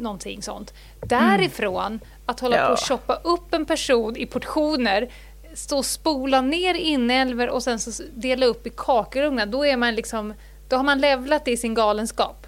någonting 0.00 0.42
sånt. 0.42 0.74
Därifrån, 1.06 2.00
att 2.26 2.40
hålla 2.40 2.56
Ja. 2.56 2.66
på 2.66 2.72
och 2.72 2.78
choppa 2.88 3.14
upp 3.14 3.54
en 3.54 3.66
person 3.66 4.16
i 4.16 4.26
portioner, 4.26 5.10
stå 5.54 5.78
och 5.78 5.86
spola 5.86 6.40
ner 6.40 6.74
inälvor 6.74 7.48
och 7.48 7.62
sen 7.62 7.78
så 7.78 8.02
dela 8.14 8.46
upp 8.46 8.66
i 8.66 8.70
kakelugnar, 8.76 9.46
då 9.46 9.66
är 9.66 9.76
man 9.76 9.94
liksom, 9.94 10.34
då 10.68 10.76
har 10.76 10.84
man 10.84 10.98
levlat 11.00 11.48
i 11.48 11.56
sin 11.56 11.74
galenskap. 11.74 12.46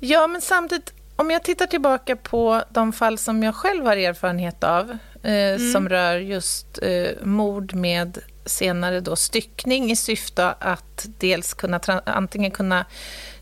Ja, 0.00 0.26
men 0.26 0.40
samtidigt, 0.40 0.92
om 1.16 1.30
jag 1.30 1.42
tittar 1.44 1.66
tillbaka 1.66 2.16
på 2.16 2.62
de 2.70 2.92
fall 2.92 3.18
som 3.18 3.42
jag 3.42 3.54
själv 3.54 3.86
har 3.86 3.96
erfarenhet 3.96 4.64
av, 4.64 4.98
eh, 5.22 5.58
som 5.72 5.88
rör 5.88 6.16
just 6.18 6.78
eh, 6.82 7.08
mord 7.22 7.74
med 7.74 8.18
senare 8.46 9.00
då 9.00 9.16
styckning 9.16 9.90
i 9.90 9.96
syfte 9.96 10.46
att 10.58 11.06
dels 11.18 11.54
kunna 11.54 11.80
antingen 12.04 12.50
kunna 12.50 12.84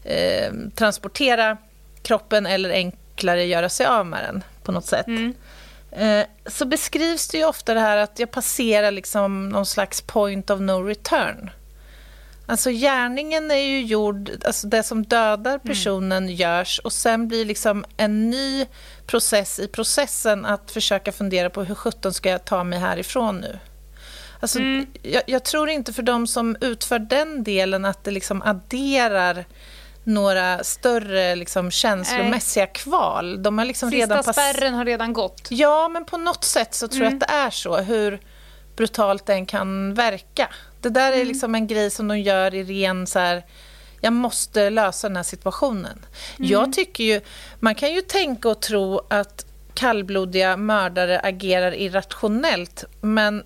eh, 0.05 0.53
transportera 0.75 1.57
kroppen 2.03 2.47
eller 2.47 2.71
enklare 3.17 3.45
göra 3.45 3.69
sig 3.69 3.87
av 3.87 4.07
med 4.07 4.25
den 4.25 4.45
på 4.63 4.73
något 4.73 4.87
sätt. 4.87 5.07
Eh, 5.91 6.27
så 6.47 6.65
beskrivs 6.65 7.29
det 7.29 7.39
ju 7.39 7.45
ofta 7.45 7.75
det 7.75 7.81
här 7.81 7.97
att 7.97 8.19
jag 8.19 8.31
passerar 8.31 8.91
liksom 8.91 9.49
någon 9.49 9.67
slags 9.67 10.01
point 10.01 10.51
of 10.51 10.61
no 10.61 10.83
return. 10.83 11.51
Alltså 12.49 12.71
gärningen 12.71 13.51
är 13.51 13.55
ju 13.55 13.83
gjord, 13.83 14.31
alltså 14.45 14.67
det 14.67 14.83
som 14.83 15.05
dödar 15.05 15.59
personen 15.59 16.29
görs 16.29 16.81
och 16.85 16.93
sen 16.93 17.29
blir 17.29 17.45
liksom 17.45 17.85
en 17.97 18.31
ny 18.31 18.67
process 19.07 19.59
i 19.59 19.69
processen 19.69 20.47
att 20.47 20.71
försöka 20.71 21.13
fundera 21.13 21.51
på 21.51 21.65
hur 21.65 21.75
sjutton 21.75 22.13
ska 22.13 22.31
jag 22.31 22.45
ta 22.45 22.65
mig 22.65 22.79
härifrån 22.79 23.41
nu? 23.41 23.59
Alltså, 24.41 24.59
jag, 25.03 25.23
jag 25.27 25.45
tror 25.45 25.69
inte 25.69 25.93
för 25.93 26.03
de 26.03 26.27
som 26.27 26.57
utför 26.61 26.99
den 26.99 27.45
delen 27.45 27.85
att 27.85 28.05
det 28.05 28.11
liksom 28.11 28.43
adderar 28.43 29.45
några 30.07 30.65
större 30.65 31.35
liksom, 31.35 31.71
känslomässiga 31.71 32.67
kval. 32.67 33.43
De 33.43 33.59
har 33.59 33.65
liksom 33.65 33.91
Sista 33.91 34.03
redan 34.03 34.35
spärren 34.35 34.75
har 34.75 34.85
redan 34.85 35.13
gått. 35.13 35.49
Ja, 35.51 35.89
men 35.89 36.05
på 36.05 36.17
något 36.17 36.45
sätt 36.45 36.75
så 36.75 36.89
tror 36.89 37.05
jag 37.05 37.15
att 37.15 37.21
det 37.21 37.33
är 37.33 37.51
så, 37.51 37.77
hur 37.77 38.21
brutalt 38.77 39.27
den 39.27 39.47
kan 39.47 39.95
verka. 39.95 40.49
Det 40.81 40.89
där 40.89 41.13
är 41.13 41.25
liksom 41.25 41.55
en 41.55 41.67
grej 41.67 41.91
som 41.91 42.09
de 42.09 42.19
gör 42.19 42.55
i 42.55 42.65
ren 42.65 43.07
så 43.07 43.19
här, 43.19 43.45
jag 44.01 44.13
måste 44.13 44.71
lösa 44.71 45.09
den 45.09 45.17
här 45.17 45.23
situationen. 45.23 46.07
Jag 46.37 46.73
tycker 46.73 47.05
ju, 47.05 47.21
man 47.61 47.75
kan 47.75 47.95
ju 47.95 48.01
tänka 48.01 48.49
och 48.49 48.63
tro 48.63 49.01
att 49.11 49.47
kallblodiga 49.75 50.57
mördare 50.57 51.21
agerar 51.21 51.75
irrationellt, 51.75 52.85
men 53.01 53.43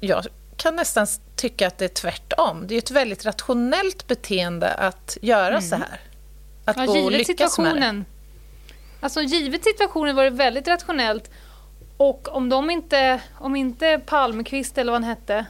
jag 0.00 0.26
kan 0.56 0.76
nästan 0.76 1.06
tycka 1.40 1.66
att 1.66 1.78
det 1.78 1.84
är 1.84 1.88
tvärtom. 1.88 2.66
Det 2.66 2.74
är 2.74 2.78
ett 2.78 2.90
väldigt 2.90 3.24
rationellt 3.26 4.06
beteende 4.06 4.74
att 4.74 5.18
göra 5.22 5.60
så 5.60 5.76
här. 5.76 6.00
Att 6.64 6.76
Ja, 6.76 6.84
gå 6.86 6.92
och 6.92 7.10
lyckas 7.12 7.28
med 7.28 7.36
det. 7.36 7.48
situationen. 7.50 8.04
Alltså 9.00 9.20
givet 9.22 9.64
situationen 9.64 10.16
var 10.16 10.24
det 10.24 10.30
väldigt 10.30 10.68
rationellt. 10.68 11.30
Och 11.96 12.28
om 12.36 12.48
de 12.48 12.70
inte, 12.70 13.20
om 13.38 13.56
inte 13.56 14.00
Palmqvist 14.06 14.78
eller 14.78 14.92
vad 14.92 15.02
han 15.02 15.10
hette, 15.10 15.46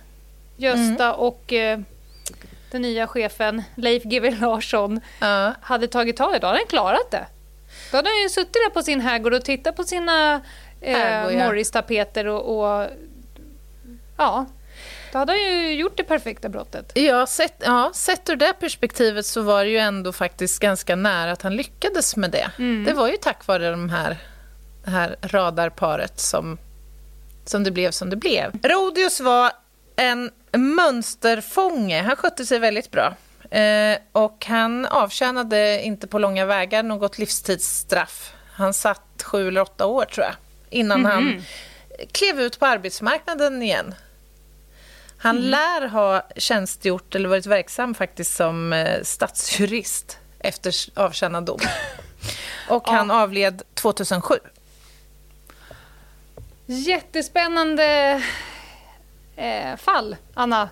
Gösta 0.57 1.05
Mm. 1.05 1.15
och 1.21 1.53
eh, 1.53 1.81
den 2.71 2.83
nya 2.83 3.07
chefen 3.07 3.63
Leif 3.75 4.03
GW 4.03 4.31
Larsson 4.41 5.01
Ja. 5.21 5.55
hade 5.63 5.89
tagit 5.89 6.17
tag 6.17 6.31
i 6.31 6.33
det, 6.33 6.39
då 6.39 6.47
hade 6.47 6.59
han 6.59 6.67
klarat 6.67 7.11
det. 7.11 7.27
Då 7.91 7.97
hade 7.97 8.09
han 8.09 8.23
ju 8.23 8.29
suttit 8.29 8.53
där 8.53 8.71
på 8.71 8.83
sin 8.83 9.01
herrgård 9.01 9.35
och 9.35 9.45
tittat 9.45 9.77
på 9.77 9.85
sina 9.85 10.41
eh. 10.81 11.25
Morris-tapeter 11.47 12.27
och, 12.27 12.59
och 12.59 12.87
ja, 14.17 14.47
då 15.13 15.19
hade 15.19 15.33
han 15.33 15.41
ju 15.41 15.75
gjort 15.75 15.97
det 15.97 16.05
perfekta 16.05 16.49
brottet. 16.49 16.93
Ja 16.95 17.27
sett, 17.27 17.63
ja, 17.65 17.91
sett 17.95 18.31
ur 18.31 18.37
det 18.37 18.53
perspektivet 18.61 19.27
så 19.27 19.43
var 19.43 19.65
det 19.65 19.71
ju 19.71 19.79
ändå 19.79 20.13
faktiskt 20.13 20.59
ganska 20.61 20.97
nära 20.97 21.33
att 21.33 21.43
han 21.43 21.57
lyckades 21.57 22.17
med 22.17 22.31
det. 22.31 22.51
Det 22.87 22.93
var 22.93 23.09
ju 23.09 23.17
tack 23.17 23.47
vare 23.47 23.71
de 23.71 23.91
här, 23.91 24.17
det 24.85 24.91
här 24.91 25.17
radarparet 25.23 26.21
som, 26.21 26.59
som 27.45 27.65
det 27.65 27.71
blev 27.71 27.91
som 27.91 28.11
det 28.11 28.17
blev. 28.17 28.53
Rodius 28.63 29.21
var 29.21 29.53
en 29.97 30.31
mönsterfånge. 30.53 32.03
Han 32.03 32.17
skötte 32.17 32.47
sig 32.47 32.59
väldigt 32.59 32.91
bra. 32.91 33.15
Eh, 33.51 33.99
och 34.13 34.47
han 34.49 34.87
avtjänade 34.87 35.83
inte 35.83 36.07
på 36.07 36.19
långa 36.19 36.47
vägar 36.47 36.83
något 36.83 37.19
livstidsstraff. 37.19 38.33
Han 38.53 38.75
satt 38.75 39.23
sju 39.23 39.49
eller 39.49 39.61
åtta 39.61 39.87
år, 39.87 40.05
tror 40.05 40.27
jag, 40.27 40.35
innan 40.71 41.05
han 41.05 41.43
klev 42.13 42.41
ut 42.41 42.59
på 42.59 42.67
arbetsmarknaden 42.67 43.63
igen. 43.63 43.95
Han 45.23 45.37
lär 45.41 45.89
ha 45.89 46.23
tjänstgjort 46.37 47.15
eller 47.15 47.29
varit 47.29 47.47
verksam 47.47 47.95
faktiskt 47.95 48.37
som 48.37 48.73
eh, 48.73 49.03
statsjurist 49.03 50.19
efter 50.39 50.75
avtjänad 50.95 51.45
dom. 51.45 51.59
Och 52.69 52.89
han 52.89 53.11
avled 53.11 53.63
2007. 53.75 54.35
Jättespännande 56.67 58.23
eh, 59.37 59.77
fall, 59.77 60.17
Anna. 60.35 60.69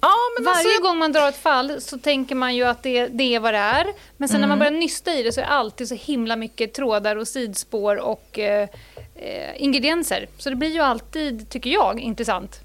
Ja, 0.00 0.14
men 0.36 0.44
Varje 0.44 0.58
alltså, 0.58 0.82
gång 0.82 0.98
man 0.98 1.12
drar 1.12 1.28
ett 1.28 1.42
fall 1.42 1.80
så 1.80 1.98
tänker 1.98 2.34
man 2.34 2.56
ju 2.56 2.64
att 2.64 2.82
det, 2.82 3.06
det 3.06 3.34
är 3.34 3.40
vad 3.40 3.54
det 3.54 3.58
är. 3.58 3.86
Men 4.16 4.28
sen 4.28 4.40
när 4.40 4.48
man 4.48 4.58
börjar 4.58 4.72
nysta 4.72 5.14
i 5.14 5.22
det 5.22 5.32
så 5.32 5.40
är 5.40 5.44
det 5.44 5.50
alltid 5.50 5.88
så 5.88 5.94
himla 5.94 6.36
mycket 6.36 6.74
trådar 6.74 7.16
och 7.16 7.28
sidspår 7.28 7.96
och 7.96 8.38
eh, 8.38 8.68
eh, 9.14 9.62
ingredienser. 9.62 10.28
Så 10.38 10.50
det 10.50 10.56
blir 10.56 10.70
ju 10.70 10.80
alltid, 10.80 11.50
tycker 11.50 11.70
jag, 11.70 12.00
intressant. 12.00 12.60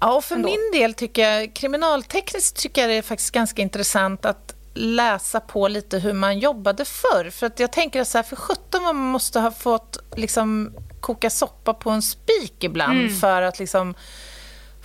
Ja, 0.00 0.14
och 0.16 0.24
för 0.24 0.34
ändå. 0.36 0.48
min 0.48 0.70
del 0.72 0.94
tycker 0.94 1.30
jag, 1.30 1.54
kriminaltekniskt 1.54 2.56
tycker 2.62 2.80
jag 2.80 2.90
det 2.90 2.94
är 2.94 3.02
faktiskt 3.02 3.30
ganska 3.30 3.62
intressant 3.62 4.24
att 4.24 4.54
läsa 4.74 5.40
på 5.40 5.68
lite 5.68 5.98
hur 5.98 6.12
man 6.12 6.38
jobbade 6.38 6.84
förr. 6.84 7.30
För 7.30 7.46
att 7.46 7.60
jag 7.60 7.72
tänker 7.72 8.04
så 8.04 8.18
här, 8.18 8.22
för 8.22 8.36
17 8.36 8.62
vad 8.72 8.82
man 8.82 8.96
måste 8.96 9.40
ha 9.40 9.50
fått 9.50 9.98
liksom 10.16 10.74
koka 11.00 11.30
soppa 11.30 11.74
på 11.74 11.90
en 11.90 12.02
spik 12.02 12.64
ibland 12.64 13.20
för 13.20 13.42
att 13.42 13.58
liksom 13.58 13.94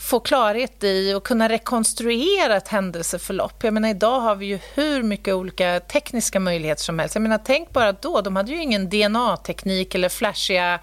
få 0.01 0.19
klarhet 0.19 0.83
i 0.83 1.13
och 1.13 1.23
kunna 1.23 1.49
rekonstruera 1.49 2.57
ett 2.57 2.67
händelseförlopp. 2.67 3.63
Jag 3.63 3.73
menar, 3.73 3.89
idag 3.89 4.19
har 4.19 4.35
vi 4.35 4.45
ju 4.45 4.59
hur 4.73 5.03
mycket 5.03 5.33
olika 5.33 5.79
tekniska 5.79 6.39
möjligheter 6.39 6.83
som 6.83 6.99
helst. 6.99 7.15
Jag 7.15 7.21
menar, 7.21 7.39
tänk 7.45 7.71
bara 7.71 7.91
då, 7.91 8.21
de 8.21 8.35
hade 8.35 8.51
ju 8.51 8.61
ingen 8.61 8.89
DNA-teknik 8.89 9.95
eller 9.95 10.09
flashiga 10.09 10.79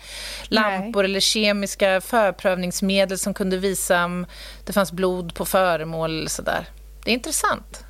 lampor 0.49 1.05
eller 1.05 1.21
kemiska 1.21 2.01
förprövningsmedel 2.01 3.19
som 3.19 3.35
kunde 3.35 3.57
visa 3.57 4.05
om 4.05 4.27
det 4.67 4.73
fanns 4.73 4.93
blod 4.93 5.35
på 5.35 5.45
föremål 5.45 6.19
eller 6.19 6.31
sådär. 6.31 6.67
Det 7.05 7.11
är 7.11 7.15
intressant. 7.15 7.85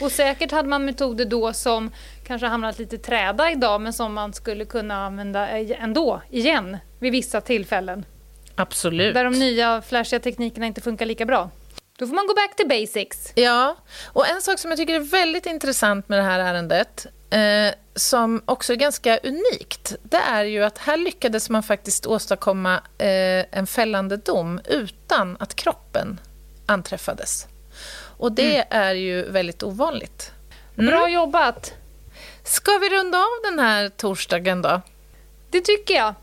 Och 0.00 0.12
säkert 0.12 0.50
hade 0.50 0.68
man 0.68 0.84
metoder 0.84 1.24
då 1.24 1.52
som 1.52 1.90
kanske 2.26 2.46
hamnat 2.46 2.78
lite 2.78 2.98
träda 2.98 3.50
idag 3.50 3.80
men 3.80 3.92
som 3.92 4.14
man 4.14 4.32
skulle 4.32 4.64
kunna 4.64 5.06
använda 5.06 5.48
ändå, 5.48 6.22
igen, 6.30 6.76
vid 6.98 7.12
vissa 7.12 7.40
tillfällen. 7.40 8.04
Absolut. 8.58 9.14
Där 9.14 9.24
de 9.24 9.38
nya 9.38 9.82
flashiga 9.82 10.20
teknikerna 10.20 10.66
inte 10.66 10.80
funkar 10.80 11.06
lika 11.06 11.26
bra. 11.26 11.50
Då 11.98 12.06
får 12.06 12.14
man 12.14 12.26
gå 12.26 12.34
back 12.34 12.56
to 12.56 12.68
basics. 12.68 13.32
Ja, 13.34 13.76
och 14.06 14.28
en 14.28 14.42
sak 14.42 14.58
som 14.58 14.70
jag 14.70 14.78
tycker 14.78 14.94
är 14.94 15.00
väldigt 15.00 15.46
intressant 15.46 16.08
med 16.08 16.18
det 16.18 16.22
här 16.22 16.40
ärendet 16.40 17.06
eh, 17.30 17.74
som 17.94 18.42
också 18.44 18.72
är 18.72 18.76
ganska 18.76 19.18
unikt, 19.18 19.96
det 20.02 20.16
är 20.16 20.44
ju 20.44 20.64
att 20.64 20.78
här 20.78 20.96
lyckades 20.96 21.50
man 21.50 21.62
faktiskt 21.62 22.06
åstadkomma 22.06 22.74
eh, 22.98 23.58
en 23.58 23.66
fällande 23.66 24.16
dom 24.16 24.60
utan 24.64 25.36
att 25.40 25.54
kroppen 25.54 26.20
anträffades. 26.66 27.46
Och 28.18 28.32
det 28.32 28.66
är 28.70 28.94
ju 28.94 29.30
väldigt 29.30 29.62
ovanligt. 29.62 30.32
Bra 30.74 31.08
jobbat! 31.08 31.74
Ska 32.44 32.78
vi 32.78 32.88
runda 32.88 33.18
av 33.18 33.50
den 33.50 33.58
här 33.58 33.88
torsdagen 33.88 34.62
då? 34.62 34.80
Det 35.50 35.60
tycker 35.60 35.94
jag. 35.94 36.14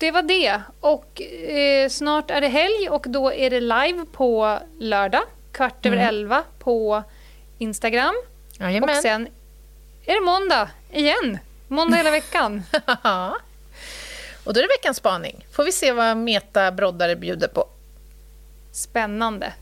Det 0.00 0.10
var 0.10 0.22
det. 0.22 0.60
Och 0.80 1.22
eh, 1.22 1.88
snart 1.88 2.30
är 2.30 2.40
det 2.40 2.48
helg 2.48 2.88
och 2.90 3.06
då 3.08 3.32
är 3.32 3.50
det 3.50 3.60
live 3.60 4.04
på 4.12 4.58
lördag, 4.78 5.22
kvart 5.52 5.86
över 5.86 5.96
elva 5.96 6.42
på 6.58 7.02
Instagram. 7.58 8.14
Och 8.58 8.60
Jajamän. 8.64 9.02
sen 9.02 9.28
är 10.04 10.14
det 10.14 10.20
måndag 10.20 10.70
igen. 10.92 11.38
Måndag 11.68 11.96
hela 11.96 12.10
veckan. 12.10 12.62
Och 14.44 14.54
då 14.54 14.60
är 14.60 14.62
det 14.62 14.68
veckans 14.78 14.96
spaning. 14.96 15.46
Får 15.52 15.64
vi 15.64 15.72
se 15.72 15.92
vad 15.92 16.16
Meta 16.16 16.72
Broddare 16.72 17.16
bjuder 17.16 17.48
på. 17.48 17.68
Spännande. 18.72 19.52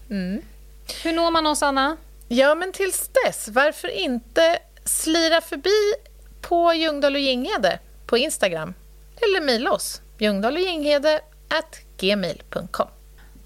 Hur 1.05 1.13
når 1.13 1.31
man 1.31 1.47
oss, 1.47 1.63
Anna? 1.63 1.97
Ja, 2.29 2.55
men 2.55 2.73
tills 2.73 3.11
dess, 3.25 3.49
varför 3.49 3.89
inte 3.89 4.59
slira 4.85 5.41
förbi 5.41 5.95
på 6.41 6.75
Ljungdahl 6.75 7.15
och 7.15 7.21
Ginghede 7.21 7.79
på 8.07 8.19
Instagram 8.19 8.75
eller 9.21 9.41
mejla 9.41 9.73
oss, 9.73 10.01
ljungdahloginghede.gmail.com. 10.19 12.89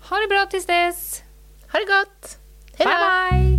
Ha 0.01 0.17
det 0.17 0.29
bra 0.29 0.47
tills 0.47 0.67
dess. 0.67 1.23
Ha 1.69 1.79
det 1.79 1.85
gott! 1.85 2.39
Hej 2.79 2.87
Bye, 2.87 2.97
då! 2.97 3.01
bye! 3.01 3.59